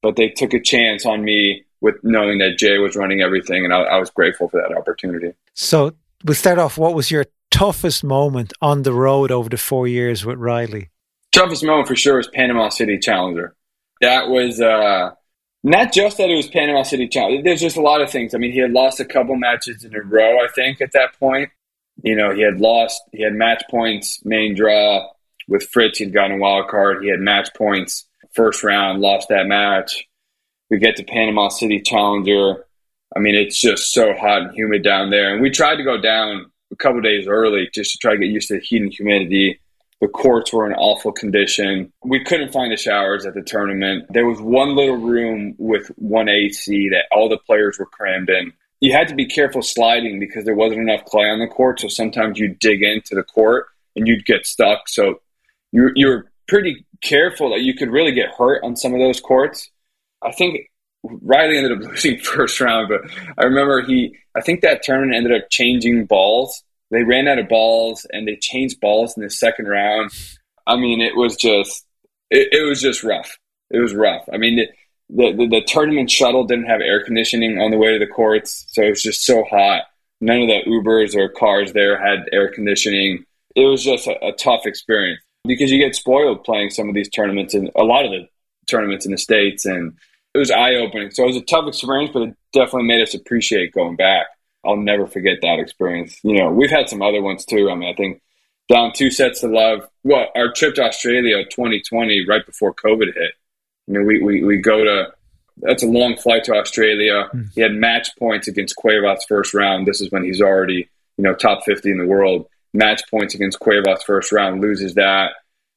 But 0.01 0.15
they 0.15 0.29
took 0.29 0.53
a 0.53 0.61
chance 0.61 1.05
on 1.05 1.23
me 1.23 1.65
with 1.81 1.95
knowing 2.03 2.37
that 2.37 2.57
Jay 2.57 2.77
was 2.77 2.95
running 2.95 3.21
everything. 3.21 3.65
And 3.65 3.73
I, 3.73 3.81
I 3.81 3.97
was 3.97 4.09
grateful 4.09 4.47
for 4.47 4.61
that 4.61 4.77
opportunity. 4.77 5.33
So 5.53 5.95
we'll 6.23 6.35
start 6.35 6.59
off. 6.59 6.77
What 6.77 6.93
was 6.93 7.11
your 7.11 7.25
toughest 7.51 8.03
moment 8.03 8.53
on 8.61 8.83
the 8.83 8.93
road 8.93 9.31
over 9.31 9.49
the 9.49 9.57
four 9.57 9.87
years 9.87 10.25
with 10.25 10.37
Reilly? 10.37 10.89
Toughest 11.35 11.63
moment 11.63 11.87
for 11.87 11.95
sure 11.95 12.17
was 12.17 12.27
Panama 12.27 12.69
City 12.69 12.97
Challenger. 12.97 13.55
That 14.01 14.29
was 14.29 14.61
uh, 14.61 15.11
not 15.63 15.93
just 15.93 16.17
that 16.17 16.29
it 16.29 16.35
was 16.35 16.47
Panama 16.47 16.83
City 16.83 17.07
Challenger. 17.07 17.43
There's 17.43 17.61
just 17.61 17.77
a 17.77 17.81
lot 17.81 18.01
of 18.01 18.09
things. 18.09 18.33
I 18.33 18.37
mean, 18.37 18.51
he 18.51 18.59
had 18.59 18.71
lost 18.71 18.99
a 18.99 19.05
couple 19.05 19.35
matches 19.35 19.83
in 19.83 19.93
a 19.95 20.01
row, 20.01 20.37
I 20.37 20.47
think, 20.55 20.81
at 20.81 20.93
that 20.93 21.19
point. 21.19 21.49
You 22.03 22.15
know, 22.15 22.33
he 22.33 22.41
had 22.41 22.59
lost, 22.59 23.01
he 23.11 23.23
had 23.23 23.33
match 23.33 23.63
points, 23.69 24.23
main 24.25 24.55
draw 24.55 25.07
with 25.47 25.67
Fritz. 25.69 25.99
He'd 25.99 26.13
gotten 26.13 26.37
a 26.37 26.39
wild 26.39 26.67
card. 26.69 27.03
He 27.03 27.09
had 27.09 27.19
match 27.19 27.49
points, 27.55 28.05
first 28.33 28.63
round, 28.63 29.01
lost 29.01 29.29
that 29.29 29.47
match. 29.47 30.07
We 30.69 30.77
get 30.77 30.95
to 30.97 31.03
Panama 31.03 31.49
City 31.49 31.81
Challenger. 31.81 32.65
I 33.15 33.19
mean, 33.19 33.35
it's 33.35 33.59
just 33.59 33.91
so 33.93 34.13
hot 34.13 34.41
and 34.41 34.55
humid 34.55 34.83
down 34.83 35.09
there. 35.09 35.33
And 35.33 35.41
we 35.41 35.49
tried 35.49 35.77
to 35.77 35.83
go 35.83 35.99
down 35.99 36.51
a 36.71 36.75
couple 36.75 37.01
days 37.01 37.27
early 37.27 37.69
just 37.73 37.91
to 37.91 37.97
try 37.97 38.13
to 38.13 38.19
get 38.19 38.29
used 38.29 38.49
to 38.49 38.55
the 38.55 38.59
heat 38.59 38.81
and 38.81 38.93
humidity. 38.93 39.59
The 40.01 40.07
courts 40.09 40.51
were 40.51 40.67
in 40.67 40.73
awful 40.73 41.11
condition. 41.11 41.91
We 42.03 42.23
couldn't 42.23 42.51
find 42.51 42.71
the 42.71 42.77
showers 42.77 43.25
at 43.25 43.33
the 43.33 43.41
tournament. 43.41 44.05
There 44.09 44.27
was 44.27 44.41
one 44.41 44.75
little 44.75 44.97
room 44.97 45.55
with 45.57 45.87
one 45.95 46.27
AC 46.27 46.89
that 46.89 47.05
all 47.11 47.29
the 47.29 47.37
players 47.37 47.79
were 47.79 47.85
crammed 47.85 48.29
in. 48.29 48.51
You 48.81 48.91
had 48.91 49.07
to 49.07 49.15
be 49.15 49.25
careful 49.25 49.61
sliding 49.61 50.19
because 50.19 50.43
there 50.43 50.55
wasn't 50.55 50.81
enough 50.81 51.05
clay 51.05 51.29
on 51.29 51.39
the 51.39 51.47
court. 51.47 51.79
So 51.79 51.87
sometimes 51.87 52.37
you'd 52.37 52.59
dig 52.59 52.83
into 52.83 53.15
the 53.15 53.23
court 53.23 53.67
and 53.95 54.05
you'd 54.05 54.25
get 54.25 54.45
stuck. 54.45 54.89
So 54.89 55.21
you, 55.71 55.91
you 55.95 56.07
were 56.07 56.31
pretty 56.47 56.85
careful 57.01 57.51
that 57.51 57.61
you 57.61 57.73
could 57.73 57.89
really 57.89 58.11
get 58.11 58.31
hurt 58.37 58.63
on 58.63 58.75
some 58.75 58.93
of 58.93 58.99
those 58.99 59.21
courts. 59.21 59.69
I 60.21 60.33
think 60.33 60.69
Reilly 61.03 61.57
ended 61.57 61.71
up 61.71 61.79
losing 61.89 62.19
first 62.19 62.59
round, 62.59 62.89
but 62.89 63.09
I 63.37 63.45
remember 63.45 63.81
he, 63.81 64.17
I 64.35 64.41
think 64.41 64.61
that 64.61 64.83
tournament 64.83 65.15
ended 65.15 65.41
up 65.41 65.49
changing 65.49 66.05
balls 66.05 66.63
they 66.95 67.03
ran 67.03 67.27
out 67.27 67.39
of 67.39 67.49
balls 67.49 68.05
and 68.11 68.27
they 68.27 68.37
changed 68.37 68.79
balls 68.79 69.15
in 69.17 69.23
the 69.23 69.29
second 69.29 69.67
round. 69.67 70.11
I 70.65 70.77
mean, 70.77 71.01
it 71.01 71.15
was 71.15 71.35
just 71.35 71.85
it, 72.29 72.49
it 72.51 72.63
was 72.67 72.81
just 72.81 73.03
rough. 73.03 73.37
It 73.69 73.79
was 73.79 73.93
rough. 73.93 74.27
I 74.31 74.37
mean, 74.37 74.67
the, 75.09 75.33
the, 75.33 75.47
the 75.47 75.63
tournament 75.67 76.09
shuttle 76.09 76.45
didn't 76.45 76.65
have 76.65 76.81
air 76.81 77.03
conditioning 77.03 77.59
on 77.59 77.71
the 77.71 77.77
way 77.77 77.93
to 77.93 77.99
the 77.99 78.11
courts, 78.11 78.65
so 78.69 78.81
it 78.81 78.89
was 78.89 79.03
just 79.03 79.25
so 79.25 79.43
hot. 79.43 79.83
None 80.21 80.41
of 80.41 80.47
the 80.47 80.61
Ubers 80.67 81.15
or 81.15 81.29
cars 81.29 81.73
there 81.73 81.97
had 81.97 82.29
air 82.31 82.49
conditioning. 82.49 83.25
It 83.55 83.65
was 83.65 83.83
just 83.83 84.07
a, 84.07 84.25
a 84.25 84.31
tough 84.33 84.65
experience 84.65 85.21
because 85.45 85.71
you 85.71 85.77
get 85.77 85.95
spoiled 85.95 86.43
playing 86.43 86.71
some 86.71 86.89
of 86.89 86.95
these 86.95 87.09
tournaments 87.09 87.53
and 87.53 87.69
a 87.75 87.83
lot 87.83 88.05
of 88.05 88.11
the 88.11 88.27
tournaments 88.67 89.05
in 89.05 89.11
the 89.11 89.17
states, 89.17 89.65
and 89.65 89.93
it 90.33 90.37
was 90.37 90.51
eye 90.51 90.75
opening. 90.75 91.11
So 91.11 91.23
it 91.23 91.27
was 91.27 91.35
a 91.37 91.41
tough 91.41 91.67
experience, 91.67 92.11
but 92.13 92.23
it 92.23 92.35
definitely 92.53 92.87
made 92.87 93.01
us 93.01 93.13
appreciate 93.13 93.73
going 93.73 93.95
back. 93.95 94.27
I'll 94.65 94.77
never 94.77 95.07
forget 95.07 95.39
that 95.41 95.59
experience. 95.59 96.19
You 96.23 96.37
know, 96.37 96.51
we've 96.51 96.69
had 96.69 96.89
some 96.89 97.01
other 97.01 97.21
ones 97.21 97.45
too. 97.45 97.69
I 97.69 97.75
mean, 97.75 97.89
I 97.89 97.95
think 97.95 98.21
down 98.69 98.91
two 98.93 99.11
sets 99.11 99.41
to 99.41 99.47
love. 99.47 99.87
Well, 100.03 100.27
our 100.35 100.51
trip 100.51 100.75
to 100.75 100.83
Australia 100.83 101.43
2020, 101.45 102.25
right 102.27 102.45
before 102.45 102.73
COVID 102.73 103.13
hit. 103.13 103.33
You 103.87 103.93
know, 103.93 104.01
we, 104.01 104.21
we, 104.21 104.43
we 104.43 104.57
go 104.57 104.83
to, 104.83 105.13
that's 105.57 105.83
a 105.83 105.87
long 105.87 106.17
flight 106.17 106.43
to 106.45 106.53
Australia. 106.53 107.29
Mm. 107.33 107.53
He 107.53 107.61
had 107.61 107.73
match 107.73 108.09
points 108.17 108.47
against 108.47 108.75
Cuevas 108.75 109.25
first 109.27 109.53
round. 109.53 109.87
This 109.87 110.01
is 110.01 110.11
when 110.11 110.23
he's 110.23 110.41
already, 110.41 110.89
you 111.17 111.23
know, 111.23 111.35
top 111.35 111.63
50 111.63 111.91
in 111.91 111.97
the 111.97 112.07
world. 112.07 112.47
Match 112.73 113.01
points 113.09 113.35
against 113.35 113.59
Cuevas 113.59 114.03
first 114.03 114.31
round, 114.31 114.61
loses 114.61 114.95
that. 114.95 115.31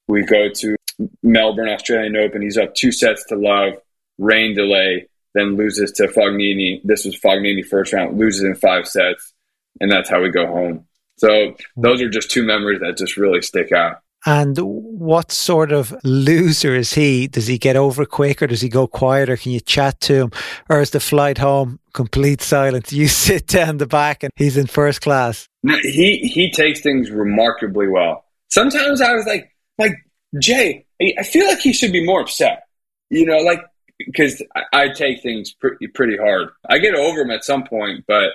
We 0.08 0.22
go 0.22 0.48
to 0.48 0.76
Melbourne 1.22 1.68
Australian 1.68 2.16
Open. 2.16 2.42
He's 2.42 2.56
up 2.56 2.74
two 2.74 2.90
sets 2.90 3.24
to 3.26 3.36
love, 3.36 3.74
rain 4.18 4.54
delay 4.56 5.08
then 5.38 5.56
loses 5.56 5.92
to 5.92 6.08
Fognini. 6.08 6.80
This 6.84 7.04
was 7.04 7.18
Fognini 7.18 7.64
first 7.64 7.92
round, 7.92 8.18
loses 8.18 8.42
in 8.42 8.54
five 8.54 8.86
sets, 8.86 9.32
and 9.80 9.90
that's 9.90 10.10
how 10.10 10.20
we 10.22 10.30
go 10.30 10.46
home. 10.46 10.86
So 11.18 11.56
those 11.76 12.00
are 12.00 12.08
just 12.08 12.30
two 12.30 12.44
memories 12.44 12.80
that 12.80 12.96
just 12.96 13.16
really 13.16 13.42
stick 13.42 13.72
out. 13.72 14.00
And 14.26 14.58
what 14.58 15.30
sort 15.30 15.70
of 15.72 15.94
loser 16.02 16.74
is 16.74 16.92
he? 16.92 17.28
Does 17.28 17.46
he 17.46 17.56
get 17.56 17.76
over 17.76 18.04
quick 18.04 18.42
or 18.42 18.46
does 18.48 18.60
he 18.60 18.68
go 18.68 18.86
quieter? 18.86 19.36
Can 19.36 19.52
you 19.52 19.60
chat 19.60 20.00
to 20.02 20.14
him? 20.14 20.32
Or 20.68 20.80
is 20.80 20.90
the 20.90 21.00
flight 21.00 21.38
home 21.38 21.78
complete 21.92 22.42
silence? 22.42 22.92
You 22.92 23.08
sit 23.28 23.46
down 23.46 23.78
the 23.78 23.86
back 23.86 24.22
and 24.22 24.32
he's 24.36 24.56
in 24.56 24.66
first 24.66 25.00
class. 25.00 25.48
No, 25.62 25.76
he 25.78 26.18
he 26.18 26.50
takes 26.50 26.80
things 26.80 27.10
remarkably 27.10 27.88
well. 27.88 28.24
Sometimes 28.50 29.00
I 29.00 29.12
was 29.14 29.26
like, 29.26 29.54
like 29.78 29.94
Jay, 30.40 30.86
I 31.00 31.22
feel 31.22 31.46
like 31.46 31.60
he 31.60 31.72
should 31.72 31.92
be 31.92 32.04
more 32.04 32.20
upset. 32.20 32.64
You 33.10 33.24
know, 33.24 33.38
like 33.38 33.62
because 33.98 34.42
I, 34.72 34.88
take 34.88 35.22
things 35.22 35.52
pretty 35.52 35.88
pretty 35.88 36.16
hard. 36.16 36.50
I 36.68 36.78
get 36.78 36.94
over 36.94 37.18
them 37.18 37.30
at 37.30 37.44
some 37.44 37.64
point, 37.64 38.04
but 38.06 38.30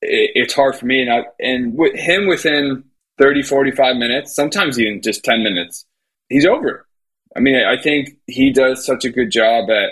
it, 0.00 0.30
it's 0.34 0.54
hard 0.54 0.76
for 0.76 0.86
me. 0.86 1.02
And 1.02 1.12
I, 1.12 1.24
and 1.40 1.76
with 1.76 1.94
him 1.94 2.26
within 2.28 2.84
30, 3.18 3.42
45 3.42 3.96
minutes, 3.96 4.34
sometimes 4.34 4.78
even 4.78 5.02
just 5.02 5.24
10 5.24 5.42
minutes, 5.42 5.86
he's 6.28 6.46
over 6.46 6.68
it. 6.68 6.80
I 7.36 7.40
mean, 7.40 7.56
I 7.56 7.80
think 7.80 8.16
he 8.26 8.52
does 8.52 8.84
such 8.84 9.04
a 9.04 9.10
good 9.10 9.30
job 9.30 9.70
at 9.70 9.90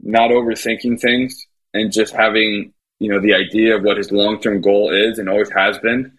not 0.00 0.30
overthinking 0.30 1.00
things 1.00 1.46
and 1.72 1.92
just 1.92 2.14
having, 2.14 2.72
you 2.98 3.10
know, 3.10 3.20
the 3.20 3.34
idea 3.34 3.76
of 3.76 3.84
what 3.84 3.96
his 3.96 4.10
long 4.10 4.40
term 4.40 4.60
goal 4.60 4.92
is 4.92 5.18
and 5.18 5.28
always 5.28 5.50
has 5.50 5.78
been. 5.78 6.12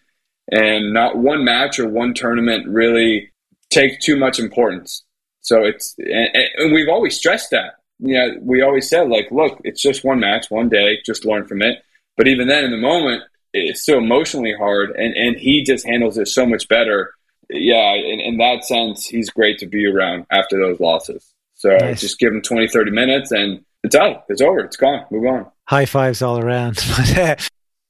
And 0.51 0.93
not 0.93 1.17
one 1.17 1.45
match 1.45 1.79
or 1.79 1.87
one 1.87 2.13
tournament 2.13 2.67
really 2.67 3.31
takes 3.69 4.03
too 4.03 4.17
much 4.17 4.39
importance. 4.39 5.03
So 5.41 5.63
it's, 5.63 5.95
and, 5.97 6.29
and 6.57 6.73
we've 6.73 6.89
always 6.89 7.17
stressed 7.17 7.51
that 7.51 7.75
you 8.01 8.17
know, 8.17 8.35
we 8.41 8.61
always 8.61 8.89
said 8.89 9.09
like, 9.09 9.29
look, 9.31 9.61
it's 9.63 9.81
just 9.81 10.03
one 10.03 10.19
match, 10.19 10.49
one 10.49 10.69
day, 10.69 10.99
just 11.05 11.25
learn 11.25 11.47
from 11.47 11.61
it. 11.61 11.83
But 12.17 12.27
even 12.27 12.47
then, 12.47 12.65
in 12.65 12.71
the 12.71 12.77
moment, 12.77 13.23
it's 13.53 13.85
so 13.85 13.97
emotionally 13.97 14.53
hard, 14.57 14.91
and 14.91 15.13
and 15.15 15.37
he 15.37 15.63
just 15.63 15.85
handles 15.85 16.17
it 16.17 16.27
so 16.27 16.45
much 16.45 16.67
better. 16.67 17.13
Yeah, 17.49 17.93
in, 17.93 18.19
in 18.19 18.37
that 18.37 18.63
sense, 18.63 19.05
he's 19.05 19.29
great 19.29 19.59
to 19.59 19.65
be 19.65 19.85
around 19.85 20.25
after 20.31 20.57
those 20.57 20.79
losses. 20.79 21.33
So 21.55 21.69
nice. 21.69 22.01
just 22.01 22.17
give 22.17 22.33
him 22.33 22.41
20, 22.41 22.69
30 22.69 22.91
minutes, 22.91 23.31
and 23.31 23.63
it's 23.83 23.95
out. 23.95 24.23
It's 24.29 24.41
over. 24.41 24.59
It's 24.59 24.77
gone. 24.77 25.05
Move 25.11 25.25
on. 25.25 25.51
High 25.67 25.85
fives 25.85 26.21
all 26.21 26.39
around. 26.39 26.77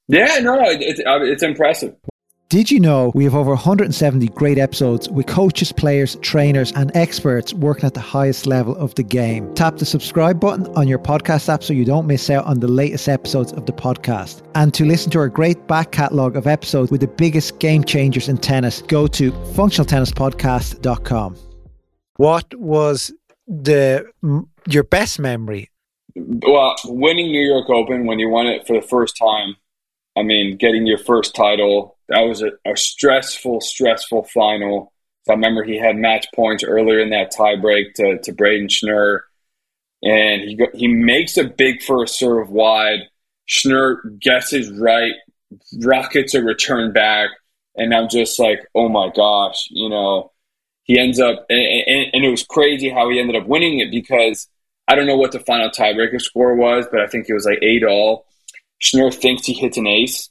yeah, 0.07 0.39
no, 0.41 0.59
it's 0.61 1.01
it's 1.05 1.43
impressive. 1.43 1.95
Did 2.51 2.69
you 2.69 2.81
know 2.81 3.13
we 3.15 3.23
have 3.23 3.33
over 3.33 3.51
170 3.51 4.27
great 4.27 4.57
episodes 4.57 5.07
with 5.07 5.25
coaches, 5.25 5.71
players, 5.71 6.17
trainers, 6.17 6.73
and 6.73 6.93
experts 6.97 7.53
working 7.53 7.85
at 7.85 7.93
the 7.93 8.01
highest 8.01 8.45
level 8.45 8.75
of 8.75 8.93
the 8.95 9.03
game? 9.03 9.55
Tap 9.55 9.77
the 9.77 9.85
subscribe 9.85 10.37
button 10.37 10.67
on 10.75 10.85
your 10.85 10.99
podcast 10.99 11.47
app 11.47 11.63
so 11.63 11.71
you 11.71 11.85
don't 11.85 12.07
miss 12.07 12.29
out 12.29 12.43
on 12.43 12.59
the 12.59 12.67
latest 12.67 13.07
episodes 13.07 13.53
of 13.53 13.67
the 13.67 13.71
podcast. 13.71 14.41
And 14.53 14.73
to 14.73 14.83
listen 14.83 15.09
to 15.11 15.19
our 15.19 15.29
great 15.29 15.65
back 15.67 15.93
catalogue 15.93 16.35
of 16.35 16.45
episodes 16.45 16.91
with 16.91 16.99
the 16.99 17.07
biggest 17.07 17.59
game 17.59 17.85
changers 17.85 18.27
in 18.27 18.37
tennis, 18.37 18.81
go 18.81 19.07
to 19.07 19.31
functionaltennispodcast.com. 19.31 21.37
What 22.17 22.53
was 22.55 23.13
the 23.47 24.11
your 24.67 24.83
best 24.83 25.19
memory? 25.19 25.69
Well, 26.17 26.75
winning 26.83 27.27
New 27.27 27.47
York 27.47 27.69
Open 27.69 28.05
when 28.05 28.19
you 28.19 28.27
won 28.27 28.47
it 28.47 28.67
for 28.67 28.73
the 28.73 28.85
first 28.85 29.15
time. 29.15 29.55
I 30.17 30.23
mean, 30.23 30.57
getting 30.57 30.85
your 30.85 30.97
first 30.97 31.33
title 31.33 31.97
that 32.11 32.21
was 32.21 32.41
a, 32.41 32.51
a 32.65 32.75
stressful, 32.75 33.61
stressful 33.61 34.23
final. 34.23 34.91
So 35.23 35.33
I 35.33 35.35
remember 35.35 35.63
he 35.63 35.77
had 35.77 35.95
match 35.95 36.27
points 36.35 36.63
earlier 36.63 36.99
in 36.99 37.09
that 37.11 37.33
tiebreak 37.33 37.93
to, 37.95 38.19
to 38.19 38.33
Brayden 38.33 38.67
Schnur. 38.67 39.21
And 40.03 40.41
he, 40.41 40.55
go, 40.55 40.65
he 40.73 40.87
makes 40.87 41.37
a 41.37 41.45
big 41.45 41.81
first 41.81 42.19
serve 42.19 42.49
wide. 42.49 42.99
Schnur 43.47 44.19
guesses 44.19 44.71
right, 44.71 45.13
rockets 45.81 46.33
a 46.33 46.43
return 46.43 46.91
back. 46.91 47.29
And 47.75 47.93
I'm 47.93 48.09
just 48.09 48.37
like, 48.39 48.59
oh 48.75 48.89
my 48.89 49.09
gosh, 49.15 49.67
you 49.69 49.87
know, 49.89 50.31
he 50.83 50.99
ends 50.99 51.19
up, 51.19 51.45
and, 51.49 51.59
and, 51.59 52.07
and, 52.13 52.25
it 52.25 52.29
was 52.29 52.43
crazy 52.43 52.89
how 52.89 53.09
he 53.09 53.19
ended 53.19 53.41
up 53.41 53.47
winning 53.47 53.79
it 53.79 53.91
because 53.91 54.49
I 54.87 54.95
don't 54.95 55.07
know 55.07 55.15
what 55.15 55.31
the 55.31 55.39
final 55.39 55.69
tiebreaker 55.69 56.19
score 56.19 56.55
was, 56.55 56.85
but 56.91 56.99
I 56.99 57.07
think 57.07 57.27
it 57.29 57.33
was 57.33 57.45
like 57.45 57.59
eight 57.61 57.85
all. 57.85 58.25
Schnur 58.81 59.13
thinks 59.13 59.45
he 59.45 59.53
hits 59.53 59.77
an 59.77 59.87
ace, 59.87 60.29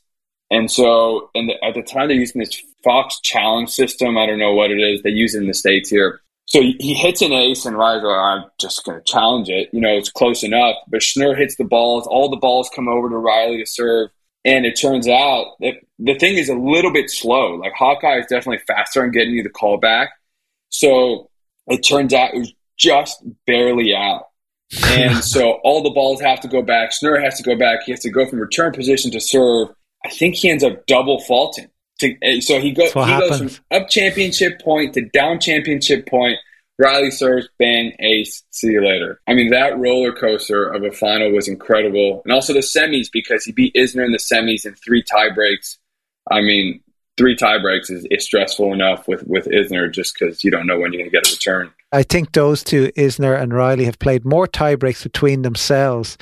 and 0.51 0.71
so, 0.71 1.31
and 1.35 1.49
the, 1.49 1.65
at 1.65 1.75
the 1.75 1.83
time, 1.83 2.09
they're 2.09 2.17
using 2.17 2.41
this 2.41 2.61
Fox 2.83 3.21
challenge 3.21 3.71
system. 3.71 4.17
I 4.17 4.27
don't 4.27 4.39
know 4.39 4.55
what 4.55 4.71
it 4.71 4.81
is. 4.81 5.03
They 5.03 5.11
use 5.11 5.35
it 5.35 5.43
in 5.43 5.47
the 5.47 5.55
States 5.55 5.91
here. 5.91 6.21
So 6.47 6.61
he 6.61 6.95
hits 6.95 7.23
an 7.23 7.33
ace, 7.33 7.65
and 7.65 7.79
Reilly's 7.79 8.03
like, 8.03 8.11
oh, 8.11 8.21
I'm 8.21 8.45
just 8.59 8.85
going 8.85 8.99
to 8.99 9.05
challenge 9.05 9.49
it. 9.49 9.69
You 9.73 9.81
know, 9.81 9.97
it's 9.97 10.11
close 10.11 10.43
enough. 10.43 10.75
But 10.89 11.01
Schnur 11.01 11.39
hits 11.39 11.55
the 11.57 11.65
balls. 11.65 12.09
All 12.09 12.29
the 12.29 12.37
balls 12.37 12.69
come 12.75 12.89
over 12.89 13.09
to 13.09 13.17
Reilly 13.17 13.59
to 13.59 13.67
serve. 13.67 14.11
And 14.45 14.65
it 14.65 14.73
turns 14.73 15.07
out 15.07 15.57
that 15.61 15.75
the 15.99 16.19
thing 16.19 16.37
is 16.37 16.49
a 16.49 16.55
little 16.55 16.93
bit 16.93 17.11
slow. 17.11 17.57
Like 17.57 17.73
Hawkeye 17.75 18.19
is 18.19 18.27
definitely 18.27 18.65
faster 18.67 19.03
on 19.03 19.11
getting 19.11 19.35
you 19.35 19.43
the 19.43 19.51
call 19.51 19.77
back. 19.77 20.11
So 20.71 21.31
it 21.67 21.83
turns 21.83 22.15
out 22.15 22.35
it 22.35 22.39
was 22.39 22.53
just 22.77 23.23
barely 23.47 23.95
out. 23.95 24.25
And 24.87 25.23
so 25.25 25.61
all 25.63 25.83
the 25.83 25.91
balls 25.91 26.21
have 26.21 26.41
to 26.41 26.49
go 26.49 26.63
back. 26.63 26.91
Schnur 26.91 27.23
has 27.23 27.37
to 27.37 27.43
go 27.43 27.57
back. 27.57 27.85
He 27.85 27.93
has 27.93 28.01
to 28.01 28.11
go 28.11 28.27
from 28.27 28.41
return 28.41 28.73
position 28.73 29.11
to 29.11 29.21
serve. 29.21 29.69
I 30.05 30.11
think 30.11 30.37
he 30.37 30.51
ends 30.51 30.65
up 30.65 30.87
double 30.87 31.21
faulting. 31.21 31.69
To, 32.01 32.15
eh, 32.23 32.41
so 32.41 32.61
he, 32.61 32.73
go, 32.73 32.85
he 32.85 33.19
goes 33.19 33.39
from 33.39 33.51
up 33.71 33.89
championship 33.89 34.61
point 34.63 34.95
to 34.95 35.03
down 35.03 35.41
championship 35.41 36.07
point. 36.09 36.39
Reilly 36.79 37.11
serves, 37.11 37.47
bang, 37.59 37.93
ace, 38.01 38.43
see 38.51 38.69
you 38.69 38.83
later. 38.83 39.21
I 39.29 39.35
mean, 39.35 39.51
that 39.51 39.79
roller 39.79 40.13
coaster 40.13 40.67
of 40.67 40.83
a 40.83 40.91
final 40.91 41.31
was 41.31 41.47
incredible. 41.47 42.23
And 42.25 42.33
also 42.33 42.55
the 42.55 42.61
semis 42.61 43.09
because 43.13 43.45
he 43.45 43.53
beat 43.53 43.75
Isner 43.75 44.07
in 44.07 44.13
the 44.13 44.19
semis 44.19 44.65
in 44.65 44.75
three 44.77 45.03
tie 45.03 45.29
breaks. 45.29 45.79
I 46.31 46.41
mean, 46.41 46.81
three 47.19 47.37
tie 47.37 47.59
breaks 47.59 47.91
is, 47.91 48.07
is 48.11 48.25
stressful 48.25 48.73
enough 48.73 49.07
with, 49.07 49.23
with 49.25 49.45
Isner 49.45 49.93
just 49.93 50.17
because 50.19 50.43
you 50.43 50.51
don't 50.51 50.67
know 50.67 50.79
when 50.79 50.95
you're 50.95 51.03
going 51.03 51.11
to 51.11 51.17
get 51.19 51.29
a 51.29 51.33
return. 51.33 51.71
I 51.93 52.03
think 52.03 52.33
those 52.33 52.65
two, 52.65 52.91
Isner 52.93 53.39
and 53.39 53.53
Reilly, 53.53 53.85
have 53.85 53.99
played 53.99 54.25
more 54.25 54.47
tiebreaks 54.47 55.03
between 55.03 55.43
themselves 55.43 56.17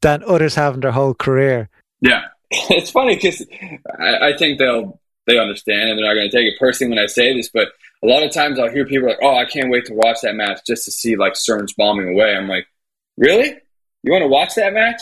than 0.00 0.24
others 0.24 0.56
have 0.56 0.74
in 0.74 0.80
their 0.80 0.90
whole 0.90 1.14
career. 1.14 1.68
Yeah, 2.00 2.24
it's 2.70 2.90
funny 2.90 3.14
because 3.14 3.46
I, 3.98 4.30
I, 4.30 4.36
think 4.36 4.58
they'll 4.58 5.00
they 5.26 5.38
understand 5.38 5.90
and 5.90 5.98
they're 5.98 6.06
not 6.06 6.14
going 6.14 6.28
to 6.28 6.36
take 6.36 6.52
it 6.52 6.58
personally 6.58 6.96
when 6.96 7.04
I 7.04 7.06
say 7.06 7.34
this, 7.34 7.48
but 7.48 7.68
a 8.02 8.06
lot 8.06 8.24
of 8.24 8.32
times 8.32 8.58
I'll 8.58 8.70
hear 8.70 8.84
people 8.84 9.08
like, 9.08 9.18
"Oh, 9.22 9.36
I 9.36 9.44
can't 9.44 9.70
wait 9.70 9.86
to 9.86 9.94
watch 9.94 10.18
that 10.22 10.34
match 10.34 10.60
just 10.66 10.84
to 10.86 10.90
see 10.90 11.16
like 11.16 11.36
Stearns 11.36 11.74
bombing 11.74 12.08
away." 12.08 12.34
I'm 12.34 12.48
like, 12.48 12.66
"Really? 13.16 13.54
You 14.02 14.12
want 14.12 14.22
to 14.22 14.28
watch 14.28 14.54
that 14.56 14.72
match? 14.72 15.00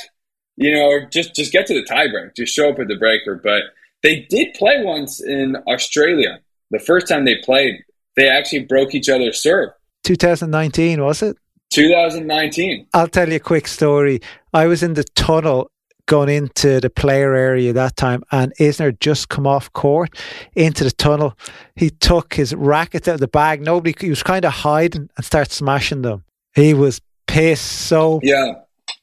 You 0.56 0.74
know, 0.74 0.90
or 0.90 1.06
just 1.06 1.34
just 1.34 1.52
get 1.52 1.66
to 1.68 1.74
the 1.74 1.84
tiebreak, 1.84 2.36
just 2.36 2.54
show 2.54 2.68
up 2.68 2.78
at 2.78 2.88
the 2.88 2.96
breaker." 2.96 3.40
But 3.42 3.62
they 4.02 4.26
did 4.28 4.54
play 4.54 4.82
once 4.82 5.22
in 5.22 5.56
Australia. 5.66 6.40
The 6.70 6.80
first 6.80 7.08
time 7.08 7.24
they 7.24 7.36
played, 7.36 7.82
they 8.16 8.28
actually 8.28 8.64
broke 8.64 8.94
each 8.94 9.08
other's 9.08 9.40
serve. 9.40 9.70
2019 10.04 11.02
was 11.02 11.22
it? 11.22 11.36
2019. 11.70 12.86
I'll 12.94 13.08
tell 13.08 13.28
you 13.28 13.36
a 13.36 13.40
quick 13.40 13.68
story. 13.68 14.20
I 14.52 14.66
was 14.66 14.82
in 14.82 14.94
the 14.94 15.04
tunnel 15.04 15.70
going 16.08 16.28
into 16.28 16.80
the 16.80 16.90
player 16.90 17.34
area 17.34 17.72
that 17.72 17.96
time, 17.96 18.24
and 18.32 18.52
Isner 18.58 18.98
just 18.98 19.28
come 19.28 19.46
off 19.46 19.72
court 19.72 20.16
into 20.56 20.82
the 20.82 20.90
tunnel. 20.90 21.38
He 21.76 21.90
took 21.90 22.34
his 22.34 22.54
rackets 22.54 23.06
out 23.06 23.14
of 23.14 23.20
the 23.20 23.28
bag. 23.28 23.62
Nobody, 23.62 23.94
he 24.00 24.10
was 24.10 24.24
kind 24.24 24.44
of 24.44 24.52
hiding 24.52 25.08
and 25.16 25.24
start 25.24 25.52
smashing 25.52 26.02
them. 26.02 26.24
He 26.54 26.74
was 26.74 27.00
pissed, 27.28 27.86
so 27.86 28.18
yeah, 28.22 28.54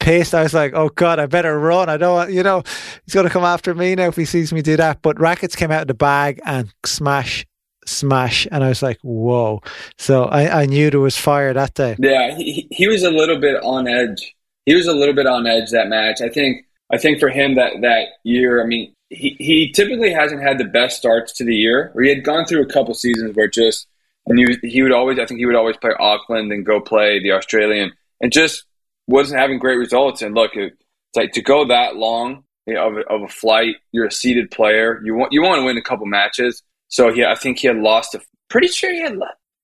pissed. 0.02 0.36
I 0.36 0.44
was 0.44 0.54
like, 0.54 0.74
oh 0.74 0.90
god, 0.90 1.20
I 1.20 1.28
better 1.28 1.58
run. 1.58 1.88
I 1.88 1.96
don't, 1.96 2.14
want, 2.14 2.32
you 2.32 2.44
know, 2.44 2.64
he's 3.06 3.14
going 3.14 3.28
to 3.28 3.32
come 3.32 3.46
after 3.46 3.74
me 3.74 3.96
now 3.96 4.08
if 4.08 4.16
he 4.16 4.26
sees 4.26 4.52
me 4.52 4.62
do 4.62 4.76
that. 4.76 5.02
But 5.02 5.20
rackets 5.20 5.56
came 5.56 5.72
out 5.72 5.84
of 5.84 5.88
the 5.88 5.94
bag 5.94 6.42
and 6.44 6.74
smash 6.86 7.46
smash 7.88 8.48
and 8.52 8.64
I 8.64 8.70
was 8.70 8.82
like, 8.82 8.98
whoa. 9.04 9.62
So 10.00 10.24
I, 10.24 10.64
I 10.64 10.66
knew 10.66 10.90
there 10.90 11.00
was 11.00 11.18
fire 11.18 11.54
that 11.54 11.76
day. 11.76 11.96
Yeah, 12.00 12.36
he, 12.36 12.68
he 12.72 12.88
was 12.88 13.04
a 13.04 13.12
little 13.12 13.40
bit 13.40 13.62
on 13.64 13.88
edge. 13.88 14.36
He 14.66 14.74
was 14.74 14.88
a 14.88 14.94
little 14.94 15.14
bit 15.14 15.28
on 15.28 15.46
edge 15.46 15.70
that 15.70 15.88
match. 15.88 16.20
I 16.20 16.30
think 16.30 16.66
I 16.92 16.98
think 16.98 17.20
for 17.20 17.30
him 17.30 17.56
that 17.56 17.82
that 17.82 18.06
year, 18.24 18.64
I 18.64 18.66
mean, 18.66 18.94
he, 19.10 19.36
he 19.40 19.72
typically 19.72 20.12
hasn't 20.12 20.42
had 20.42 20.58
the 20.58 20.66
best 20.66 20.98
starts 20.98 21.34
to 21.34 21.44
the 21.44 21.56
year. 21.56 21.90
Where 21.94 22.06
he 22.06 22.10
had 22.10 22.24
gone 22.24 22.46
through 22.46 22.64
a 22.64 22.68
couple 22.68 22.94
seasons 22.94 23.36
where 23.36 23.48
just 23.48 23.88
and 24.28 24.40
he, 24.40 24.58
he 24.68 24.82
would 24.82 24.92
always 24.92 25.20
I 25.20 25.26
think 25.26 25.40
he 25.40 25.46
would 25.46 25.56
always 25.56 25.78
play 25.78 25.92
Auckland 26.00 26.52
and 26.52 26.66
go 26.66 26.80
play 26.80 27.20
the 27.22 27.32
Australian 27.32 27.92
and 28.22 28.32
just 28.32 28.66
wasn't 29.08 29.40
having 29.40 29.60
great 29.60 29.78
results. 29.78 30.22
And 30.22 30.36
look, 30.36 30.52
it's 30.56 30.76
like 31.16 31.34
to 31.34 31.42
go 31.42 31.68
that 31.68 31.96
long 31.96 32.44
you 32.66 32.74
know, 32.74 32.88
of, 32.88 32.98
a, 32.98 33.02
of 33.14 33.22
a 33.22 33.28
flight, 33.28 33.76
you're 33.92 34.08
a 34.08 34.12
seeded 34.12 34.52
player. 34.52 35.02
You 35.04 35.16
want 35.16 35.34
you 35.34 35.42
want 35.42 35.60
to 35.60 35.66
win 35.66 35.78
a 35.78 35.82
couple 35.82 36.06
matches. 36.06 36.64
So 36.88 37.10
yeah, 37.10 37.32
I 37.32 37.36
think 37.36 37.60
he 37.60 37.68
had 37.68 37.78
lost 37.78 38.16
a 38.16 38.22
pretty 38.50 38.68
sure 38.68 38.92
he 38.92 39.02
had 39.02 39.18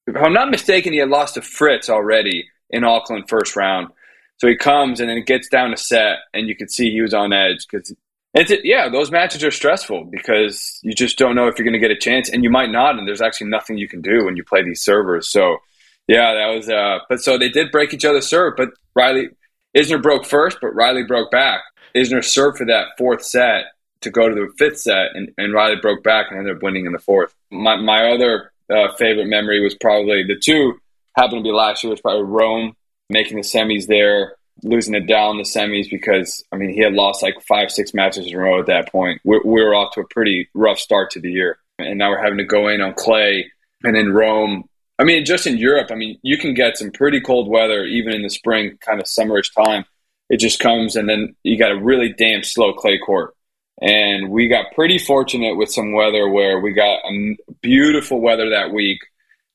if 0.08 0.16
I'm 0.16 0.34
not 0.34 0.50
mistaken, 0.50 0.94
he 0.94 1.00
had 1.00 1.10
lost 1.10 1.36
to 1.36 1.42
Fritz 1.42 1.90
already 1.90 2.50
in 2.70 2.84
Auckland 2.84 3.30
first 3.30 3.56
round. 3.56 3.90
So 4.42 4.48
he 4.48 4.56
comes 4.56 5.00
and 5.00 5.08
then 5.08 5.18
it 5.18 5.28
gets 5.28 5.48
down 5.50 5.70
to 5.70 5.78
set, 5.78 6.18
and 6.34 6.48
you 6.48 6.56
can 6.56 6.68
see 6.68 6.89
he 6.89 7.00
was 7.00 7.14
on 7.14 7.32
edge 7.32 7.68
because 7.70 7.94
it's 8.34 8.52
yeah, 8.64 8.89
those 8.89 9.12
matches 9.12 9.44
are 9.44 9.52
stressful 9.52 10.06
because 10.06 10.80
you 10.82 10.96
just 10.96 11.20
don't 11.20 11.36
know 11.36 11.48
if 11.48 11.60
you're 11.60 11.64
going 11.64 11.80
to 11.80 11.88
get 11.88 11.92
a 11.92 11.96
chance, 11.96 12.28
and 12.28 12.44
you 12.44 12.50
might 12.50 12.72
not, 12.72 12.98
and 12.98 13.08
there's 13.08 13.22
actually 13.22 13.52
nothing 13.52 13.78
you 13.78 13.88
can 13.88 14.02
do 14.02 14.26
when 14.26 14.36
you 14.36 14.44
play 14.44 14.64
these 14.64 14.82
servers. 14.82 15.30
So 15.30 15.58
yeah, 16.08 16.34
that 16.34 16.56
was 16.56 16.68
uh, 16.68 17.06
but 17.08 17.22
so 17.22 17.38
they 17.38 17.50
did 17.50 17.72
break 17.72 17.94
each 17.94 18.04
other's 18.04 18.26
serve, 18.26 18.56
but 18.58 18.70
Reilly 18.96 19.30
Isner 19.78 20.02
broke 20.02 20.26
first, 20.26 20.58
but 20.60 20.74
Reilly 20.74 21.04
broke 21.04 21.30
back. 21.30 21.62
Isner 21.96 22.26
served 22.26 22.58
for 22.58 22.66
that 22.66 22.98
fourth 22.98 23.24
set 23.24 23.66
to 24.02 24.10
go 24.10 24.28
to 24.28 24.34
the 24.34 24.52
fifth 24.58 24.80
set, 24.80 25.10
and, 25.14 25.32
and 25.38 25.54
Reilly 25.54 25.76
broke 25.80 26.02
back 26.02 26.32
and 26.32 26.39
ended 26.39 26.56
up 26.56 26.64
winning 26.64 26.88
in 26.88 26.94
the 26.94 26.98
fourth. 27.00 27.32
My 27.52 27.76
my 27.76 28.12
other 28.12 28.52
uh, 28.72 28.92
favorite 28.94 29.28
memory 29.28 29.62
was 29.62 29.76
probably 29.76 30.24
the 30.24 30.36
two 30.36 30.82
happened 31.16 31.44
to 31.44 31.48
be 31.48 31.52
last 31.52 31.84
year 31.84 31.92
was 31.92 32.02
probably 32.02 32.24
Rome 32.24 32.76
making 33.12 33.38
the 33.38 33.43
semis 33.43 33.88
there, 33.88 34.36
losing 34.64 34.95
it 34.95 35.07
down 35.07 35.38
the 35.38 35.43
semis 35.43 35.89
because 35.89 36.43
I 36.51 36.55
mean 36.55 36.70
he 36.70 36.82
had 36.82 36.93
lost 36.93 37.24
like 37.24 37.36
five, 37.47 37.72
six 37.72 37.93
matches 37.93 38.28
in 38.28 38.36
a 38.36 38.38
row 38.38 38.59
at 38.59 38.68
that 38.68 38.91
point. 38.91 39.22
We, 39.24 39.39
we 39.43 39.62
were 39.62 39.76
off 39.76 39.93
to 39.93 40.01
a 40.01 40.07
pretty 40.07 40.49
rough 40.53 40.80
start 40.80 41.12
to 41.12 41.20
the 41.20 41.32
year, 41.32 41.57
and 41.78 41.97
now 41.97 42.09
we're 42.09 42.24
having 42.24 42.38
to 42.38 42.45
go 42.45 42.68
in 42.68 42.82
on 42.82 42.93
clay. 42.93 43.51
And 43.84 43.97
in 43.97 44.14
Rome, 44.14 44.66
I 44.99 45.03
mean, 45.03 45.26
just 45.26 45.47
in 45.47 45.57
Europe, 45.57 45.89
I 45.91 45.95
mean, 45.95 46.20
you 46.22 46.38
can 46.38 46.53
get 46.53 46.78
some 46.78 46.91
pretty 46.91 47.22
cold 47.22 47.49
weather 47.49 47.84
even 47.86 48.14
in 48.14 48.22
the 48.22 48.30
spring, 48.30 48.78
kind 48.86 48.99
of 48.99 49.07
summerish 49.07 49.53
time. 49.53 49.86
It 50.30 50.38
just 50.38 50.59
comes, 50.59 50.95
and 50.95 51.09
then 51.09 51.36
you 51.43 51.57
got 51.57 51.72
a 51.72 51.80
really 51.80 52.14
damn 52.14 52.43
slow 52.43 52.74
clay 52.74 52.97
court. 52.99 53.34
And 53.82 54.30
we 54.30 54.47
got 54.47 54.74
pretty 54.76 54.99
fortunate 54.99 55.57
with 55.57 55.72
some 55.72 55.93
weather 55.93 56.30
where 56.30 56.59
we 56.59 56.72
got 56.74 56.99
beautiful 57.62 58.22
weather 58.22 58.51
that 58.51 58.72
week. 58.72 58.99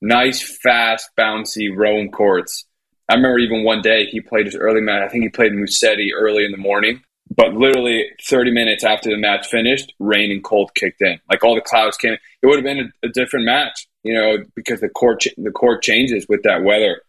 Nice, 0.02 0.58
fast, 0.58 1.08
bouncy 1.18 1.74
Rome 1.74 2.10
courts 2.10 2.65
I 3.08 3.14
remember 3.14 3.38
even 3.38 3.64
one 3.64 3.82
day 3.82 4.06
he 4.06 4.20
played 4.20 4.46
his 4.46 4.56
early 4.56 4.80
match. 4.80 5.02
I 5.02 5.08
think 5.08 5.24
he 5.24 5.28
played 5.28 5.52
Musetti 5.52 6.10
early 6.14 6.44
in 6.44 6.50
the 6.50 6.56
morning, 6.56 7.02
but 7.34 7.54
literally 7.54 8.06
30 8.24 8.50
minutes 8.50 8.84
after 8.84 9.10
the 9.10 9.16
match 9.16 9.46
finished, 9.46 9.92
rain 9.98 10.32
and 10.32 10.42
cold 10.42 10.74
kicked 10.74 11.00
in. 11.02 11.20
Like 11.30 11.44
all 11.44 11.54
the 11.54 11.60
clouds 11.60 11.96
came. 11.96 12.14
It 12.42 12.46
would 12.46 12.56
have 12.56 12.64
been 12.64 12.92
a, 13.02 13.06
a 13.06 13.10
different 13.10 13.46
match, 13.46 13.86
you 14.02 14.14
know, 14.14 14.38
because 14.54 14.80
the 14.80 14.88
court 14.88 15.20
ch- 15.20 15.34
the 15.36 15.52
court 15.52 15.82
changes 15.82 16.26
with 16.28 16.42
that 16.42 16.64
weather. 16.64 17.02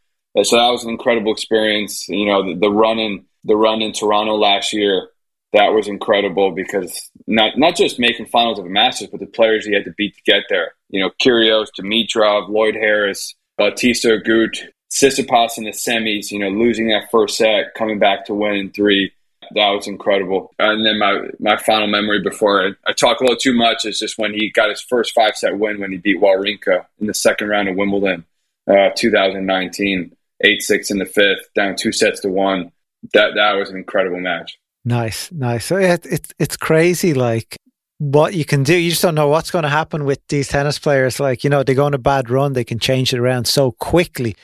So 0.43 0.55
that 0.55 0.69
was 0.69 0.83
an 0.83 0.91
incredible 0.91 1.31
experience. 1.31 2.07
You 2.07 2.27
know, 2.27 2.45
the, 2.45 2.59
the 2.59 2.69
run 2.69 2.99
in 2.99 3.25
the 3.43 3.55
run 3.55 3.81
in 3.81 3.91
Toronto 3.91 4.35
last 4.35 4.73
year 4.73 5.09
that 5.53 5.73
was 5.73 5.87
incredible 5.87 6.51
because 6.51 7.09
not 7.25 7.57
not 7.57 7.75
just 7.75 7.99
making 7.99 8.25
finals 8.27 8.59
of 8.59 8.65
a 8.65 8.69
Masters, 8.69 9.07
but 9.09 9.19
the 9.19 9.25
players 9.25 9.65
he 9.65 9.73
had 9.73 9.85
to 9.85 9.93
beat 9.97 10.15
to 10.15 10.21
get 10.25 10.43
there. 10.49 10.73
You 10.89 11.01
know, 11.01 11.11
Kyrgios, 11.21 11.67
Dimitrov, 11.79 12.49
Lloyd 12.49 12.75
Harris, 12.75 13.33
Bautista 13.57 14.09
Agut, 14.09 14.57
Tsitsipas 14.91 15.57
in 15.57 15.65
the 15.65 15.71
semis, 15.71 16.31
you 16.31 16.39
know, 16.39 16.49
losing 16.49 16.87
that 16.87 17.11
first 17.11 17.37
set, 17.37 17.73
coming 17.75 17.99
back 17.99 18.25
to 18.25 18.33
win 18.33 18.55
in 18.55 18.71
three. 18.71 19.11
That 19.53 19.69
was 19.69 19.87
incredible. 19.87 20.53
And 20.59 20.85
then 20.85 20.99
my, 20.99 21.29
my 21.39 21.57
final 21.57 21.87
memory 21.87 22.21
before 22.21 22.65
I, 22.65 22.71
I 22.85 22.93
talk 22.93 23.19
a 23.19 23.23
little 23.23 23.37
too 23.37 23.53
much 23.53 23.85
is 23.85 23.99
just 23.99 24.17
when 24.17 24.33
he 24.33 24.49
got 24.49 24.69
his 24.69 24.81
first 24.81 25.13
five 25.13 25.35
set 25.35 25.57
win 25.57 25.79
when 25.79 25.91
he 25.91 25.97
beat 25.97 26.21
Wawrinka 26.21 26.85
in 26.99 27.07
the 27.07 27.13
second 27.13 27.49
round 27.49 27.69
of 27.69 27.75
Wimbledon, 27.75 28.25
uh, 28.69 28.89
2019, 28.95 30.15
8 30.41 30.61
6 30.61 30.91
in 30.91 30.97
the 30.99 31.05
fifth, 31.05 31.53
down 31.55 31.75
two 31.75 31.91
sets 31.91 32.21
to 32.21 32.29
one. 32.29 32.71
That, 33.13 33.35
that 33.35 33.53
was 33.53 33.69
an 33.69 33.77
incredible 33.77 34.19
match. 34.19 34.57
Nice, 34.83 35.31
nice. 35.31 35.71
It, 35.71 36.05
it, 36.05 36.33
it's 36.39 36.57
crazy, 36.57 37.13
like 37.13 37.57
what 37.99 38.33
you 38.33 38.45
can 38.45 38.63
do. 38.63 38.75
You 38.75 38.89
just 38.89 39.01
don't 39.01 39.15
know 39.15 39.27
what's 39.27 39.51
going 39.51 39.63
to 39.63 39.69
happen 39.69 40.05
with 40.05 40.19
these 40.27 40.47
tennis 40.47 40.79
players. 40.79 41.19
Like, 41.19 41.43
you 41.43 41.49
know, 41.49 41.63
they 41.63 41.73
go 41.73 41.85
on 41.85 41.93
a 41.93 41.99
bad 41.99 42.29
run, 42.29 42.53
they 42.53 42.63
can 42.63 42.79
change 42.79 43.13
it 43.13 43.19
around 43.19 43.47
so 43.47 43.71
quickly. 43.71 44.35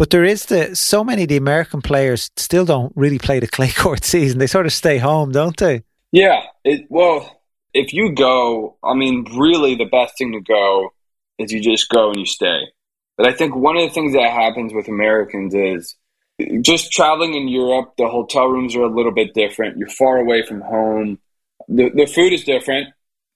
But 0.00 0.08
there 0.08 0.24
is 0.24 0.46
the 0.46 0.74
so 0.74 1.04
many 1.04 1.26
the 1.26 1.36
American 1.36 1.82
players 1.82 2.30
still 2.38 2.64
don't 2.64 2.90
really 2.96 3.18
play 3.18 3.38
the 3.38 3.46
clay 3.46 3.70
court 3.76 4.02
season. 4.02 4.38
They 4.38 4.46
sort 4.46 4.64
of 4.64 4.72
stay 4.72 4.96
home, 4.96 5.30
don't 5.30 5.54
they? 5.58 5.84
Yeah. 6.10 6.40
It, 6.64 6.86
well, 6.88 7.42
if 7.74 7.92
you 7.92 8.14
go, 8.14 8.78
I 8.82 8.94
mean, 8.94 9.26
really, 9.36 9.74
the 9.74 9.84
best 9.84 10.16
thing 10.16 10.32
to 10.32 10.40
go 10.40 10.94
is 11.38 11.52
you 11.52 11.60
just 11.60 11.90
go 11.90 12.08
and 12.08 12.16
you 12.16 12.24
stay. 12.24 12.62
But 13.18 13.28
I 13.28 13.34
think 13.34 13.54
one 13.54 13.76
of 13.76 13.82
the 13.82 13.90
things 13.90 14.14
that 14.14 14.30
happens 14.30 14.72
with 14.72 14.88
Americans 14.88 15.54
is 15.54 15.96
just 16.62 16.90
traveling 16.90 17.34
in 17.34 17.48
Europe. 17.48 17.92
The 17.98 18.08
hotel 18.08 18.46
rooms 18.46 18.74
are 18.76 18.84
a 18.84 18.88
little 18.88 19.12
bit 19.12 19.34
different. 19.34 19.76
You're 19.76 19.90
far 19.90 20.16
away 20.16 20.46
from 20.46 20.62
home. 20.62 21.18
The 21.68 21.90
the 21.90 22.06
food 22.06 22.32
is 22.32 22.44
different, 22.44 22.88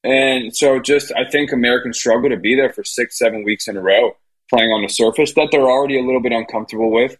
and 0.03 0.57
so 0.57 0.81
just 0.81 1.13
I 1.15 1.29
think 1.29 1.53
Americans 1.53 1.99
struggle 1.99 2.31
to 2.31 2.39
be 2.39 2.55
there 2.55 2.73
for 2.73 2.85
six, 2.85 3.19
seven 3.19 3.45
weeks 3.45 3.69
in 3.69 3.77
a 3.77 3.83
row 3.83 4.17
playing 4.55 4.71
on 4.71 4.83
the 4.83 4.89
surface 4.89 5.33
that 5.35 5.49
they're 5.51 5.61
already 5.63 5.99
a 5.99 6.03
little 6.03 6.21
bit 6.21 6.33
uncomfortable 6.33 6.91
with. 6.91 7.17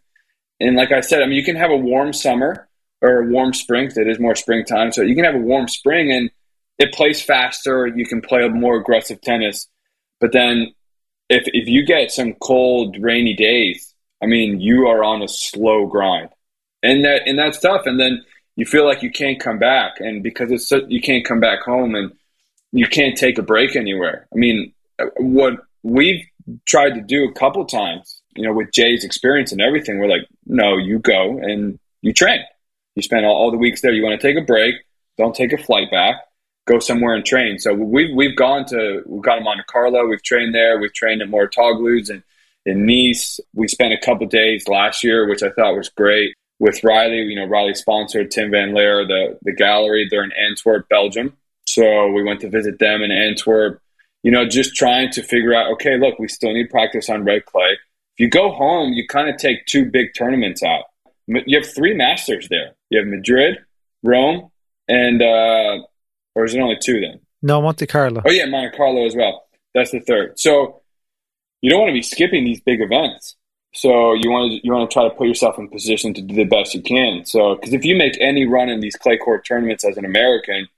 And 0.61 0.77
like 0.77 0.93
I 0.93 1.01
said, 1.01 1.23
I 1.23 1.27
mean, 1.27 1.35
you 1.37 1.45
can 1.45 1.57
have 1.57 1.71
a 1.71 1.77
warm 1.77 2.13
summer 2.13 2.69
or 3.01 3.23
a 3.23 3.27
warm 3.27 3.53
spring. 3.53 3.91
It 3.95 4.09
is 4.09 4.21
more 4.21 4.37
springtime, 4.37 4.93
so 4.93 5.03
you 5.03 5.15
can 5.15 5.25
have 5.25 5.35
a 5.35 5.39
warm 5.39 5.69
spring 5.69 6.13
and 6.13 6.31
it 6.79 6.93
plays 6.93 7.23
faster. 7.23 7.87
You 7.87 8.07
can 8.07 8.21
play 8.21 8.45
a 8.45 8.49
more 8.49 8.77
aggressive 8.77 9.21
tennis. 9.21 9.69
But 10.21 10.33
then, 10.33 10.73
if 11.29 11.45
if 11.47 11.69
you 11.69 11.85
get 11.85 12.11
some 12.11 12.35
cold, 12.35 12.97
rainy 13.01 13.35
days, 13.35 13.95
I 14.23 14.27
mean, 14.27 14.61
you 14.61 14.87
are 14.87 15.03
on 15.05 15.23
a 15.23 15.29
slow 15.29 15.87
grind, 15.87 16.31
and 16.83 17.05
that 17.05 17.23
and 17.27 17.39
that's 17.39 17.61
tough. 17.61 17.83
And 17.87 17.99
then 17.99 18.25
you 18.57 18.67
feel 18.67 18.85
like 18.85 19.03
you 19.03 19.11
can't 19.11 19.41
come 19.41 19.59
back, 19.59 19.95
and 19.99 20.23
because 20.23 20.51
it's 20.51 20.69
so, 20.69 20.83
you 20.89 21.01
can't 21.01 21.25
come 21.25 21.41
back 21.41 21.61
home, 21.63 21.95
and 21.95 22.13
you 22.73 22.87
can't 22.87 23.17
take 23.17 23.39
a 23.39 23.43
break 23.43 23.77
anywhere. 23.77 24.27
I 24.33 24.37
mean, 24.37 24.73
what 25.17 25.55
we've 25.83 26.25
tried 26.67 26.95
to 26.95 27.01
do 27.01 27.25
a 27.25 27.33
couple 27.33 27.65
times, 27.65 28.23
you 28.35 28.47
know, 28.47 28.53
with 28.53 28.73
Jay's 28.73 29.05
experience 29.05 29.53
and 29.53 29.61
everything. 29.61 29.99
We're 29.99 30.09
like, 30.09 30.27
no, 30.47 30.77
you 30.77 30.99
go 30.99 31.39
and 31.39 31.79
you 32.03 32.13
train. 32.13 32.41
You 32.95 33.03
spend 33.03 33.27
all, 33.27 33.35
all 33.35 33.51
the 33.51 33.57
weeks 33.57 33.81
there. 33.81 33.93
You 33.93 34.03
want 34.03 34.21
to 34.21 34.27
take 34.27 34.41
a 34.41 34.45
break. 34.45 34.77
Don't 35.19 35.35
take 35.35 35.53
a 35.53 35.59
flight 35.59 35.91
back. 35.91 36.17
Go 36.67 36.79
somewhere 36.79 37.15
and 37.15 37.25
train. 37.25 37.59
So 37.59 37.75
we've 37.75 38.15
we've 38.15 38.37
gone 38.37 38.65
to 38.67 39.03
we've 39.07 39.23
Monte 39.25 39.65
Carlo. 39.67 40.07
We've 40.07 40.23
trained 40.23 40.55
there. 40.55 40.79
We've 40.79 40.93
trained 40.93 41.23
at 41.23 41.29
Mouratoglou's 41.29 42.09
and 42.09 42.23
in 42.65 42.87
Nice. 42.87 43.39
We 43.55 43.69
spent 43.69 43.93
a 43.93 43.99
couple 43.99 44.27
days 44.27 44.67
last 44.69 45.05
year, 45.05 45.29
which 45.29 45.43
I 45.43 45.51
thought 45.51 45.77
was 45.77 45.91
great. 45.91 46.35
With 46.59 46.83
Reilly, 46.83 47.19
you 47.19 47.37
know, 47.37 47.47
Reilly 47.47 47.75
sponsored 47.75 48.31
Tim 48.31 48.51
Van 48.51 48.73
Laere, 48.73 49.07
the 49.07 49.39
the 49.43 49.53
gallery. 49.53 50.09
They're 50.11 50.25
in 50.25 50.33
Antwerp, 50.33 50.89
Belgium. 50.89 51.37
So 51.67 52.09
we 52.13 52.23
went 52.23 52.41
to 52.41 52.49
visit 52.49 52.79
them 52.79 53.03
in 53.03 53.11
Antwerp 53.11 53.81
you 54.25 54.31
know, 54.31 54.49
just 54.49 54.75
trying 54.75 55.11
to 55.11 55.23
figure 55.23 55.55
out, 55.55 55.71
okay, 55.75 55.99
look, 55.99 56.19
we 56.19 56.29
still 56.29 56.53
need 56.53 56.71
practice 56.71 57.09
on 57.11 57.25
red 57.25 57.45
clay. 57.45 57.77
If 58.17 58.21
you 58.21 58.31
go 58.31 58.51
home, 58.51 58.95
you 58.95 59.07
kind 59.07 59.29
of 59.29 59.37
take 59.37 59.67
two 59.67 59.85
big 59.85 60.15
tournaments 60.17 60.63
out. 60.63 60.85
You 61.27 61.59
have 61.59 61.73
three 61.73 61.95
masters 61.95 62.49
there. 62.49 62.75
You 62.89 62.99
have 62.99 63.07
Madrid, 63.07 63.59
Rome, 64.03 64.51
and 64.89 65.23
uh, 65.23 65.85
or 66.35 66.45
is 66.45 66.55
it 66.55 66.61
only 66.61 66.79
two 66.81 67.01
then? 67.01 67.21
No, 67.43 67.61
Monte 67.61 67.87
Carlo. 67.87 68.23
Oh 68.25 68.31
yeah, 68.31 68.47
Monte 68.47 68.77
Carlo 68.77 69.05
as 69.05 69.15
well. 69.15 69.47
That's 69.75 69.91
the 69.91 70.01
third. 70.01 70.39
So 70.39 70.83
you 71.61 71.71
don't 71.71 71.81
want 71.81 71.91
to 71.91 71.95
be 71.95 72.03
skipping 72.03 72.45
these 72.45 72.61
big 72.61 72.81
events. 72.81 73.37
So 73.75 74.15
you 74.15 74.31
want 74.31 74.53
to 74.53 74.61
you 74.65 74.73
want 74.73 74.89
to 74.91 74.95
try 74.95 75.05
to 75.05 75.11
put 75.11 75.29
yourself 75.29 75.59
in 75.59 75.69
position 75.69 76.15
to 76.15 76.23
do 76.23 76.35
the 76.35 76.45
best 76.45 76.75
you 76.75 76.83
can. 76.83 77.27
So 77.27 77.57
because 77.57 77.75
if 77.75 77.85
you 77.85 77.97
make 77.97 78.17
any 78.21 78.47
run 78.47 78.71
in 78.71 78.81
these 78.81 78.97
clay 78.97 79.19
court 79.19 79.45
tournaments 79.47 79.85
as 79.85 79.97
an 79.97 80.05
American, 80.05 80.69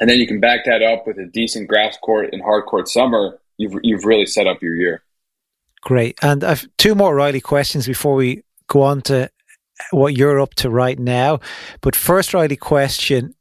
and 0.00 0.10
then 0.10 0.18
you 0.18 0.26
can 0.26 0.40
back 0.40 0.64
that 0.64 0.82
up 0.82 1.06
with 1.06 1.18
a 1.18 1.26
decent 1.26 1.68
grass 1.68 1.96
court 1.98 2.30
and 2.32 2.42
hard 2.42 2.66
court 2.66 2.88
summer, 2.88 3.38
you've 3.56 3.74
you've 3.82 4.04
really 4.04 4.26
set 4.26 4.46
up 4.46 4.62
your 4.62 4.74
year. 4.74 5.02
Great. 5.82 6.18
And 6.22 6.42
I've 6.42 6.66
two 6.78 6.94
more 6.94 7.14
Reilly 7.14 7.40
questions 7.40 7.86
before 7.86 8.14
we 8.14 8.42
go 8.68 8.82
on 8.82 9.02
to 9.02 9.30
what 9.90 10.16
you're 10.16 10.40
up 10.40 10.54
to 10.54 10.70
right 10.70 10.98
now. 10.98 11.40
But 11.80 11.94
first 11.94 12.32
Reilly 12.32 12.56
question 12.56 13.34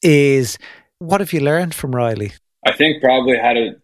is 0.00 0.58
what 0.98 1.20
have 1.20 1.32
you 1.32 1.40
learned 1.40 1.74
from 1.74 1.94
Reilly? 1.94 2.32
I 2.66 2.72
think 2.72 3.02
probably 3.02 3.36
how 3.36 3.52
to 3.52 3.76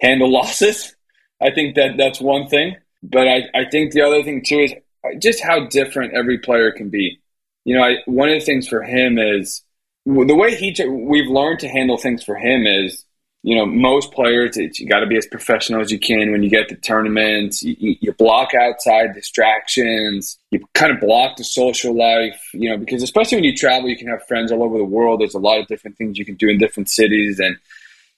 handle 0.00 0.30
losses. 0.32 0.96
I 1.40 1.50
think 1.50 1.76
that 1.76 1.96
that's 1.96 2.20
one 2.20 2.48
thing. 2.48 2.76
But 3.02 3.28
I, 3.28 3.44
I 3.54 3.64
think 3.70 3.92
the 3.92 4.02
other 4.02 4.22
thing 4.22 4.42
too 4.44 4.60
is 4.60 4.74
just 5.18 5.42
how 5.42 5.66
different 5.66 6.14
every 6.14 6.38
player 6.38 6.70
can 6.70 6.90
be. 6.90 7.20
You 7.64 7.76
know, 7.76 7.82
I, 7.82 7.96
one 8.06 8.28
of 8.28 8.38
the 8.38 8.44
things 8.44 8.68
for 8.68 8.82
him 8.82 9.18
is 9.18 9.62
the 10.06 10.34
way 10.34 10.54
he 10.54 10.74
we've 10.88 11.28
learned 11.28 11.60
to 11.60 11.68
handle 11.68 11.96
things 11.96 12.22
for 12.22 12.36
him 12.36 12.66
is 12.66 13.04
you 13.42 13.56
know 13.56 13.64
most 13.64 14.12
players 14.12 14.56
you 14.56 14.86
got 14.86 15.00
to 15.00 15.06
be 15.06 15.16
as 15.16 15.26
professional 15.26 15.80
as 15.80 15.90
you 15.90 15.98
can 15.98 16.32
when 16.32 16.42
you 16.42 16.50
get 16.50 16.68
to 16.68 16.76
tournaments. 16.76 17.62
You, 17.62 17.96
you, 18.00 18.12
block 18.12 18.54
outside 18.54 19.14
distractions. 19.14 20.38
You 20.50 20.60
kind 20.74 20.92
of 20.92 21.00
block 21.00 21.36
the 21.36 21.44
social 21.44 21.96
life 21.96 22.40
you 22.52 22.70
know 22.70 22.76
because 22.76 23.02
especially 23.02 23.36
when 23.36 23.44
you 23.44 23.56
travel 23.56 23.88
you 23.88 23.96
can 23.96 24.08
have 24.08 24.26
friends 24.26 24.52
all 24.52 24.62
over 24.62 24.78
the 24.78 24.84
world. 24.84 25.20
There's 25.20 25.34
a 25.34 25.38
lot 25.38 25.58
of 25.58 25.66
different 25.68 25.96
things 25.96 26.18
you 26.18 26.24
can 26.24 26.36
do 26.36 26.48
in 26.48 26.58
different 26.58 26.88
cities 26.88 27.38
and 27.38 27.56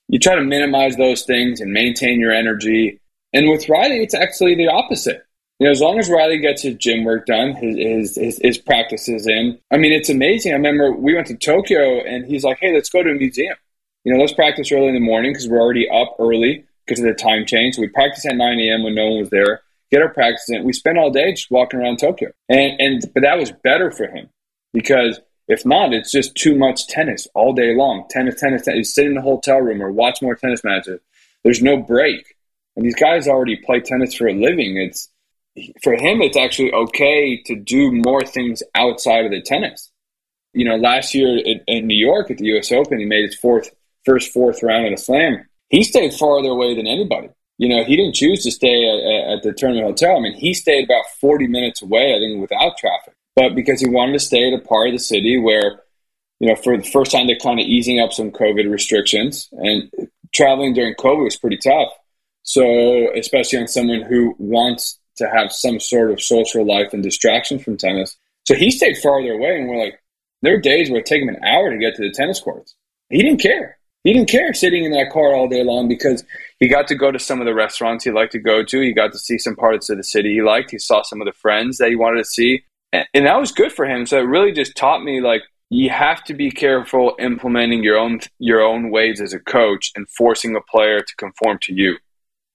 you 0.09 0.19
try 0.19 0.35
to 0.35 0.45
minimize 0.45 0.97
those 0.97 1.23
things 1.23 1.61
and 1.61 1.73
maintain 1.73 2.21
your 2.21 2.33
energy. 2.33 3.01
And 3.33 3.49
with 3.49 3.69
reilly 3.69 4.03
it's 4.03 4.15
actually 4.15 4.55
the 4.55 4.69
opposite 4.69 5.25
you 5.63 5.69
know, 5.69 5.71
as 5.71 5.81
long 5.81 6.01
as 6.01 6.11
Reilly 6.11 6.39
gets 6.39 6.63
his 6.63 6.75
gym 6.75 7.05
work 7.05 7.25
done, 7.25 7.55
his, 7.55 8.17
his, 8.17 8.41
his, 8.43 8.59
practices 8.59 9.29
in, 9.29 9.61
I 9.71 9.77
mean, 9.77 9.93
it's 9.93 10.09
amazing. 10.09 10.51
I 10.51 10.57
remember 10.57 10.91
we 10.91 11.15
went 11.15 11.29
to 11.29 11.37
Tokyo 11.37 12.01
and 12.05 12.27
he's 12.27 12.43
like, 12.43 12.59
hey, 12.61 12.75
let's 12.75 12.91
go 12.91 13.01
to 13.01 13.11
a 13.11 13.15
museum. 13.15 13.55
You 14.03 14.13
know, 14.13 14.19
let's 14.19 14.33
practice 14.33 14.73
early 14.73 14.89
in 14.89 14.95
the 14.95 14.99
morning 15.01 15.31
because 15.33 15.47
we're 15.49 15.61
already 15.61 15.89
up 15.89 16.17
early 16.19 16.65
because 16.85 16.99
of 16.99 17.07
the 17.07 17.15
time 17.15 17.47
change. 17.47 17.77
So 17.77 17.81
we 17.81 17.87
practice 17.87 18.27
at 18.27 18.35
9 18.35 18.59
a.m. 18.59 18.83
when 18.83 18.97
no 18.97 19.07
one 19.07 19.21
was 19.21 19.31
there, 19.31 19.61
get 19.93 20.03
our 20.03 20.09
practice 20.09 20.47
in. 20.49 20.65
We 20.65 20.73
spent 20.73 20.99
all 20.99 21.13
day 21.13 21.31
just 21.31 21.49
walking 21.49 21.79
around 21.79 21.99
Tokyo. 21.99 22.33
And, 22.49 22.81
and, 22.81 23.03
but 23.15 23.23
that 23.23 23.39
was 23.39 23.53
better 23.63 23.93
for 23.93 24.09
him 24.09 24.31
because 24.73 25.21
if 25.47 25.65
not, 25.65 25.95
it's 25.95 26.11
just 26.11 26.35
too 26.35 26.59
much 26.59 26.89
tennis 26.89 27.29
all 27.37 27.53
day 27.53 27.73
long. 27.77 28.07
Tennis, 28.11 28.41
tennis, 28.41 28.63
tennis. 28.63 28.79
You 28.79 28.85
sit 28.85 29.07
in 29.07 29.15
the 29.15 29.23
hotel 29.23 29.59
room 29.59 29.81
or 29.81 29.93
watch 29.93 30.23
more 30.23 30.35
tennis 30.35 30.65
matches. 30.65 30.99
There's 31.45 31.63
no 31.63 31.77
break. 31.77 32.35
And 32.75 32.85
these 32.85 32.97
guys 32.97 33.29
already 33.29 33.55
play 33.55 33.79
tennis 33.79 34.13
for 34.13 34.27
a 34.27 34.35
living. 34.35 34.77
It's, 34.77 35.09
for 35.83 35.95
him, 35.95 36.23
it's 36.23 36.37
actually 36.37 36.73
okay 36.73 37.43
to 37.45 37.57
do 37.57 37.93
more 37.93 38.23
things 38.23 38.63
outside 38.75 39.25
of 39.25 39.31
the 39.31 39.43
tennis. 39.43 39.91
You 40.55 40.65
know, 40.65 40.77
last 40.77 41.15
year 41.15 41.39
in 41.67 41.87
New 41.87 41.97
York 41.97 42.31
at 42.31 42.39
the 42.39 42.47
U.S. 42.47 42.73
Open, 42.73 42.99
he 42.99 43.05
made 43.05 43.25
his 43.25 43.37
fourth, 43.37 43.71
first 44.05 44.33
fourth 44.33 44.63
round 44.63 44.87
in 44.87 44.93
a 44.93 44.99
slam. 44.99 45.47
He 45.71 45.83
stayed 45.83 46.15
farther 46.15 46.49
away 46.49 46.77
than 46.77 46.87
anybody. 46.87 47.29
You 47.59 47.69
know, 47.69 47.85
he 47.85 47.97
didn't 47.97 48.15
choose 48.15 48.43
to 48.43 48.51
stay 48.51 48.85
at, 48.89 49.37
at 49.37 49.43
the 49.43 49.53
tournament 49.53 49.87
hotel. 49.87 50.17
I 50.17 50.21
mean, 50.21 50.35
he 50.35 50.53
stayed 50.53 50.85
about 50.85 51.05
40 51.21 51.47
minutes 51.47 51.81
away, 51.81 52.15
I 52.15 52.19
think, 52.19 52.41
without 52.41 52.77
traffic. 52.77 53.15
But 53.35 53.55
because 53.55 53.81
he 53.81 53.89
wanted 53.89 54.13
to 54.13 54.21
stay 54.21 54.53
at 54.53 54.59
a 54.59 54.63
part 54.63 54.89
of 54.89 54.95
the 54.95 54.99
city 54.99 55.39
where, 55.39 55.83
you 56.41 56.49
know, 56.49 56.57
for 56.57 56.77
the 56.77 56.83
first 56.83 57.13
time, 57.13 57.27
they're 57.27 57.37
kind 57.37 57.61
of 57.61 57.67
easing 57.67 58.01
up 58.01 58.13
some 58.13 58.31
COVID 58.31 58.71
restrictions. 58.71 59.49
And 59.53 59.91
traveling 60.35 60.75
during 60.75 60.95
COVID 60.95 61.25
was 61.25 61.37
pretty 61.37 61.59
tough. 61.59 61.89
So, 62.43 63.15
especially 63.17 63.61
on 63.61 63.69
someone 63.69 64.03
who 64.03 64.35
wants 64.39 64.99
to 65.23 65.31
have 65.35 65.53
some 65.53 65.81
sort 65.81 66.11
of 66.11 66.23
social 66.23 66.67
life 66.67 66.93
and 66.93 67.03
distraction 67.03 67.59
from 67.59 67.77
tennis. 67.77 68.17
So 68.45 68.55
he 68.55 68.71
stayed 68.71 68.99
farther 68.99 69.33
away, 69.33 69.57
and 69.57 69.69
we're 69.69 69.83
like, 69.83 70.01
there 70.43 70.55
are 70.55 70.61
days 70.61 70.91
where 70.91 71.01
it 71.01 71.07
took 71.07 71.19
him 71.19 71.29
an 71.29 71.43
hour 71.45 71.71
to 71.71 71.79
get 71.79 71.95
to 71.97 72.03
the 72.03 72.13
tennis 72.13 72.41
courts. 72.41 72.75
He 73.09 73.23
didn't 73.23 73.41
care. 73.41 73.79
He 74.05 74.13
didn't 74.13 74.31
care 74.31 74.53
sitting 74.53 74.85
in 74.85 74.91
that 74.93 75.13
car 75.13 75.33
all 75.33 75.49
day 75.49 75.63
long 75.63 75.87
because 75.87 76.25
he 76.59 76.67
got 76.67 76.89
to 76.89 76.97
go 76.97 77.13
to 77.13 77.19
some 77.21 77.41
of 77.41 77.47
the 77.47 77.55
restaurants 77.55 78.05
he 78.05 78.11
liked 78.11 78.33
to 78.33 78.41
go 78.41 78.65
to. 78.65 78.81
He 78.81 78.93
got 78.93 79.13
to 79.13 79.19
see 79.19 79.39
some 79.39 79.55
parts 79.55 79.89
of 79.91 79.97
the 79.97 80.03
city 80.03 80.35
he 80.35 80.43
liked. 80.43 80.73
He 80.73 80.79
saw 80.79 81.03
some 81.03 81.21
of 81.21 81.27
the 81.27 81.33
friends 81.33 81.79
that 81.79 81.91
he 81.91 81.95
wanted 81.95 82.19
to 82.19 82.25
see. 82.25 82.65
And, 82.93 83.07
and 83.15 83.27
that 83.27 83.39
was 83.39 83.53
good 83.53 83.71
for 83.71 83.87
him. 83.87 84.07
So 84.07 84.19
it 84.19 84.23
really 84.23 84.51
just 84.51 84.77
taught 84.77 85.05
me 85.05 85.21
like 85.21 85.43
you 85.71 85.89
have 85.91 86.25
to 86.25 86.35
be 86.35 86.51
careful 86.51 87.15
implementing 87.19 87.83
your 87.83 87.97
own 87.97 88.21
your 88.39 88.61
own 88.61 88.91
ways 88.91 89.21
as 89.21 89.33
a 89.33 89.39
coach 89.39 89.93
and 89.95 90.09
forcing 90.11 90.57
a 90.57 90.61
player 90.61 91.01
to 91.01 91.17
conform 91.17 91.59
to 91.63 91.73
you. 91.73 91.97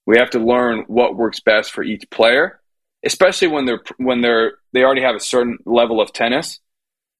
We 0.06 0.18
have 0.18 0.30
to 0.30 0.38
learn 0.38 0.84
what 0.86 1.16
works 1.16 1.40
best 1.40 1.72
for 1.72 1.82
each 1.82 2.08
player, 2.10 2.57
especially 3.04 3.48
when 3.48 3.66
they're 3.66 3.82
when 3.98 4.20
they're 4.20 4.52
they 4.72 4.82
already 4.82 5.02
have 5.02 5.14
a 5.14 5.20
certain 5.20 5.58
level 5.64 6.00
of 6.00 6.12
tennis 6.12 6.60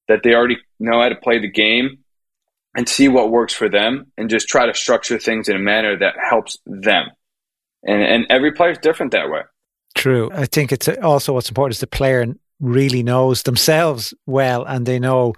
that 0.08 0.22
they 0.22 0.34
already 0.34 0.56
know 0.80 1.00
how 1.00 1.08
to 1.08 1.16
play 1.16 1.38
the 1.38 1.50
game 1.50 1.98
and 2.76 2.88
see 2.88 3.08
what 3.08 3.30
works 3.30 3.52
for 3.52 3.68
them 3.68 4.10
and 4.16 4.30
just 4.30 4.48
try 4.48 4.66
to 4.66 4.74
structure 4.74 5.18
things 5.18 5.48
in 5.48 5.56
a 5.56 5.60
manner 5.60 5.98
that 5.98 6.14
helps 6.30 6.58
them. 6.66 7.08
And 7.84 8.02
and 8.02 8.26
every 8.30 8.52
player 8.52 8.72
is 8.72 8.78
different 8.78 9.12
that 9.12 9.30
way. 9.30 9.42
True. 9.94 10.30
I 10.32 10.46
think 10.46 10.72
it's 10.72 10.88
also 10.88 11.32
what's 11.32 11.48
important 11.48 11.76
is 11.76 11.80
the 11.80 11.86
player 11.86 12.26
really 12.60 13.02
knows 13.02 13.42
themselves 13.42 14.14
well 14.26 14.64
and 14.64 14.86
they 14.86 14.98
know 14.98 15.34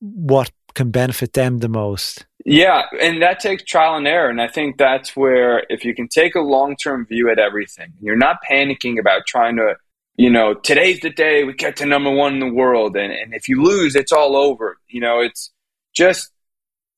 what 0.00 0.50
can 0.74 0.90
benefit 0.90 1.32
them 1.32 1.58
the 1.58 1.68
most. 1.68 2.26
Yeah, 2.44 2.82
and 3.00 3.22
that 3.22 3.40
takes 3.40 3.64
trial 3.64 3.96
and 3.96 4.06
error. 4.06 4.28
And 4.28 4.40
I 4.40 4.48
think 4.48 4.76
that's 4.76 5.16
where, 5.16 5.64
if 5.70 5.84
you 5.84 5.94
can 5.94 6.08
take 6.08 6.34
a 6.34 6.40
long 6.40 6.76
term 6.76 7.06
view 7.06 7.30
at 7.30 7.38
everything, 7.38 7.92
you're 8.00 8.16
not 8.16 8.36
panicking 8.48 8.98
about 9.00 9.26
trying 9.26 9.56
to, 9.56 9.76
you 10.16 10.30
know, 10.30 10.52
today's 10.52 11.00
the 11.00 11.10
day 11.10 11.44
we 11.44 11.54
get 11.54 11.76
to 11.76 11.86
number 11.86 12.10
one 12.10 12.34
in 12.34 12.40
the 12.40 12.52
world. 12.52 12.96
And, 12.96 13.12
and 13.12 13.32
if 13.32 13.48
you 13.48 13.62
lose, 13.62 13.96
it's 13.96 14.12
all 14.12 14.36
over. 14.36 14.76
You 14.88 15.00
know, 15.00 15.20
it's 15.20 15.52
just 15.94 16.30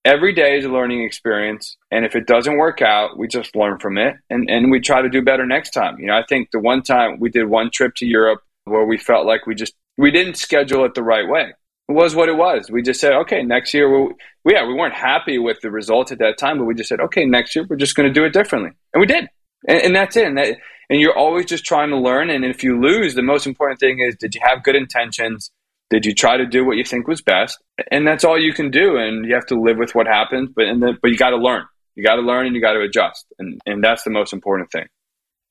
every 0.05 0.35
day 0.35 0.59
is 0.59 0.65
a 0.65 0.69
learning 0.69 1.05
experience. 1.05 1.77
And 1.93 2.05
if 2.05 2.17
it 2.17 2.27
doesn't 2.27 2.59
work 2.59 2.83
out, 2.83 3.17
we 3.17 3.29
just 3.29 3.55
learn 3.55 3.79
from 3.79 3.99
it 3.99 4.17
and, 4.29 4.51
and 4.51 4.73
we 4.73 4.81
try 4.81 5.01
to 5.01 5.09
do 5.09 5.23
better 5.23 5.47
next 5.47 5.71
time. 5.71 6.01
You 6.01 6.07
know, 6.07 6.17
I 6.17 6.25
think 6.29 6.51
the 6.51 6.61
one 6.61 6.83
time 6.83 7.21
we 7.21 7.31
did 7.31 7.45
one 7.45 7.71
trip 7.71 7.95
to 7.97 8.07
Europe 8.07 8.41
where 8.65 8.85
we 8.85 8.99
felt 8.99 9.27
like 9.27 9.47
we 9.47 9.55
just, 9.55 9.75
we 9.97 10.11
didn't 10.11 10.39
schedule 10.39 10.85
it 10.85 10.95
the 10.95 11.05
right 11.05 11.29
way 11.29 11.53
was 11.89 12.15
what 12.15 12.29
it 12.29 12.37
was. 12.37 12.71
We 12.71 12.83
just 12.83 13.01
said, 13.01 13.13
okay, 13.13 13.43
next 13.43 13.73
year, 13.73 14.07
we, 14.45 14.53
yeah, 14.53 14.67
we 14.67 14.75
weren't 14.75 14.95
happy 14.95 15.39
with 15.39 15.61
the 15.61 15.71
result 15.71 16.13
at 16.13 16.19
that 16.19 16.39
time, 16.39 16.59
but 16.59 16.65
we 16.65 16.75
just 16.75 16.89
said, 16.89 17.01
okay, 17.01 17.25
next 17.25 17.55
year 17.55 17.65
we're 17.69 17.77
just 17.77 17.95
going 17.95 18.09
to 18.09 18.13
do 18.13 18.25
it 18.25 18.33
differently, 18.33 18.71
and 18.93 19.01
we 19.01 19.07
did, 19.07 19.29
and, 19.69 19.83
and 19.83 19.97
that's 19.97 20.17
it. 20.17 20.27
And, 20.27 20.39
that, 20.39 20.57
and 20.91 21.01
you're 21.01 21.17
always 21.17 21.47
just 21.47 21.65
trying 21.65 21.91
to 21.91 21.99
learn. 21.99 22.31
And 22.31 22.45
if 22.45 22.63
you 22.63 22.81
lose, 22.81 23.15
the 23.15 23.23
most 23.23 23.47
important 23.47 23.81
thing 23.81 24.01
is, 24.01 24.17
did 24.17 24.35
you 24.35 24.41
have 24.45 24.63
good 24.63 24.77
intentions? 24.77 25.51
Did 25.91 26.05
you 26.05 26.15
try 26.15 26.37
to 26.37 26.47
do 26.47 26.65
what 26.65 26.77
you 26.77 26.85
think 26.85 27.07
was 27.07 27.23
best? 27.23 27.59
And 27.93 28.07
that's 28.07 28.25
all 28.25 28.39
you 28.39 28.53
can 28.53 28.71
do. 28.71 28.97
And 28.97 29.25
you 29.25 29.35
have 29.35 29.47
to 29.47 29.61
live 29.61 29.79
with 29.79 29.95
what 29.95 30.07
happens, 30.07 30.51
but 30.55 30.65
and 30.65 30.83
then, 30.83 30.99
but 31.01 31.11
you 31.11 31.17
got 31.17 31.31
to 31.31 31.37
learn. 31.37 31.65
You 31.95 32.05
got 32.05 32.17
to 32.17 32.23
learn 32.23 32.47
and 32.47 32.55
you 32.55 32.61
got 32.61 32.73
to 32.73 32.81
adjust, 32.81 33.27
and 33.39 33.61
and 33.67 33.83
that's 33.83 34.03
the 34.03 34.11
most 34.11 34.33
important 34.33 34.71
thing. 34.71 34.87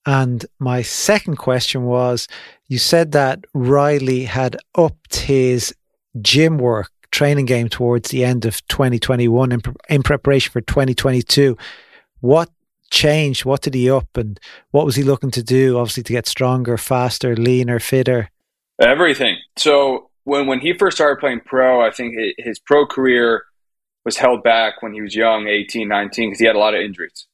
And 0.06 0.46
my 0.60 0.84
second 0.84 1.38
question 1.38 1.86
was 1.86 2.28
you 2.68 2.78
said 2.78 3.14
that 3.14 3.40
Reilly 3.54 4.26
had 4.26 4.58
upped 4.76 5.16
his 5.16 5.74
gym 6.22 6.58
work 6.58 6.92
training 7.12 7.46
game 7.46 7.70
towards 7.70 8.10
the 8.10 8.26
end 8.26 8.46
of 8.46 8.66
2021 8.68 9.52
in, 9.52 9.62
in 9.90 10.04
preparation 10.04 10.52
for 10.52 10.62
2022. 10.62 11.58
What 12.20 12.50
changed? 12.92 13.46
What 13.46 13.62
did 13.62 13.74
he 13.74 13.90
up 13.90 14.18
and 14.18 14.40
what 14.72 14.86
was 14.86 14.96
he 14.96 15.04
looking 15.04 15.32
to 15.32 15.44
do? 15.44 15.78
Obviously, 15.78 16.04
to 16.04 16.14
get 16.14 16.28
stronger, 16.28 16.78
faster, 16.78 17.36
leaner, 17.36 17.80
fitter. 17.80 18.30
Everything. 18.80 19.38
So 19.58 20.10
when 20.26 20.48
when 20.48 20.60
he 20.60 20.74
first 20.74 20.98
started 20.98 21.20
playing 21.20 21.42
pro, 21.46 21.86
I 21.86 21.92
think 21.92 22.16
his 22.38 22.60
pro 22.60 22.86
career 22.86 23.44
was 24.04 24.18
held 24.18 24.44
back 24.44 24.82
when 24.82 24.94
he 24.94 25.02
was 25.02 25.16
young, 25.16 25.48
18, 25.48 25.88
19, 25.88 26.30
because 26.30 26.40
he 26.40 26.46
had 26.46 26.56
a 26.56 26.60
lot 26.60 26.76
of 26.76 26.82
injuries. 26.82 27.28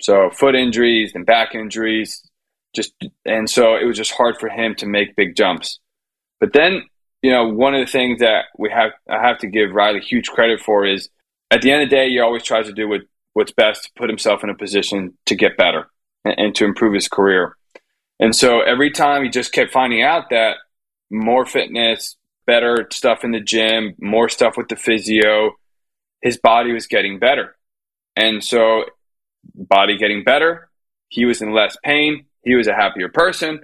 So 0.00 0.30
foot 0.30 0.54
injuries 0.54 1.12
and 1.14 1.24
back 1.24 1.54
injuries, 1.54 2.22
just 2.74 2.92
and 3.24 3.48
so 3.48 3.76
it 3.76 3.84
was 3.84 3.96
just 3.96 4.12
hard 4.12 4.38
for 4.38 4.48
him 4.48 4.74
to 4.76 4.86
make 4.86 5.16
big 5.16 5.36
jumps. 5.36 5.78
But 6.40 6.52
then 6.52 6.84
you 7.22 7.30
know, 7.30 7.48
one 7.48 7.74
of 7.74 7.84
the 7.84 7.90
things 7.90 8.20
that 8.20 8.46
we 8.58 8.70
have 8.70 8.92
I 9.08 9.26
have 9.26 9.38
to 9.38 9.46
give 9.46 9.72
Reilly 9.72 10.00
huge 10.00 10.28
credit 10.28 10.60
for 10.60 10.86
is 10.86 11.08
at 11.50 11.62
the 11.62 11.70
end 11.70 11.82
of 11.82 11.90
the 11.90 11.96
day, 11.96 12.08
he 12.08 12.20
always 12.20 12.42
tries 12.42 12.66
to 12.66 12.72
do 12.72 12.88
what, 12.88 13.02
what's 13.32 13.52
best 13.52 13.84
to 13.84 13.90
put 13.96 14.08
himself 14.08 14.44
in 14.44 14.50
a 14.50 14.54
position 14.54 15.16
to 15.26 15.34
get 15.34 15.56
better 15.56 15.90
and, 16.24 16.34
and 16.38 16.54
to 16.56 16.64
improve 16.64 16.94
his 16.94 17.08
career. 17.08 17.56
And 18.18 18.34
so 18.34 18.60
every 18.60 18.90
time 18.90 19.24
he 19.24 19.30
just 19.30 19.52
kept 19.52 19.72
finding 19.72 20.02
out 20.02 20.30
that 20.30 20.56
more 21.10 21.44
fitness, 21.44 22.16
better 22.46 22.86
stuff 22.92 23.24
in 23.24 23.32
the 23.32 23.40
gym, 23.40 23.94
more 23.98 24.28
stuff 24.28 24.56
with 24.56 24.68
the 24.68 24.76
physio, 24.76 25.52
his 26.22 26.38
body 26.38 26.72
was 26.72 26.86
getting 26.86 27.18
better. 27.18 27.56
And 28.16 28.44
so 28.44 28.84
body 29.54 29.96
getting 29.96 30.22
better, 30.22 30.68
he 31.08 31.24
was 31.24 31.42
in 31.42 31.52
less 31.52 31.76
pain, 31.82 32.26
he 32.44 32.54
was 32.54 32.68
a 32.68 32.74
happier 32.74 33.08
person, 33.08 33.60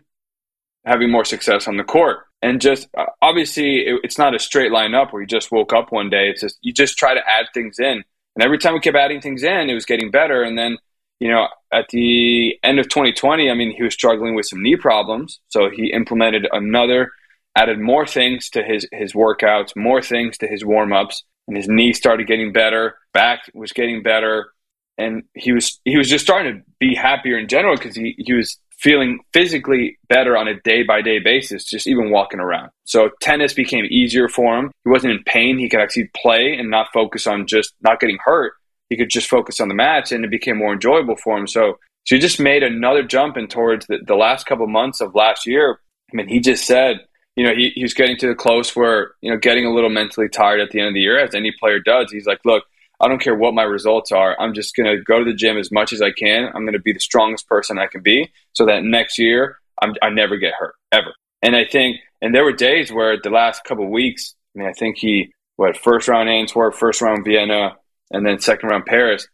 having 0.84 1.10
more 1.10 1.24
success 1.24 1.68
on 1.68 1.76
the 1.76 1.84
court. 1.84 2.25
And 2.42 2.60
just 2.60 2.88
uh, 2.96 3.06
obviously, 3.22 3.86
it, 3.86 4.00
it's 4.04 4.18
not 4.18 4.34
a 4.34 4.38
straight 4.38 4.72
line 4.72 4.94
up 4.94 5.12
where 5.12 5.22
you 5.22 5.28
just 5.28 5.50
woke 5.50 5.72
up 5.72 5.90
one 5.90 6.10
day. 6.10 6.28
It's 6.28 6.40
just 6.40 6.58
you 6.60 6.72
just 6.72 6.96
try 6.96 7.14
to 7.14 7.20
add 7.20 7.46
things 7.54 7.78
in. 7.78 8.04
And 8.36 8.44
every 8.44 8.58
time 8.58 8.74
we 8.74 8.80
kept 8.80 8.96
adding 8.96 9.20
things 9.20 9.42
in, 9.42 9.70
it 9.70 9.74
was 9.74 9.86
getting 9.86 10.10
better. 10.10 10.42
And 10.42 10.58
then, 10.58 10.76
you 11.20 11.30
know, 11.30 11.48
at 11.72 11.88
the 11.88 12.58
end 12.62 12.78
of 12.78 12.88
2020, 12.88 13.50
I 13.50 13.54
mean, 13.54 13.74
he 13.74 13.82
was 13.82 13.94
struggling 13.94 14.34
with 14.34 14.46
some 14.46 14.62
knee 14.62 14.76
problems. 14.76 15.40
So 15.48 15.70
he 15.70 15.90
implemented 15.90 16.46
another, 16.52 17.12
added 17.56 17.80
more 17.80 18.06
things 18.06 18.50
to 18.50 18.62
his, 18.62 18.86
his 18.92 19.14
workouts, 19.14 19.74
more 19.74 20.02
things 20.02 20.36
to 20.38 20.46
his 20.46 20.64
warm 20.64 20.92
ups. 20.92 21.24
And 21.48 21.56
his 21.56 21.68
knee 21.68 21.94
started 21.94 22.26
getting 22.26 22.52
better, 22.52 22.98
back 23.14 23.50
was 23.54 23.72
getting 23.72 24.02
better. 24.02 24.52
And 24.98 25.24
he 25.34 25.52
was 25.52 25.78
he 25.84 25.96
was 25.96 26.08
just 26.08 26.24
starting 26.24 26.54
to 26.54 26.62
be 26.78 26.94
happier 26.94 27.38
in 27.38 27.48
general 27.48 27.76
because 27.76 27.94
he, 27.94 28.14
he 28.18 28.32
was 28.32 28.58
feeling 28.78 29.20
physically 29.32 29.98
better 30.08 30.36
on 30.36 30.48
a 30.48 30.60
day 30.60 30.82
by 30.82 31.00
day 31.00 31.18
basis, 31.18 31.64
just 31.64 31.86
even 31.86 32.10
walking 32.10 32.40
around. 32.40 32.70
So 32.84 33.10
tennis 33.20 33.54
became 33.54 33.86
easier 33.90 34.28
for 34.28 34.58
him. 34.58 34.70
He 34.84 34.90
wasn't 34.90 35.14
in 35.14 35.24
pain. 35.24 35.58
He 35.58 35.68
could 35.68 35.80
actually 35.80 36.10
play 36.14 36.54
and 36.58 36.70
not 36.70 36.88
focus 36.92 37.26
on 37.26 37.46
just 37.46 37.74
not 37.80 38.00
getting 38.00 38.18
hurt. 38.22 38.52
He 38.90 38.96
could 38.96 39.10
just 39.10 39.28
focus 39.28 39.60
on 39.60 39.68
the 39.68 39.74
match 39.74 40.12
and 40.12 40.24
it 40.24 40.30
became 40.30 40.58
more 40.58 40.72
enjoyable 40.72 41.16
for 41.16 41.36
him. 41.36 41.46
So, 41.46 41.78
so 42.04 42.14
he 42.14 42.20
just 42.20 42.38
made 42.38 42.62
another 42.62 43.02
jump 43.02 43.36
in 43.36 43.48
towards 43.48 43.86
the, 43.86 43.98
the 44.06 44.14
last 44.14 44.46
couple 44.46 44.66
months 44.66 45.00
of 45.00 45.14
last 45.14 45.46
year. 45.46 45.80
I 46.12 46.16
mean, 46.16 46.28
he 46.28 46.38
just 46.38 46.66
said, 46.66 47.00
you 47.34 47.46
know, 47.46 47.54
he, 47.54 47.70
he 47.74 47.82
was 47.82 47.94
getting 47.94 48.16
to 48.18 48.28
the 48.28 48.34
close 48.34 48.76
where, 48.76 49.12
you 49.20 49.30
know, 49.30 49.38
getting 49.38 49.66
a 49.66 49.74
little 49.74 49.90
mentally 49.90 50.28
tired 50.28 50.60
at 50.60 50.70
the 50.70 50.78
end 50.78 50.88
of 50.88 50.94
the 50.94 51.00
year, 51.00 51.18
as 51.18 51.34
any 51.34 51.52
player 51.58 51.80
does. 51.80 52.12
He's 52.12 52.26
like, 52.26 52.40
look, 52.44 52.64
I 53.00 53.08
don't 53.08 53.20
care 53.20 53.34
what 53.34 53.54
my 53.54 53.62
results 53.62 54.12
are. 54.12 54.38
I'm 54.40 54.54
just 54.54 54.74
going 54.74 54.90
to 54.90 55.02
go 55.02 55.18
to 55.18 55.24
the 55.24 55.36
gym 55.36 55.58
as 55.58 55.70
much 55.70 55.92
as 55.92 56.00
I 56.00 56.12
can. 56.12 56.46
I'm 56.46 56.62
going 56.62 56.72
to 56.72 56.80
be 56.80 56.92
the 56.92 57.00
strongest 57.00 57.46
person 57.48 57.78
I 57.78 57.86
can 57.86 58.02
be 58.02 58.30
so 58.52 58.66
that 58.66 58.84
next 58.84 59.18
year 59.18 59.58
I'm, 59.82 59.94
i 60.02 60.08
never 60.08 60.36
get 60.36 60.54
hurt 60.58 60.74
ever. 60.92 61.12
And 61.42 61.54
I 61.54 61.64
think, 61.64 61.98
and 62.22 62.34
there 62.34 62.44
were 62.44 62.52
days 62.52 62.90
where 62.90 63.18
the 63.20 63.30
last 63.30 63.64
couple 63.64 63.90
weeks, 63.90 64.34
I 64.54 64.60
mean, 64.60 64.68
I 64.68 64.72
think 64.72 64.96
he, 64.96 65.32
what, 65.56 65.76
first 65.76 66.08
round 66.08 66.28
Antwerp, 66.28 66.74
first 66.74 67.02
round 67.02 67.24
Vienna, 67.24 67.76
and 68.10 68.24
then 68.24 68.40
second 68.40 68.70
round 68.70 68.86
Paris. 68.86 69.28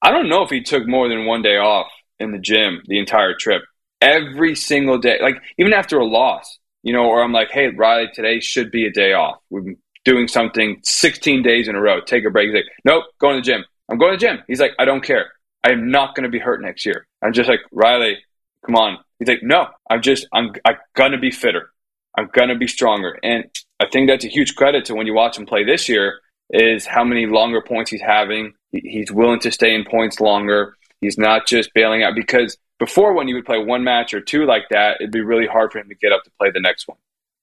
I 0.00 0.12
don't 0.12 0.28
know 0.28 0.42
if 0.42 0.50
he 0.50 0.62
took 0.62 0.86
more 0.86 1.08
than 1.08 1.26
one 1.26 1.42
day 1.42 1.56
off 1.56 1.88
in 2.20 2.30
the 2.30 2.38
gym 2.38 2.82
the 2.86 2.98
entire 2.98 3.34
trip. 3.34 3.62
Every 4.00 4.54
single 4.54 4.98
day, 4.98 5.18
like 5.20 5.42
even 5.58 5.72
after 5.72 5.98
a 5.98 6.06
loss, 6.06 6.58
you 6.84 6.92
know, 6.92 7.06
or 7.06 7.22
I'm 7.22 7.32
like, 7.32 7.50
hey, 7.50 7.68
Reilly, 7.68 8.08
today 8.14 8.38
should 8.38 8.70
be 8.70 8.86
a 8.86 8.92
day 8.92 9.12
off. 9.12 9.38
We've 9.50 9.76
doing 10.04 10.28
something 10.28 10.80
16 10.82 11.42
days 11.42 11.68
in 11.68 11.74
a 11.74 11.80
row. 11.80 12.00
Take 12.00 12.24
a 12.24 12.30
break. 12.30 12.48
He's 12.48 12.56
like, 12.56 12.72
nope, 12.84 13.04
going 13.18 13.36
to 13.36 13.40
the 13.40 13.44
gym. 13.44 13.64
I'm 13.90 13.98
going 13.98 14.12
to 14.12 14.16
the 14.16 14.20
gym. 14.20 14.44
He's 14.46 14.60
like, 14.60 14.72
I 14.78 14.84
don't 14.84 15.02
care. 15.02 15.32
I 15.64 15.70
am 15.70 15.90
not 15.90 16.14
going 16.14 16.24
to 16.24 16.30
be 16.30 16.38
hurt 16.38 16.62
next 16.62 16.86
year. 16.86 17.06
I'm 17.22 17.32
just 17.32 17.48
like, 17.48 17.60
Reilly, 17.72 18.18
come 18.64 18.76
on. 18.76 18.98
He's 19.18 19.28
like, 19.28 19.42
no, 19.42 19.68
I'm 19.90 20.02
just, 20.02 20.26
I'm, 20.32 20.52
I'm 20.64 20.76
going 20.94 21.12
to 21.12 21.18
be 21.18 21.30
fitter. 21.30 21.72
I'm 22.16 22.28
going 22.32 22.48
to 22.48 22.56
be 22.56 22.66
stronger. 22.68 23.18
And 23.22 23.44
I 23.80 23.86
think 23.90 24.08
that's 24.08 24.24
a 24.24 24.28
huge 24.28 24.54
credit 24.54 24.84
to 24.86 24.94
when 24.94 25.06
you 25.06 25.14
watch 25.14 25.38
him 25.38 25.46
play 25.46 25.64
this 25.64 25.88
year 25.88 26.20
is 26.50 26.86
how 26.86 27.04
many 27.04 27.26
longer 27.26 27.60
points 27.60 27.90
he's 27.90 28.00
having. 28.00 28.54
He's 28.72 29.10
willing 29.10 29.40
to 29.40 29.50
stay 29.50 29.74
in 29.74 29.84
points 29.84 30.20
longer. 30.20 30.76
He's 31.00 31.18
not 31.18 31.46
just 31.46 31.72
bailing 31.74 32.02
out 32.02 32.14
because 32.14 32.56
before 32.78 33.12
when 33.12 33.28
he 33.28 33.34
would 33.34 33.44
play 33.44 33.58
one 33.58 33.84
match 33.84 34.14
or 34.14 34.20
two 34.20 34.46
like 34.46 34.68
that, 34.70 34.96
it'd 35.00 35.12
be 35.12 35.20
really 35.20 35.46
hard 35.46 35.72
for 35.72 35.78
him 35.78 35.88
to 35.88 35.94
get 35.94 36.12
up 36.12 36.24
to 36.24 36.30
play 36.38 36.50
the 36.50 36.60
next 36.60 36.88
one. 36.88 36.98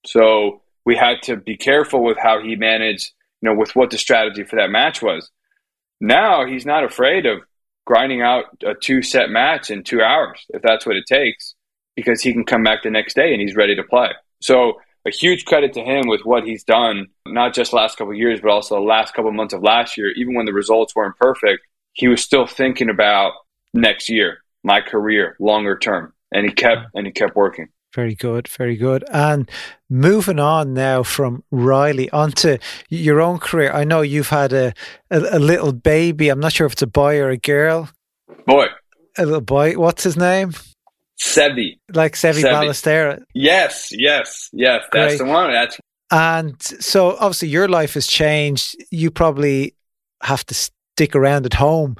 So 0.06 0.62
we 0.86 0.96
had 0.96 1.22
to 1.24 1.36
be 1.36 1.58
careful 1.58 2.04
with 2.04 2.18
how 2.18 2.42
he 2.42 2.56
managed, 2.56 3.12
you 3.42 3.50
know, 3.50 3.56
with 3.56 3.76
what 3.76 3.90
the 3.90 3.98
strategy 3.98 4.44
for 4.44 4.56
that 4.58 4.70
match 4.70 5.02
was. 5.02 5.30
Now 6.00 6.46
he's 6.46 6.66
not 6.66 6.84
afraid 6.84 7.26
of 7.26 7.40
grinding 7.86 8.22
out 8.22 8.46
a 8.66 8.74
two 8.74 9.02
set 9.02 9.30
match 9.30 9.70
in 9.70 9.84
two 9.84 10.02
hours 10.02 10.46
if 10.50 10.62
that's 10.62 10.86
what 10.86 10.96
it 10.96 11.06
takes, 11.08 11.56
because 11.96 12.22
he 12.22 12.34
can 12.34 12.46
come 12.46 12.64
back 12.64 12.84
the 12.84 12.90
next 12.90 13.16
day 13.16 13.32
and 13.32 13.42
he's 13.42 13.56
ready 13.56 13.76
to 13.76 13.84
play. 13.84 14.10
So 14.42 14.80
a 15.06 15.12
huge 15.12 15.46
credit 15.46 15.74
to 15.74 15.82
him 15.82 16.08
with 16.08 16.22
what 16.24 16.44
he's 16.44 16.64
done, 16.64 17.08
not 17.28 17.54
just 17.54 17.74
last 17.74 17.98
couple 17.98 18.14
years, 18.14 18.42
but 18.42 18.50
also 18.50 18.76
the 18.76 18.82
last 18.82 19.14
couple 19.14 19.32
months 19.32 19.54
of 19.54 19.62
last 19.62 19.98
year. 19.98 20.10
Even 20.10 20.34
when 20.34 20.46
the 20.46 20.54
results 20.54 20.96
weren't 20.96 21.18
perfect, 21.18 21.62
he 21.94 22.08
was 22.08 22.22
still 22.24 22.48
thinking 22.48 22.90
about 22.90 23.34
next 23.74 24.10
year, 24.10 24.40
my 24.64 24.82
career, 24.82 25.36
longer 25.40 25.78
term, 25.78 26.14
and 26.32 26.46
he 26.46 26.52
kept 26.52 26.88
and 26.96 27.06
he 27.06 27.14
kept 27.14 27.36
working. 27.36 27.70
Very 27.96 28.14
good, 28.14 28.50
very 28.50 28.76
good. 28.76 29.06
And 29.10 29.50
moving 29.90 30.38
on 30.38 30.74
now 30.74 31.02
from 31.02 31.46
Reilly 31.50 32.10
onto 32.10 32.58
your 32.90 33.22
own 33.22 33.40
career. 33.40 33.72
I 33.72 33.86
know 33.86 34.02
you've 34.02 34.28
had 34.28 34.52
a, 34.52 34.74
a, 35.10 35.38
a 35.38 35.40
little 35.40 35.72
baby. 35.72 36.28
I'm 36.28 36.42
not 36.42 36.52
sure 36.52 36.68
if 36.68 36.74
it's 36.74 36.82
a 36.82 36.88
boy 36.88 37.20
or 37.20 37.30
a 37.30 37.38
girl. 37.38 37.90
Boy. 38.46 38.66
A 39.18 39.26
little 39.26 39.40
boy. 39.40 39.78
What's 39.78 40.04
his 40.04 40.18
name? 40.18 40.52
Sevi. 41.18 41.80
Like 41.94 42.16
Sevi, 42.16 42.44
Sevi. 42.44 42.52
Ballestero. 42.52 43.24
Yes, 43.34 43.88
yes, 43.92 44.50
yes. 44.52 44.84
That's 44.92 45.16
Great. 45.16 45.18
the 45.18 45.32
one. 45.32 45.54
That's 45.54 45.80
and 46.12 46.62
so 46.62 47.16
obviously 47.18 47.48
your 47.48 47.70
life 47.70 47.94
has 47.94 48.08
changed. 48.08 48.76
You 48.92 49.10
probably 49.10 49.74
have 50.22 50.46
to 50.48 50.54
stick 50.54 51.16
around 51.16 51.46
at 51.46 51.54
home 51.54 51.96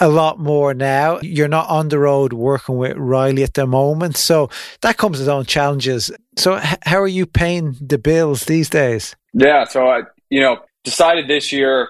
a 0.00 0.08
lot 0.08 0.38
more 0.38 0.74
now. 0.74 1.20
You're 1.22 1.48
not 1.48 1.68
on 1.68 1.88
the 1.88 1.98
road 1.98 2.32
working 2.32 2.76
with 2.76 2.96
Reilly 2.96 3.42
at 3.42 3.54
the 3.54 3.66
moment. 3.66 4.16
So 4.16 4.50
that 4.82 4.96
comes 4.96 5.18
with 5.18 5.28
its 5.28 5.32
own 5.32 5.44
challenges. 5.44 6.10
So 6.36 6.58
h- 6.58 6.78
how 6.82 7.00
are 7.00 7.08
you 7.08 7.26
paying 7.26 7.76
the 7.80 7.98
bills 7.98 8.44
these 8.44 8.68
days? 8.68 9.16
Yeah. 9.32 9.64
So 9.64 9.86
I, 9.86 10.02
you 10.30 10.40
know, 10.40 10.58
decided 10.84 11.28
this 11.28 11.52
year 11.52 11.88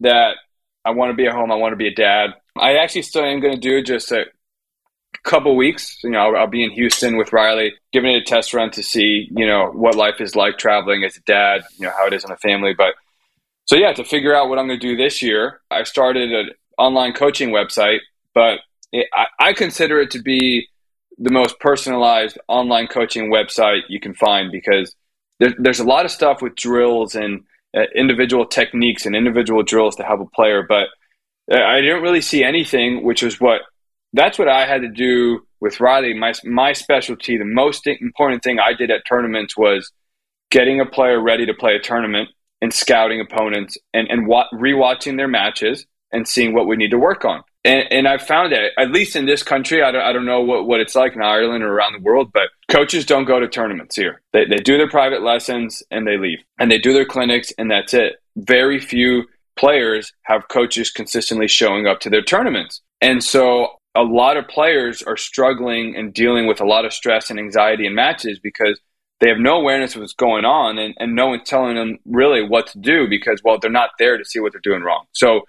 that 0.00 0.36
I 0.84 0.90
want 0.90 1.10
to 1.10 1.14
be 1.14 1.26
at 1.26 1.34
home. 1.34 1.50
I 1.50 1.56
want 1.56 1.72
to 1.72 1.76
be 1.76 1.88
a 1.88 1.94
dad. 1.94 2.30
I 2.56 2.76
actually 2.76 3.02
still 3.02 3.24
am 3.24 3.40
going 3.40 3.54
to 3.54 3.60
do 3.60 3.82
just 3.82 4.12
a 4.12 4.26
couple 5.22 5.56
weeks. 5.56 5.98
You 6.02 6.10
know, 6.10 6.18
I'll, 6.18 6.36
I'll, 6.36 6.46
be 6.46 6.64
in 6.64 6.70
Houston 6.70 7.16
with 7.16 7.32
Reilly, 7.32 7.74
giving 7.92 8.12
it 8.12 8.22
a 8.22 8.24
test 8.24 8.54
run 8.54 8.70
to 8.72 8.82
see, 8.82 9.28
you 9.30 9.46
know, 9.46 9.70
what 9.72 9.94
life 9.94 10.20
is 10.20 10.36
like 10.36 10.58
traveling 10.58 11.04
as 11.04 11.16
a 11.16 11.20
dad, 11.20 11.62
you 11.78 11.86
know, 11.86 11.92
how 11.96 12.06
it 12.06 12.12
is 12.12 12.24
in 12.24 12.30
a 12.30 12.36
family. 12.36 12.74
But 12.74 12.94
so 13.66 13.76
yeah, 13.76 13.92
to 13.92 14.04
figure 14.04 14.34
out 14.34 14.48
what 14.48 14.58
I'm 14.58 14.66
going 14.66 14.80
to 14.80 14.86
do 14.86 14.96
this 14.96 15.22
year, 15.22 15.60
I 15.70 15.84
started 15.84 16.32
a, 16.32 16.44
online 16.80 17.12
coaching 17.12 17.50
website, 17.50 17.98
but 18.34 18.60
it, 18.92 19.06
I, 19.14 19.50
I 19.50 19.52
consider 19.52 20.00
it 20.00 20.10
to 20.12 20.22
be 20.22 20.68
the 21.18 21.30
most 21.30 21.60
personalized 21.60 22.38
online 22.48 22.86
coaching 22.86 23.30
website 23.30 23.82
you 23.88 24.00
can 24.00 24.14
find 24.14 24.50
because 24.50 24.96
there, 25.38 25.54
there's 25.58 25.80
a 25.80 25.84
lot 25.84 26.06
of 26.06 26.10
stuff 26.10 26.40
with 26.40 26.54
drills 26.54 27.14
and 27.14 27.42
uh, 27.76 27.82
individual 27.94 28.46
techniques 28.46 29.06
and 29.06 29.14
individual 29.14 29.62
drills 29.62 29.96
to 29.96 30.02
help 30.02 30.20
a 30.20 30.26
player, 30.34 30.64
but 30.66 30.88
I 31.52 31.80
didn't 31.80 32.02
really 32.02 32.20
see 32.20 32.44
anything, 32.44 33.04
which 33.04 33.22
was 33.22 33.40
what 33.40 33.62
that's 34.12 34.38
what 34.38 34.48
I 34.48 34.66
had 34.66 34.82
to 34.82 34.88
do 34.88 35.40
with 35.60 35.80
Reilly. 35.80 36.14
My 36.14 36.32
my 36.44 36.72
specialty, 36.72 37.36
the 37.36 37.44
most 37.44 37.86
important 37.86 38.42
thing 38.42 38.58
I 38.58 38.72
did 38.72 38.90
at 38.90 39.04
tournaments 39.06 39.56
was 39.56 39.90
getting 40.50 40.80
a 40.80 40.86
player 40.86 41.20
ready 41.20 41.46
to 41.46 41.54
play 41.54 41.74
a 41.74 41.80
tournament 41.80 42.28
and 42.60 42.72
scouting 42.72 43.20
opponents 43.20 43.76
and 43.92 44.08
and 44.08 44.26
wa- 44.26 44.48
rewatching 44.54 45.16
their 45.16 45.28
matches 45.28 45.86
and 46.12 46.26
seeing 46.26 46.54
what 46.54 46.66
we 46.66 46.76
need 46.76 46.90
to 46.90 46.98
work 46.98 47.24
on. 47.24 47.42
And, 47.64 47.84
and 47.90 48.08
I've 48.08 48.22
found 48.22 48.52
that, 48.52 48.70
at 48.78 48.90
least 48.90 49.16
in 49.16 49.26
this 49.26 49.42
country, 49.42 49.82
I 49.82 49.90
don't, 49.90 50.02
I 50.02 50.12
don't 50.12 50.24
know 50.24 50.40
what, 50.40 50.66
what 50.66 50.80
it's 50.80 50.94
like 50.94 51.14
in 51.14 51.22
Ireland 51.22 51.62
or 51.62 51.72
around 51.72 51.92
the 51.92 52.02
world, 52.02 52.30
but 52.32 52.48
coaches 52.70 53.04
don't 53.04 53.26
go 53.26 53.38
to 53.38 53.48
tournaments 53.48 53.96
here. 53.96 54.22
They, 54.32 54.46
they 54.46 54.56
do 54.56 54.78
their 54.78 54.88
private 54.88 55.22
lessons 55.22 55.82
and 55.90 56.06
they 56.06 56.16
leave. 56.16 56.38
And 56.58 56.70
they 56.70 56.78
do 56.78 56.92
their 56.92 57.04
clinics 57.04 57.52
and 57.58 57.70
that's 57.70 57.92
it. 57.92 58.14
Very 58.36 58.80
few 58.80 59.24
players 59.56 60.12
have 60.22 60.48
coaches 60.48 60.90
consistently 60.90 61.48
showing 61.48 61.86
up 61.86 62.00
to 62.00 62.10
their 62.10 62.22
tournaments. 62.22 62.80
And 63.02 63.22
so 63.22 63.68
a 63.94 64.02
lot 64.02 64.38
of 64.38 64.48
players 64.48 65.02
are 65.02 65.16
struggling 65.16 65.96
and 65.96 66.14
dealing 66.14 66.46
with 66.46 66.60
a 66.60 66.66
lot 66.66 66.86
of 66.86 66.92
stress 66.94 67.28
and 67.28 67.38
anxiety 67.38 67.86
in 67.86 67.94
matches 67.94 68.38
because 68.38 68.80
they 69.20 69.28
have 69.28 69.38
no 69.38 69.56
awareness 69.56 69.94
of 69.94 70.00
what's 70.00 70.14
going 70.14 70.46
on 70.46 70.78
and, 70.78 70.94
and 70.98 71.14
no 71.14 71.28
one's 71.28 71.46
telling 71.46 71.76
them 71.76 71.98
really 72.06 72.42
what 72.42 72.68
to 72.68 72.78
do 72.78 73.06
because, 73.06 73.42
well, 73.44 73.58
they're 73.58 73.70
not 73.70 73.90
there 73.98 74.16
to 74.16 74.24
see 74.24 74.40
what 74.40 74.52
they're 74.52 74.60
doing 74.62 74.82
wrong. 74.82 75.04
So 75.12 75.42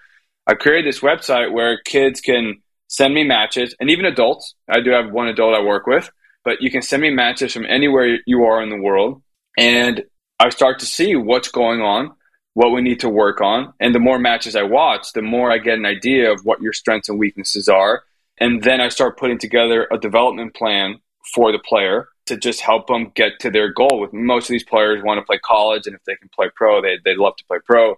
I 0.46 0.54
created 0.54 0.88
this 0.88 1.00
website 1.00 1.52
where 1.52 1.78
kids 1.78 2.20
can 2.20 2.62
send 2.88 3.14
me 3.14 3.24
matches 3.24 3.74
and 3.78 3.90
even 3.90 4.04
adults. 4.04 4.54
I 4.68 4.80
do 4.80 4.90
have 4.90 5.12
one 5.12 5.28
adult 5.28 5.54
I 5.54 5.62
work 5.62 5.86
with, 5.86 6.10
but 6.44 6.60
you 6.60 6.70
can 6.70 6.82
send 6.82 7.02
me 7.02 7.10
matches 7.10 7.52
from 7.52 7.64
anywhere 7.66 8.18
you 8.26 8.44
are 8.44 8.62
in 8.62 8.70
the 8.70 8.80
world. 8.80 9.22
And 9.56 10.04
I 10.40 10.48
start 10.50 10.80
to 10.80 10.86
see 10.86 11.14
what's 11.14 11.48
going 11.48 11.80
on, 11.80 12.12
what 12.54 12.70
we 12.70 12.82
need 12.82 13.00
to 13.00 13.08
work 13.08 13.40
on. 13.40 13.72
And 13.78 13.94
the 13.94 14.00
more 14.00 14.18
matches 14.18 14.56
I 14.56 14.64
watch, 14.64 15.12
the 15.12 15.22
more 15.22 15.52
I 15.52 15.58
get 15.58 15.78
an 15.78 15.86
idea 15.86 16.32
of 16.32 16.40
what 16.44 16.60
your 16.60 16.72
strengths 16.72 17.08
and 17.08 17.18
weaknesses 17.18 17.68
are. 17.68 18.02
And 18.38 18.62
then 18.62 18.80
I 18.80 18.88
start 18.88 19.18
putting 19.18 19.38
together 19.38 19.86
a 19.92 19.98
development 19.98 20.54
plan 20.54 20.98
for 21.34 21.52
the 21.52 21.60
player 21.60 22.08
to 22.26 22.36
just 22.36 22.60
help 22.60 22.88
them 22.88 23.12
get 23.14 23.38
to 23.40 23.50
their 23.50 23.72
goal. 23.72 24.00
With 24.00 24.12
most 24.12 24.44
of 24.44 24.48
these 24.48 24.64
players 24.64 25.02
want 25.04 25.18
to 25.18 25.24
play 25.24 25.38
college, 25.38 25.86
and 25.86 25.94
if 25.94 26.02
they 26.04 26.16
can 26.16 26.28
play 26.34 26.50
pro, 26.54 26.82
they, 26.82 26.98
they'd 27.04 27.18
love 27.18 27.36
to 27.36 27.44
play 27.44 27.58
pro 27.64 27.96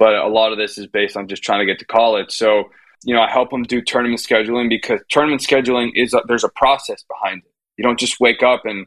but 0.00 0.14
a 0.14 0.28
lot 0.28 0.50
of 0.50 0.58
this 0.58 0.78
is 0.78 0.86
based 0.86 1.14
on 1.14 1.28
just 1.28 1.44
trying 1.44 1.60
to 1.60 1.66
get 1.66 1.78
to 1.78 1.84
college. 1.84 2.32
So, 2.32 2.70
you 3.04 3.14
know, 3.14 3.20
I 3.20 3.30
help 3.30 3.50
them 3.50 3.62
do 3.62 3.82
tournament 3.82 4.20
scheduling 4.20 4.70
because 4.70 4.98
tournament 5.10 5.42
scheduling 5.42 5.90
is 5.94 6.14
a, 6.14 6.22
there's 6.26 6.42
a 6.42 6.48
process 6.48 7.04
behind 7.04 7.42
it. 7.44 7.52
You 7.76 7.84
don't 7.84 7.98
just 7.98 8.18
wake 8.18 8.42
up 8.42 8.62
and 8.64 8.86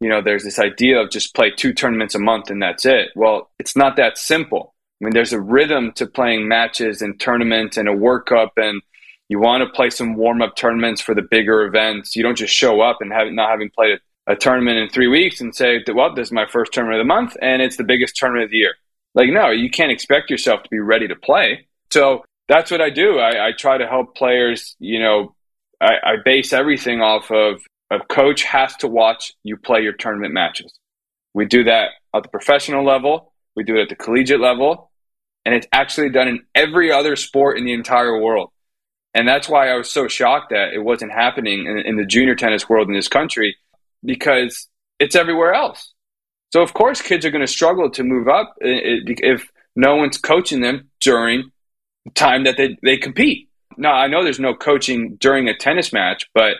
you 0.00 0.08
know 0.08 0.22
there's 0.22 0.44
this 0.44 0.58
idea 0.58 1.00
of 1.00 1.10
just 1.10 1.34
play 1.34 1.50
two 1.50 1.72
tournaments 1.72 2.14
a 2.14 2.18
month 2.18 2.50
and 2.50 2.62
that's 2.62 2.84
it. 2.84 3.08
Well, 3.16 3.50
it's 3.58 3.74
not 3.74 3.96
that 3.96 4.18
simple. 4.18 4.74
I 5.00 5.06
mean, 5.06 5.14
there's 5.14 5.32
a 5.32 5.40
rhythm 5.40 5.92
to 5.92 6.06
playing 6.06 6.46
matches 6.46 7.00
and 7.00 7.18
tournaments 7.18 7.78
and 7.78 7.88
a 7.88 7.92
workup, 7.92 8.50
and 8.56 8.82
you 9.30 9.40
want 9.40 9.62
to 9.62 9.74
play 9.74 9.88
some 9.88 10.14
warm 10.14 10.42
up 10.42 10.56
tournaments 10.56 11.00
for 11.00 11.14
the 11.14 11.22
bigger 11.22 11.62
events. 11.62 12.16
You 12.16 12.22
don't 12.22 12.36
just 12.36 12.54
show 12.54 12.82
up 12.82 12.98
and 13.00 13.12
have 13.12 13.32
not 13.32 13.50
having 13.50 13.70
played 13.70 13.98
a 14.26 14.36
tournament 14.36 14.76
in 14.76 14.90
three 14.90 15.08
weeks 15.08 15.40
and 15.40 15.54
say, 15.54 15.82
well, 15.94 16.14
this 16.14 16.28
is 16.28 16.32
my 16.32 16.46
first 16.46 16.72
tournament 16.72 17.00
of 17.00 17.04
the 17.06 17.08
month 17.08 17.36
and 17.40 17.62
it's 17.62 17.76
the 17.76 17.84
biggest 17.84 18.14
tournament 18.16 18.44
of 18.44 18.50
the 18.50 18.58
year. 18.58 18.74
Like, 19.14 19.30
no, 19.30 19.50
you 19.50 19.70
can't 19.70 19.90
expect 19.90 20.30
yourself 20.30 20.62
to 20.62 20.70
be 20.70 20.78
ready 20.78 21.08
to 21.08 21.16
play. 21.16 21.66
So 21.90 22.24
that's 22.48 22.70
what 22.70 22.80
I 22.80 22.90
do. 22.90 23.18
I, 23.18 23.48
I 23.48 23.52
try 23.52 23.78
to 23.78 23.86
help 23.86 24.14
players, 24.14 24.76
you 24.78 25.00
know, 25.00 25.34
I, 25.80 25.94
I 26.04 26.16
base 26.24 26.52
everything 26.52 27.00
off 27.00 27.30
of 27.30 27.60
a 27.90 27.98
coach 28.00 28.42
has 28.44 28.76
to 28.76 28.88
watch 28.88 29.32
you 29.42 29.56
play 29.56 29.82
your 29.82 29.92
tournament 29.92 30.32
matches. 30.32 30.72
We 31.34 31.46
do 31.46 31.64
that 31.64 31.90
at 32.14 32.22
the 32.22 32.28
professional 32.28 32.84
level, 32.84 33.32
we 33.56 33.64
do 33.64 33.76
it 33.76 33.82
at 33.82 33.88
the 33.88 33.96
collegiate 33.96 34.40
level, 34.40 34.90
and 35.44 35.54
it's 35.54 35.66
actually 35.72 36.10
done 36.10 36.28
in 36.28 36.40
every 36.54 36.92
other 36.92 37.16
sport 37.16 37.58
in 37.58 37.64
the 37.64 37.72
entire 37.72 38.20
world. 38.20 38.50
And 39.14 39.26
that's 39.26 39.48
why 39.48 39.70
I 39.70 39.76
was 39.76 39.90
so 39.90 40.06
shocked 40.06 40.50
that 40.50 40.72
it 40.72 40.82
wasn't 40.84 41.12
happening 41.12 41.66
in, 41.66 41.78
in 41.78 41.96
the 41.96 42.06
junior 42.06 42.36
tennis 42.36 42.68
world 42.68 42.88
in 42.88 42.94
this 42.94 43.08
country 43.08 43.56
because 44.04 44.68
it's 44.98 45.16
everywhere 45.16 45.52
else. 45.52 45.92
So, 46.52 46.62
of 46.62 46.74
course, 46.74 47.00
kids 47.00 47.24
are 47.24 47.30
going 47.30 47.46
to 47.46 47.52
struggle 47.52 47.90
to 47.90 48.02
move 48.02 48.28
up 48.28 48.54
if 48.60 49.48
no 49.76 49.96
one's 49.96 50.18
coaching 50.18 50.60
them 50.60 50.90
during 51.00 51.50
the 52.04 52.10
time 52.12 52.44
that 52.44 52.56
they, 52.56 52.76
they 52.82 52.96
compete. 52.96 53.48
Now, 53.76 53.92
I 53.92 54.08
know 54.08 54.24
there's 54.24 54.40
no 54.40 54.54
coaching 54.54 55.16
during 55.20 55.48
a 55.48 55.56
tennis 55.56 55.92
match, 55.92 56.28
but 56.34 56.56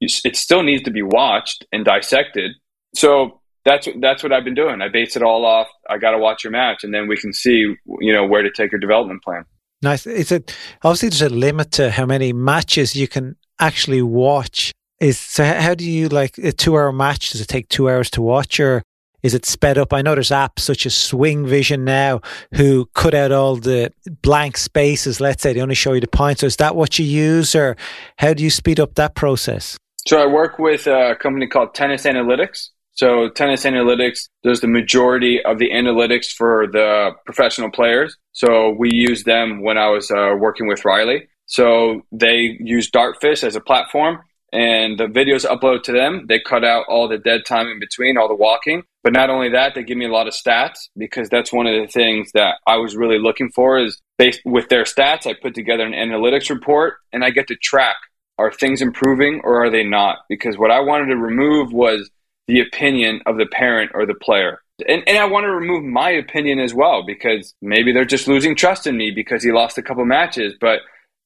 it 0.00 0.36
still 0.36 0.62
needs 0.62 0.82
to 0.82 0.90
be 0.90 1.02
watched 1.02 1.66
and 1.72 1.84
dissected. 1.84 2.52
So 2.94 3.40
that's 3.64 3.88
that's 4.00 4.22
what 4.22 4.32
I've 4.32 4.44
been 4.44 4.54
doing. 4.54 4.80
I 4.80 4.88
base 4.88 5.16
it 5.16 5.22
all 5.22 5.44
off. 5.44 5.68
I 5.88 5.98
got 5.98 6.12
to 6.12 6.18
watch 6.18 6.44
your 6.44 6.50
match, 6.50 6.84
and 6.84 6.94
then 6.94 7.08
we 7.08 7.16
can 7.16 7.32
see 7.32 7.74
you 8.00 8.12
know 8.12 8.26
where 8.26 8.42
to 8.42 8.50
take 8.50 8.70
your 8.72 8.78
development 8.78 9.22
plan. 9.22 9.44
Nice. 9.82 10.06
Is 10.06 10.30
it 10.32 10.54
obviously 10.82 11.08
there's 11.08 11.22
a 11.22 11.28
limit 11.28 11.72
to 11.72 11.90
how 11.90 12.06
many 12.06 12.32
matches 12.32 12.94
you 12.94 13.08
can 13.08 13.36
actually 13.58 14.02
watch? 14.02 14.72
Is 15.00 15.18
so 15.18 15.44
how 15.44 15.74
do 15.74 15.84
you 15.84 16.08
like 16.08 16.38
a 16.38 16.52
two 16.52 16.76
hour 16.76 16.92
match? 16.92 17.30
Does 17.30 17.40
it 17.40 17.48
take 17.48 17.68
two 17.68 17.90
hours 17.90 18.10
to 18.10 18.22
watch, 18.22 18.60
or 18.60 18.82
is 19.22 19.34
it 19.34 19.44
sped 19.44 19.78
up? 19.78 19.92
I 19.92 20.02
know 20.02 20.14
there's 20.14 20.30
apps 20.30 20.60
such 20.60 20.86
as 20.86 20.94
Swing 20.94 21.46
Vision 21.46 21.84
now 21.84 22.20
who 22.54 22.86
cut 22.94 23.14
out 23.14 23.32
all 23.32 23.56
the 23.56 23.92
blank 24.22 24.56
spaces. 24.56 25.20
Let's 25.20 25.42
say 25.42 25.52
they 25.52 25.60
only 25.60 25.74
show 25.74 25.92
you 25.92 26.00
the 26.00 26.08
points. 26.08 26.40
So 26.40 26.46
is 26.46 26.56
that 26.56 26.76
what 26.76 26.98
you 26.98 27.04
use, 27.04 27.54
or 27.54 27.76
how 28.18 28.34
do 28.34 28.42
you 28.42 28.50
speed 28.50 28.80
up 28.80 28.94
that 28.94 29.14
process? 29.14 29.76
So 30.06 30.20
I 30.20 30.26
work 30.26 30.58
with 30.58 30.86
a 30.86 31.16
company 31.20 31.46
called 31.48 31.74
Tennis 31.74 32.04
Analytics. 32.04 32.68
So 32.92 33.28
Tennis 33.28 33.64
Analytics 33.64 34.28
does 34.42 34.60
the 34.60 34.68
majority 34.68 35.44
of 35.44 35.58
the 35.58 35.70
analytics 35.70 36.28
for 36.30 36.66
the 36.66 37.10
professional 37.26 37.70
players. 37.70 38.16
So 38.32 38.70
we 38.70 38.90
use 38.92 39.24
them 39.24 39.62
when 39.62 39.76
I 39.76 39.88
was 39.88 40.10
uh, 40.10 40.34
working 40.38 40.66
with 40.66 40.84
Reilly. 40.84 41.28
So 41.46 42.02
they 42.10 42.56
use 42.60 42.90
Dartfish 42.90 43.44
as 43.44 43.54
a 43.54 43.60
platform 43.60 44.20
and 44.52 44.98
the 44.98 45.04
videos 45.04 45.44
upload 45.44 45.82
to 45.84 45.92
them. 45.92 46.26
They 46.28 46.40
cut 46.40 46.64
out 46.64 46.86
all 46.88 47.08
the 47.08 47.18
dead 47.18 47.44
time 47.46 47.66
in 47.68 47.78
between, 47.78 48.16
all 48.16 48.28
the 48.28 48.34
walking. 48.34 48.82
But 49.06 49.12
not 49.12 49.30
only 49.30 49.50
that, 49.50 49.76
they 49.76 49.84
give 49.84 49.96
me 49.96 50.06
a 50.06 50.12
lot 50.12 50.26
of 50.26 50.34
stats 50.34 50.88
because 50.96 51.28
that's 51.28 51.52
one 51.52 51.68
of 51.68 51.80
the 51.80 51.86
things 51.86 52.32
that 52.34 52.56
I 52.66 52.78
was 52.78 52.96
really 52.96 53.20
looking 53.20 53.52
for 53.54 53.78
is 53.78 54.02
based 54.18 54.40
with 54.44 54.68
their 54.68 54.82
stats. 54.82 55.28
I 55.28 55.34
put 55.40 55.54
together 55.54 55.84
an 55.84 55.92
analytics 55.92 56.50
report 56.50 56.94
and 57.12 57.22
I 57.22 57.30
get 57.30 57.46
to 57.46 57.54
track 57.54 57.94
are 58.36 58.50
things 58.50 58.82
improving 58.82 59.42
or 59.44 59.64
are 59.64 59.70
they 59.70 59.84
not? 59.84 60.18
Because 60.28 60.58
what 60.58 60.72
I 60.72 60.80
wanted 60.80 61.06
to 61.10 61.16
remove 61.16 61.72
was 61.72 62.10
the 62.48 62.58
opinion 62.58 63.20
of 63.26 63.36
the 63.36 63.46
parent 63.46 63.92
or 63.94 64.06
the 64.06 64.14
player. 64.16 64.60
And, 64.88 65.04
and 65.06 65.18
I 65.18 65.26
want 65.26 65.44
to 65.44 65.52
remove 65.52 65.84
my 65.84 66.10
opinion 66.10 66.58
as 66.58 66.74
well 66.74 67.04
because 67.06 67.54
maybe 67.62 67.92
they're 67.92 68.04
just 68.04 68.26
losing 68.26 68.56
trust 68.56 68.88
in 68.88 68.96
me 68.96 69.12
because 69.12 69.44
he 69.44 69.52
lost 69.52 69.78
a 69.78 69.82
couple 69.82 70.04
matches. 70.04 70.54
But 70.60 70.80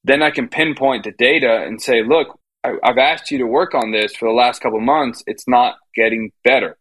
then 0.04 0.22
I 0.22 0.32
can 0.32 0.48
pinpoint 0.48 1.04
the 1.04 1.12
data 1.12 1.64
and 1.66 1.80
say, 1.80 2.02
look, 2.02 2.38
I, 2.62 2.74
have 2.84 2.98
asked 2.98 3.30
you 3.30 3.38
to 3.38 3.46
work 3.46 3.74
on 3.74 3.90
this 3.90 4.14
for 4.14 4.28
the 4.28 4.34
last 4.34 4.60
couple 4.60 4.80
months. 4.80 5.24
It's 5.26 5.48
not 5.48 5.76
getting 5.94 6.30
better. 6.44 6.76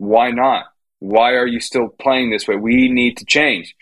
Why 0.00 0.30
not? 0.30 0.64
Why 0.98 1.32
are 1.32 1.46
you 1.46 1.60
still 1.60 1.88
playing 1.88 2.30
this 2.30 2.48
way? 2.48 2.56
We 2.56 2.88
need 2.88 3.16
to 3.18 3.24
change. 3.24 3.74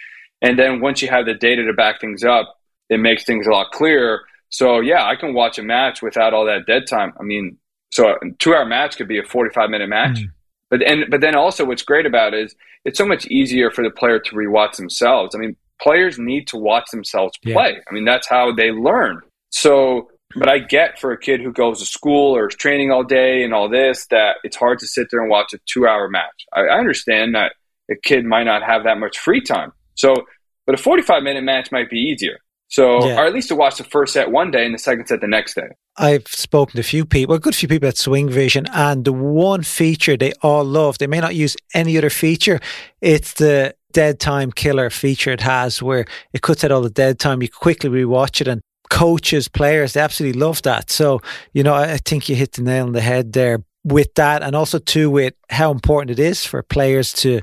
And 0.42 0.58
then 0.58 0.80
once 0.80 1.02
you 1.02 1.08
have 1.08 1.26
the 1.26 1.34
data 1.34 1.64
to 1.64 1.72
back 1.72 2.00
things 2.00 2.22
up, 2.22 2.56
it 2.88 2.98
makes 2.98 3.24
things 3.24 3.46
a 3.46 3.50
lot 3.50 3.72
clearer 3.72 4.22
so 4.50 4.80
yeah, 4.80 5.04
I 5.04 5.16
can 5.16 5.34
watch 5.34 5.58
a 5.58 5.62
match 5.62 6.02
without 6.02 6.32
all 6.32 6.46
that 6.46 6.66
dead 6.66 6.86
time. 6.86 7.12
I 7.18 7.22
mean, 7.22 7.58
so 7.90 8.08
a 8.10 8.14
two 8.38 8.54
hour 8.54 8.64
match 8.64 8.96
could 8.96 9.08
be 9.08 9.18
a 9.18 9.22
45 9.22 9.70
minute 9.70 9.88
match. 9.88 10.18
Mm. 10.18 10.30
But 10.70 10.82
and 10.82 11.04
but 11.10 11.20
then 11.20 11.34
also 11.34 11.64
what's 11.64 11.82
great 11.82 12.06
about 12.06 12.34
it 12.34 12.44
is 12.44 12.54
it's 12.84 12.98
so 12.98 13.06
much 13.06 13.26
easier 13.26 13.70
for 13.70 13.82
the 13.82 13.90
player 13.90 14.18
to 14.18 14.34
rewatch 14.34 14.76
themselves. 14.76 15.34
I 15.34 15.38
mean, 15.38 15.56
players 15.80 16.18
need 16.18 16.46
to 16.48 16.56
watch 16.56 16.90
themselves 16.90 17.36
play. 17.38 17.72
Yeah. 17.74 17.80
I 17.88 17.94
mean, 17.94 18.04
that's 18.04 18.28
how 18.28 18.52
they 18.52 18.70
learn. 18.70 19.20
So 19.50 20.10
but 20.36 20.48
I 20.48 20.58
get 20.58 20.98
for 20.98 21.12
a 21.12 21.18
kid 21.18 21.40
who 21.40 21.52
goes 21.52 21.80
to 21.80 21.86
school 21.86 22.36
or 22.36 22.48
is 22.48 22.54
training 22.54 22.90
all 22.90 23.04
day 23.04 23.42
and 23.44 23.54
all 23.54 23.68
this 23.68 24.06
that 24.06 24.36
it's 24.44 24.56
hard 24.56 24.78
to 24.80 24.86
sit 24.86 25.08
there 25.10 25.20
and 25.20 25.30
watch 25.30 25.52
a 25.54 25.58
two 25.66 25.86
hour 25.86 26.08
match. 26.08 26.46
I, 26.52 26.62
I 26.62 26.78
understand 26.78 27.34
that 27.34 27.52
a 27.90 27.96
kid 27.96 28.24
might 28.24 28.44
not 28.44 28.62
have 28.62 28.84
that 28.84 28.98
much 28.98 29.18
free 29.18 29.40
time. 29.40 29.72
So, 29.94 30.14
but 30.66 30.74
a 30.74 30.78
45 30.78 31.22
minute 31.22 31.44
match 31.44 31.72
might 31.72 31.88
be 31.88 31.98
easier. 31.98 32.38
So, 32.70 33.06
yeah. 33.06 33.18
or 33.18 33.24
at 33.24 33.32
least 33.32 33.48
to 33.48 33.56
watch 33.56 33.78
the 33.78 33.84
first 33.84 34.12
set 34.12 34.30
one 34.30 34.50
day 34.50 34.66
and 34.66 34.74
the 34.74 34.78
second 34.78 35.06
set 35.06 35.22
the 35.22 35.26
next 35.26 35.54
day. 35.54 35.68
I've 35.96 36.26
spoken 36.28 36.74
to 36.74 36.80
a 36.80 36.84
few 36.84 37.06
people, 37.06 37.34
a 37.34 37.38
good 37.38 37.54
few 37.54 37.66
people 37.66 37.88
at 37.88 37.96
Swing 37.96 38.28
Vision, 38.28 38.66
and 38.72 39.06
the 39.06 39.12
one 39.12 39.62
feature 39.62 40.18
they 40.18 40.34
all 40.42 40.64
love, 40.64 40.98
they 40.98 41.06
may 41.06 41.20
not 41.20 41.34
use 41.34 41.56
any 41.72 41.96
other 41.96 42.10
feature, 42.10 42.60
it's 43.00 43.32
the 43.34 43.74
dead 43.92 44.20
time 44.20 44.52
killer 44.52 44.90
feature 44.90 45.32
it 45.32 45.40
has 45.40 45.82
where 45.82 46.04
it 46.34 46.42
cuts 46.42 46.62
out 46.62 46.70
all 46.70 46.82
the 46.82 46.90
dead 46.90 47.18
time. 47.18 47.40
You 47.40 47.48
quickly 47.48 47.88
rewatch 47.88 48.42
it 48.42 48.48
and 48.48 48.60
coaches, 48.88 49.48
players, 49.48 49.92
they 49.92 50.00
absolutely 50.00 50.38
love 50.38 50.62
that. 50.62 50.90
So, 50.90 51.20
you 51.52 51.62
know, 51.62 51.74
I 51.74 51.98
think 51.98 52.28
you 52.28 52.36
hit 52.36 52.52
the 52.52 52.62
nail 52.62 52.86
on 52.86 52.92
the 52.92 53.00
head 53.00 53.32
there 53.32 53.64
with 53.84 54.14
that 54.14 54.42
and 54.42 54.54
also 54.54 54.78
too 54.78 55.10
with 55.10 55.34
how 55.50 55.70
important 55.70 56.18
it 56.18 56.22
is 56.22 56.44
for 56.44 56.62
players 56.62 57.12
to 57.12 57.40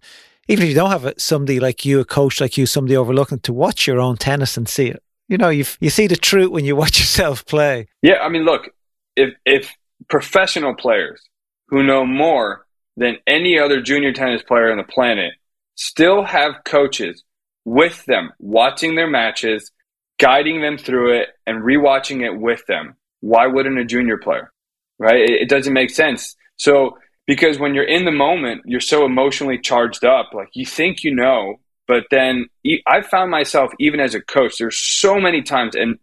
even 0.47 0.63
if 0.63 0.69
you 0.69 0.75
don't 0.75 0.91
have 0.91 1.11
somebody 1.17 1.59
like 1.59 1.85
you, 1.85 1.99
a 1.99 2.05
coach 2.05 2.39
like 2.39 2.55
you, 2.55 2.67
somebody 2.67 2.95
overlooking 2.95 3.39
to 3.39 3.51
watch 3.51 3.87
your 3.87 3.99
own 3.99 4.15
tennis 4.15 4.57
and 4.57 4.69
see 4.69 4.87
it 4.87 5.01
you 5.27 5.37
know, 5.37 5.49
you 5.49 5.65
you 5.79 5.89
see 5.89 6.07
the 6.07 6.15
truth 6.15 6.51
when 6.51 6.65
you 6.65 6.75
watch 6.83 6.99
yourself 6.99 7.45
play. 7.45 7.87
Yeah, 8.01 8.19
I 8.21 8.29
mean, 8.29 8.43
look, 8.43 8.69
if 9.15 9.33
if 9.45 9.73
professional 10.09 10.75
players 10.75 11.21
who 11.69 11.83
know 11.83 12.05
more 12.05 12.65
than 12.97 13.17
any 13.27 13.59
other 13.59 13.81
junior 13.81 14.13
tennis 14.13 14.43
player 14.43 14.71
on 14.71 14.77
the 14.77 14.83
planet 14.83 15.33
still 15.75 16.23
have 16.23 16.63
coaches 16.63 17.23
with 17.65 18.05
them 18.05 18.31
watching 18.39 18.95
their 18.95 19.09
matches, 19.09 19.71
guiding 20.17 20.61
them 20.61 20.77
through 20.77 21.19
it, 21.19 21.29
and 21.45 21.63
rewatching 21.63 22.21
it 22.21 22.39
with 22.39 22.65
them, 22.67 22.95
why 23.21 23.47
wouldn't 23.47 23.79
a 23.79 23.85
junior 23.85 24.17
player? 24.17 24.51
Right? 24.97 25.21
It, 25.21 25.41
it 25.41 25.49
doesn't 25.49 25.73
make 25.73 25.89
sense. 25.89 26.35
So 26.57 26.97
because 27.27 27.59
when 27.59 27.73
you're 27.73 27.83
in 27.83 28.05
the 28.05 28.11
moment, 28.11 28.61
you're 28.65 28.79
so 28.79 29.05
emotionally 29.05 29.57
charged 29.57 30.05
up. 30.05 30.31
Like 30.33 30.49
you 30.53 30.65
think 30.65 31.03
you 31.03 31.13
know, 31.13 31.55
but 31.87 32.05
then 32.11 32.47
I 32.87 33.01
found 33.01 33.31
myself, 33.31 33.71
even 33.79 33.99
as 33.99 34.15
a 34.15 34.21
coach, 34.21 34.57
there's 34.57 34.77
so 34.77 35.19
many 35.19 35.41
times, 35.41 35.75
and 35.75 35.99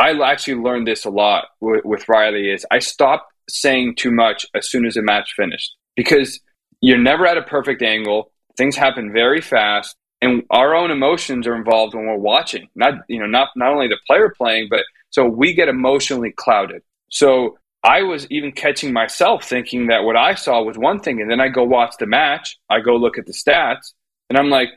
I 0.00 0.12
actually 0.22 0.54
learned 0.54 0.86
this 0.86 1.04
a 1.04 1.10
lot 1.10 1.46
with, 1.60 1.84
with 1.84 2.08
Reilly, 2.08 2.50
is 2.50 2.66
I 2.70 2.78
stopped 2.78 3.32
saying 3.48 3.94
too 3.96 4.10
much 4.10 4.46
as 4.54 4.68
soon 4.70 4.86
as 4.86 4.96
a 4.96 5.02
match 5.02 5.34
finished 5.36 5.74
because 5.94 6.40
you're 6.80 6.98
never 6.98 7.26
at 7.26 7.38
a 7.38 7.42
perfect 7.42 7.82
angle. 7.82 8.32
Things 8.56 8.76
happen 8.76 9.12
very 9.12 9.40
fast, 9.40 9.94
and 10.20 10.42
our 10.50 10.74
own 10.74 10.90
emotions 10.90 11.46
are 11.46 11.56
involved 11.56 11.94
when 11.94 12.06
we're 12.06 12.16
watching. 12.16 12.68
Not 12.74 12.94
you 13.08 13.20
know 13.20 13.26
not 13.26 13.50
not 13.56 13.72
only 13.72 13.88
the 13.88 13.98
player 14.06 14.32
playing, 14.36 14.68
but 14.70 14.84
so 15.10 15.24
we 15.26 15.54
get 15.54 15.68
emotionally 15.68 16.32
clouded. 16.32 16.82
So 17.10 17.58
I 17.82 18.02
was 18.02 18.26
even 18.30 18.52
catching 18.52 18.92
myself 18.92 19.44
thinking 19.44 19.86
that 19.88 20.04
what 20.04 20.16
I 20.16 20.34
saw 20.34 20.62
was 20.62 20.76
one 20.76 21.00
thing, 21.00 21.20
and 21.20 21.30
then 21.30 21.40
I 21.40 21.48
go 21.48 21.64
watch 21.64 21.94
the 21.98 22.06
match. 22.06 22.58
I 22.68 22.80
go 22.80 22.96
look 22.96 23.18
at 23.18 23.26
the 23.26 23.32
stats, 23.32 23.92
and 24.28 24.38
I'm 24.38 24.50
like, 24.50 24.70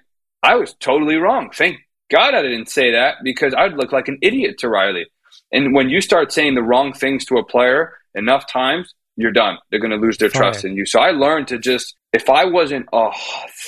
I 0.44 0.56
was 0.56 0.74
totally 0.76 1.16
wrong. 1.16 1.50
Thank 1.52 1.78
God 2.12 2.34
I 2.34 2.42
didn't 2.42 2.70
say 2.70 2.92
that 2.92 3.18
because 3.24 3.54
I'd 3.54 3.74
look 3.74 3.92
like 3.92 4.08
an 4.08 4.18
idiot 4.22 4.58
to 4.60 4.70
Reilly. 4.70 5.08
And 5.52 5.74
when 5.74 5.90
you 5.90 6.02
start 6.02 6.32
saying 6.32 6.56
the 6.56 6.64
wrong 6.64 6.94
things 6.94 7.26
to 7.26 7.38
a 7.38 7.46
player 7.46 7.94
enough 8.16 8.48
times, 8.48 8.94
you're 9.16 9.32
done. 9.32 9.58
They're 9.70 9.80
going 9.80 9.92
to 9.92 9.98
lose 9.98 10.18
their 10.18 10.30
trust 10.30 10.64
in 10.64 10.76
you. 10.76 10.86
So 10.86 11.00
I 11.00 11.12
learned 11.12 11.50
to 11.50 11.60
just, 11.60 11.96
if 12.14 12.30
I 12.30 12.46
wasn't 12.46 12.88
a 12.94 13.10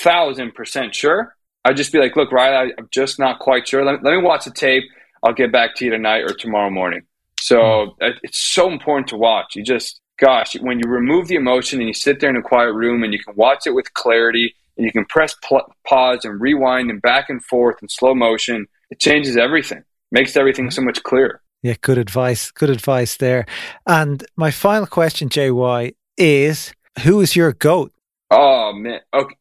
thousand 0.02 0.54
percent 0.54 0.96
sure, 0.96 1.36
I'd 1.64 1.78
just 1.78 1.92
be 1.92 2.00
like, 2.00 2.16
look, 2.16 2.32
Reilly, 2.32 2.74
I'm 2.78 2.88
just 2.92 3.20
not 3.20 3.40
quite 3.40 3.68
sure. 3.68 3.84
Let 3.86 4.02
me, 4.02 4.10
let 4.10 4.18
me 4.18 4.24
watch 4.24 4.46
the 4.46 4.52
tape. 4.52 4.84
I'll 5.24 5.34
get 5.34 5.52
back 5.52 5.76
to 5.76 5.86
you 5.86 5.92
tonight 5.92 6.22
or 6.22 6.34
tomorrow 6.34 6.72
morning. 6.72 7.02
So 7.40 7.58
mm. 8.02 8.14
it's 8.24 8.40
so 8.40 8.70
important 8.70 9.08
to 9.10 9.18
watch. 9.18 9.56
You 9.56 9.64
just, 9.64 10.02
gosh, 10.20 10.56
when 10.60 10.80
you 10.80 10.90
remove 10.90 11.28
the 11.28 11.36
emotion 11.36 11.80
and 11.80 11.88
you 11.88 11.94
sit 11.94 12.20
there 12.20 12.30
in 12.30 12.36
a 12.36 12.42
quiet 12.42 12.74
room 12.74 13.04
and 13.04 13.14
you 13.14 13.20
can 13.20 13.36
watch 13.36 13.68
it 13.68 13.72
with 13.72 13.94
clarity 13.94 14.56
and 14.78 14.86
you 14.86 14.92
can 14.92 15.06
press 15.06 15.36
pl- 15.44 15.72
pause 15.88 16.26
and 16.26 16.42
rewind 16.42 16.90
and 16.90 17.02
back 17.02 17.30
and 17.30 17.44
forth 17.44 17.78
in 17.82 17.90
slow 17.90 18.16
motion. 18.16 18.68
It 18.90 19.00
changes 19.00 19.38
everything, 19.38 19.84
makes 20.12 20.36
everything 20.36 20.72
so 20.72 20.82
much 20.82 21.04
clearer. 21.04 21.42
Yeah, 21.62 21.76
good 21.82 22.00
advice. 22.00 22.50
Good 22.50 22.72
advice 22.72 23.18
there. 23.18 23.46
And 23.86 24.26
my 24.36 24.50
final 24.50 24.88
question, 24.88 25.30
JY, 25.30 25.94
is 26.18 26.74
who 27.04 27.22
is 27.22 27.36
your 27.36 27.54
GOAT? 27.54 27.92
Oh, 28.32 28.74
man. 28.74 29.02
Okay. 29.14 29.36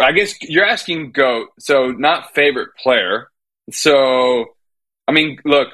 I 0.00 0.12
guess 0.12 0.40
you're 0.42 0.64
asking 0.64 1.12
GOAT, 1.12 1.48
so 1.58 1.90
not 1.90 2.34
favorite 2.34 2.70
player. 2.76 3.28
So, 3.70 4.46
I 5.08 5.12
mean, 5.12 5.38
look, 5.44 5.68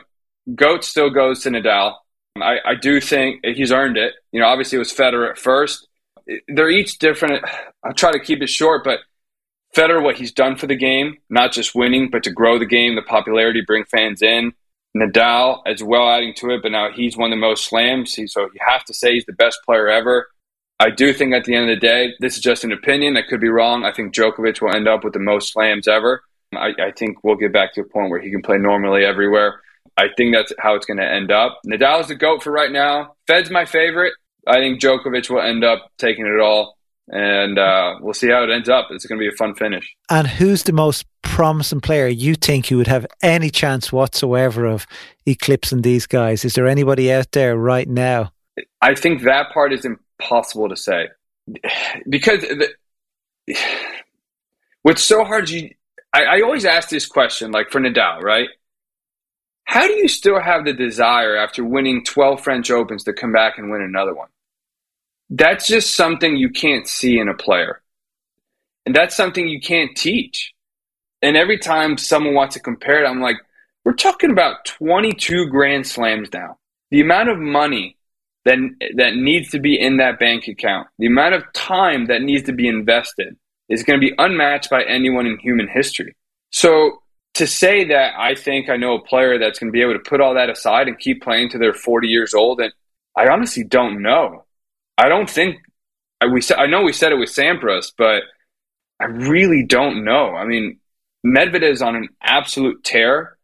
GOAT 0.55 0.85
still 0.85 1.11
goes 1.11 1.43
to 1.43 1.51
Nadal. 1.51 1.97
I, 2.37 2.59
I 2.65 2.75
do 2.75 3.01
think 3.01 3.45
he's 3.45 3.73
earned 3.73 3.97
it. 3.97 4.15
You 4.33 4.41
know, 4.41 4.47
obviously 4.47 4.77
it 4.77 4.81
was 4.81 4.93
Federer 4.93 5.31
at 5.31 5.39
first. 5.39 5.87
They're 6.49 6.71
each 6.71 6.99
different. 6.99 7.45
I'll 7.85 7.95
try 7.95 8.13
to 8.13 8.21
keep 8.21 8.43
it 8.43 8.49
short, 8.49 8.85
but 8.85 9.01
Federer, 9.77 10.03
what 10.03 10.17
he's 10.17 10.33
done 10.33 10.57
for 10.57 10.67
the 10.67 10.77
game, 10.77 11.19
not 11.29 11.53
just 11.53 11.75
winning, 11.75 12.11
but 12.11 12.25
to 12.25 12.31
grow 12.31 12.59
the 12.59 12.67
game, 12.67 12.97
the 12.97 13.03
popularity, 13.03 13.63
bring 13.67 13.85
fans 13.85 14.23
in. 14.23 14.53
Nadal 14.97 15.63
as 15.67 15.83
well 15.83 16.09
adding 16.09 16.35
to 16.35 16.51
it, 16.51 16.63
but 16.63 16.73
now 16.73 16.91
he's 16.93 17.17
won 17.17 17.31
the 17.31 17.37
most 17.37 17.67
slams. 17.69 18.15
so 18.15 18.43
you 18.43 18.61
have 18.67 18.85
to 18.85 18.95
say 18.95 19.15
he's 19.15 19.27
the 19.27 19.33
best 19.33 19.61
player 19.65 19.89
ever. 19.89 20.29
I 20.81 20.89
do 20.89 21.13
think 21.13 21.35
at 21.35 21.45
the 21.45 21.55
end 21.55 21.71
of 21.71 21.77
the 21.77 21.87
day, 21.87 22.15
this 22.21 22.37
is 22.37 22.43
just 22.43 22.65
an 22.65 22.73
opinion. 22.73 23.19
I 23.19 23.23
could 23.23 23.41
be 23.41 23.51
wrong. 23.51 23.85
I 23.85 23.93
think 23.93 24.15
Djokovic 24.15 24.63
will 24.63 24.75
end 24.75 24.89
up 24.89 25.05
with 25.05 25.13
the 25.13 25.19
most 25.19 25.53
slams 25.53 25.87
ever. 25.87 26.23
I, 26.55 26.71
I 26.81 26.91
think 26.97 27.23
we'll 27.23 27.37
get 27.37 27.53
back 27.53 27.75
to 27.75 27.83
a 27.83 27.85
point 27.85 28.09
where 28.09 28.21
he 28.21 28.31
can 28.31 28.41
play 28.41 28.57
normally 28.57 29.05
everywhere. 29.05 29.61
I 29.99 30.07
think 30.17 30.35
that's 30.35 30.55
how 30.59 30.75
it's 30.77 30.87
going 30.87 30.97
to 30.97 31.07
end 31.07 31.31
up. 31.31 31.61
Nadal 31.67 32.01
is 32.01 32.09
the 32.09 32.15
GOAT 32.15 32.43
for 32.43 32.51
right 32.51 32.73
now. 32.73 33.15
Fed's 33.27 33.51
my 33.51 33.67
favorite. 33.67 34.15
I 34.47 34.55
think 34.55 34.81
Djokovic 34.81 35.29
will 35.29 35.43
end 35.43 35.65
up 35.65 35.91
taking 35.99 36.25
it 36.25 36.41
all. 36.41 36.79
And 37.13 37.59
uh, 37.59 37.97
we'll 38.01 38.15
see 38.15 38.31
how 38.31 38.43
it 38.45 38.51
ends 38.51 38.71
up. 38.71 38.89
It's 38.91 39.05
going 39.05 39.19
to 39.19 39.23
be 39.23 39.29
a 39.29 39.37
fun 39.37 39.55
finish. 39.55 39.95
And 40.09 40.27
who's 40.27 40.63
the 40.63 40.73
most 40.73 41.05
promising 41.23 41.81
player 41.81 42.07
you 42.07 42.37
think 42.37 42.71
you 42.71 42.79
would 42.79 42.87
have 42.87 43.07
any 43.23 43.51
chance 43.51 43.93
whatsoever 43.93 44.65
of 44.65 44.87
eclipsing 45.27 45.83
these 45.83 46.07
guys? 46.07 46.45
Is 46.45 46.55
there 46.55 46.69
anybody 46.69 47.13
out 47.13 47.33
there 47.33 47.57
right 47.57 47.89
now? 47.89 48.33
I 48.81 48.95
think 48.95 49.23
that 49.23 49.53
part 49.53 49.73
is 49.73 49.85
impossible 50.21 50.69
to 50.69 50.77
say 50.77 51.09
because 52.09 52.43
the, 52.43 52.69
what's 54.83 55.03
so 55.03 55.25
hard. 55.25 55.51
You, 55.51 55.71
I, 56.13 56.25
I 56.25 56.41
always 56.43 56.65
ask 56.65 56.89
this 56.89 57.07
question, 57.07 57.51
like 57.51 57.71
for 57.71 57.81
Nadal, 57.81 58.23
right? 58.23 58.49
How 59.65 59.87
do 59.87 59.93
you 59.93 60.09
still 60.09 60.41
have 60.41 60.65
the 60.65 60.73
desire 60.73 61.37
after 61.37 61.65
winning 61.65 62.05
12 62.05 62.43
French 62.43 62.71
Opens 62.71 63.05
to 63.05 63.13
come 63.13 63.33
back 63.33 63.57
and 63.59 63.71
win 63.71 63.83
another 63.83 64.15
one? 64.15 64.29
That's 65.29 65.69
just 65.69 65.95
something 65.95 66.37
you 66.37 66.51
can't 66.51 66.89
see 66.89 67.19
in 67.19 67.29
a 67.29 67.35
player. 67.35 67.81
And 68.85 68.97
that's 68.97 69.15
something 69.15 69.47
you 69.47 69.61
can't 69.61 69.97
teach. 69.97 70.53
And 71.23 71.37
every 71.37 71.59
time 71.59 71.99
someone 71.99 72.35
wants 72.35 72.55
to 72.55 72.61
compare 72.61 73.05
it, 73.05 73.07
I'm 73.07 73.21
like, 73.21 73.37
we're 73.85 73.93
talking 73.93 74.33
about 74.33 74.65
22 74.65 75.47
Grand 75.51 75.87
Slams 75.87 76.33
now. 76.33 76.59
The 76.91 77.01
amount 77.01 77.29
of 77.29 77.39
money 77.39 77.97
that, 78.45 78.59
that 78.97 79.15
needs 79.15 79.51
to 79.51 79.59
be 79.59 79.79
in 79.79 79.99
that 79.99 80.19
bank 80.19 80.49
account, 80.49 80.89
the 80.99 81.07
amount 81.07 81.35
of 81.35 81.53
time 81.53 82.07
that 82.07 82.23
needs 82.23 82.45
to 82.45 82.53
be 82.53 82.69
invested 82.69 83.37
is 83.69 83.83
going 83.83 84.01
to 84.01 84.07
be 84.07 84.15
unmatched 84.19 84.71
by 84.71 84.83
anyone 84.83 85.27
in 85.27 85.39
human 85.39 85.69
history. 85.69 86.17
So 86.51 87.03
to 87.35 87.47
say 87.47 87.85
that 87.85 88.15
I 88.19 88.35
think 88.35 88.69
I 88.69 88.77
know 88.77 88.95
a 88.95 89.05
player 89.05 89.39
that's 89.39 89.59
going 89.59 89.69
to 89.69 89.73
be 89.73 89.83
able 89.83 89.95
to 89.95 90.11
put 90.11 90.21
all 90.21 90.35
that 90.35 90.51
aside 90.51 90.89
and 90.89 90.99
keep 90.99 91.23
playing 91.23 91.51
to 91.51 91.59
their 91.59 91.73
40 91.73 92.09
years 92.09 92.35
old, 92.35 92.61
and 92.61 92.73
I 93.17 93.29
honestly 93.29 93.65
don't 93.65 94.03
know. 94.03 94.45
I 94.99 95.09
don't 95.09 95.31
think 95.31 95.57
I, 96.21 96.27
we. 96.27 96.43
I 96.57 96.67
know 96.67 96.83
we 96.83 96.93
said 96.93 97.13
it 97.13 97.19
with 97.19 97.31
Sampras, 97.31 97.93
but 97.97 98.23
I 99.01 99.07
really 99.07 99.65
don't 99.65 100.05
know. 100.05 100.35
I 100.35 100.45
mean, 100.45 100.79
Medvedev 101.27 101.71
is 101.71 101.83
on 101.83 101.97
an 101.97 102.09
absolute 102.23 102.85
tear. 102.85 103.39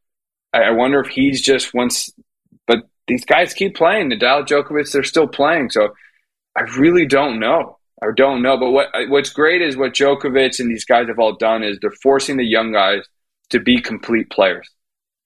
I, 0.52 0.64
I 0.64 0.70
wonder 0.72 1.00
if 1.00 1.08
he's 1.08 1.40
just 1.40 1.72
once. 1.72 2.10
These 3.06 3.24
guys 3.24 3.54
keep 3.54 3.76
playing. 3.76 4.10
Nadal, 4.10 4.46
Djokovic, 4.46 4.90
they're 4.92 5.04
still 5.04 5.28
playing. 5.28 5.70
So 5.70 5.94
I 6.56 6.62
really 6.76 7.06
don't 7.06 7.38
know. 7.38 7.78
I 8.02 8.08
don't 8.14 8.42
know. 8.42 8.58
But 8.58 8.70
what 8.70 8.88
what's 9.08 9.30
great 9.30 9.62
is 9.62 9.76
what 9.76 9.94
Djokovic 9.94 10.60
and 10.60 10.70
these 10.70 10.84
guys 10.84 11.08
have 11.08 11.18
all 11.18 11.34
done 11.34 11.62
is 11.62 11.78
they're 11.80 11.90
forcing 12.02 12.36
the 12.36 12.44
young 12.44 12.72
guys 12.72 13.04
to 13.50 13.60
be 13.60 13.80
complete 13.80 14.30
players. 14.30 14.68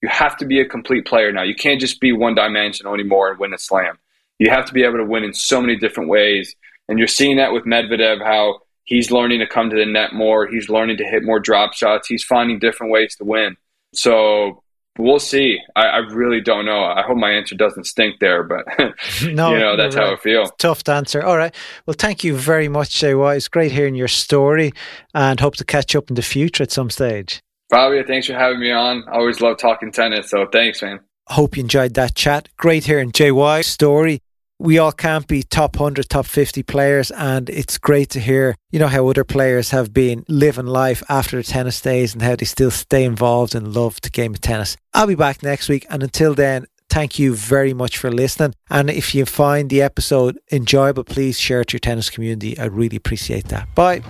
You 0.03 0.09
have 0.09 0.37
to 0.39 0.47
be 0.47 0.61
a 0.61 0.65
complete 0.65 1.07
player 1.07 1.33
now. 1.33 1.43
You 1.43 1.55
can't 1.55 1.81
just 1.81 2.01
be 2.01 2.13
one 2.13 2.35
dimensional 2.35 2.95
anymore 2.95 3.31
and 3.31 3.39
win 3.39 3.53
a 3.53 3.59
slam. 3.59 3.99
You 4.39 4.51
have 4.51 4.65
to 4.67 4.73
be 4.73 4.83
able 4.83 4.97
to 4.99 5.05
win 5.05 5.25
in 5.25 5.35
so 5.35 5.61
many 5.61 5.77
different 5.77 6.09
ways. 6.09 6.55
And 6.89 6.99
you're 6.99 7.09
seeing 7.09 7.37
that 7.37 7.53
with 7.53 7.65
Medvedev, 7.65 8.25
how 8.25 8.61
he's 8.85 9.11
learning 9.11 9.41
to 9.41 9.47
come 9.47 9.69
to 9.69 9.77
the 9.77 9.85
net 9.85 10.15
more. 10.15 10.47
He's 10.47 10.71
learning 10.71 10.97
to 10.99 11.05
hit 11.05 11.23
more 11.23 11.39
drop 11.39 11.75
shots. 11.75 12.09
He's 12.09 12.25
finding 12.25 12.59
different 12.59 12.93
ways 12.93 13.15
to 13.17 13.25
win. 13.25 13.57
So 13.95 14.63
we'll 15.01 15.19
see. 15.19 15.59
I, 15.77 15.87
I 15.87 15.97
really 15.99 16.41
don't 16.41 16.65
know. 16.65 16.85
I 16.85 17.03
hope 17.03 17.17
my 17.17 17.31
answer 17.31 17.55
doesn't 17.55 17.85
stink 17.85 18.21
there, 18.21 18.43
but 18.43 18.65
no, 19.25 19.53
you 19.53 19.59
know 19.59 19.77
that's 19.77 19.97
right. 19.97 20.07
how 20.07 20.15
I 20.15 20.17
feel. 20.17 20.47
Tough 20.59 20.89
answer. 20.89 21.23
All 21.23 21.37
right. 21.37 21.55
Well, 21.87 21.97
thank 21.99 22.25
you 22.25 22.37
very 22.37 22.69
much, 22.69 22.91
JY. 23.01 23.37
It's 23.37 23.49
great 23.49 23.73
hearing 23.73 23.95
your 23.95 24.09
story, 24.09 24.73
and 25.15 25.41
hope 25.41 25.57
to 25.57 25.65
catch 25.65 25.95
up 25.97 26.11
in 26.11 26.17
the 26.17 26.23
future 26.23 26.63
at 26.63 26.73
some 26.73 26.91
stage. 26.91 27.41
Fabio, 27.71 28.05
thanks 28.05 28.27
for 28.27 28.35
having 28.35 28.61
me 28.61 28.73
on. 28.73 29.05
I 29.09 29.17
always 29.17 29.41
love 29.41 29.59
talking 29.59 29.93
tennis, 29.93 30.31
so 30.31 30.47
thanks, 30.53 30.83
man. 30.83 31.01
Hope 31.29 31.57
you 31.57 31.63
enjoyed 31.63 31.95
that 31.95 32.17
chat. 32.17 32.49
Great 32.57 32.87
hearing 32.87 33.13
JY's 33.13 33.67
story. 33.67 34.21
We 34.61 34.79
all 34.79 34.93
can't 34.93 35.27
be 35.27 35.43
top 35.43 35.81
100, 35.81 36.11
top 36.11 36.27
50 36.27 36.63
players, 36.65 37.11
and 37.13 37.49
it's 37.49 37.79
great 37.79 38.11
to 38.11 38.21
hear, 38.21 38.57
you 38.71 38.79
know, 38.79 38.89
how 38.89 39.09
other 39.09 39.25
players 39.25 39.71
have 39.71 39.95
been 39.95 40.23
living 40.29 40.67
life 40.67 41.03
after 41.09 41.39
the 41.39 41.43
tennis 41.43 41.81
days 41.81 42.13
and 42.13 42.21
how 42.21 42.37
they 42.37 42.45
still 42.45 42.71
stay 42.71 43.05
involved 43.05 43.55
and 43.55 43.75
love 43.75 43.99
the 44.03 44.11
game 44.11 44.35
of 44.35 44.43
tennis. 44.43 44.77
I'll 44.93 45.07
be 45.07 45.15
back 45.15 45.43
next 45.43 45.71
week, 45.71 45.87
and 45.89 46.03
until 46.03 46.35
then, 46.35 46.67
thank 46.91 47.19
you 47.19 47.35
very 47.35 47.73
much 47.73 47.97
for 47.97 48.13
listening. 48.13 48.55
And 48.69 48.91
if 48.91 49.15
you 49.15 49.25
find 49.25 49.71
the 49.71 49.81
episode 49.81 50.39
enjoyable, 50.53 51.05
please 51.05 51.41
share 51.41 51.63
it 51.63 51.69
to 51.69 51.77
your 51.77 51.81
tennis 51.81 52.11
community. 52.11 52.59
I'd 52.59 52.73
really 52.73 52.99
appreciate 52.99 53.49
that. 53.49 53.75
Bye. 53.75 54.03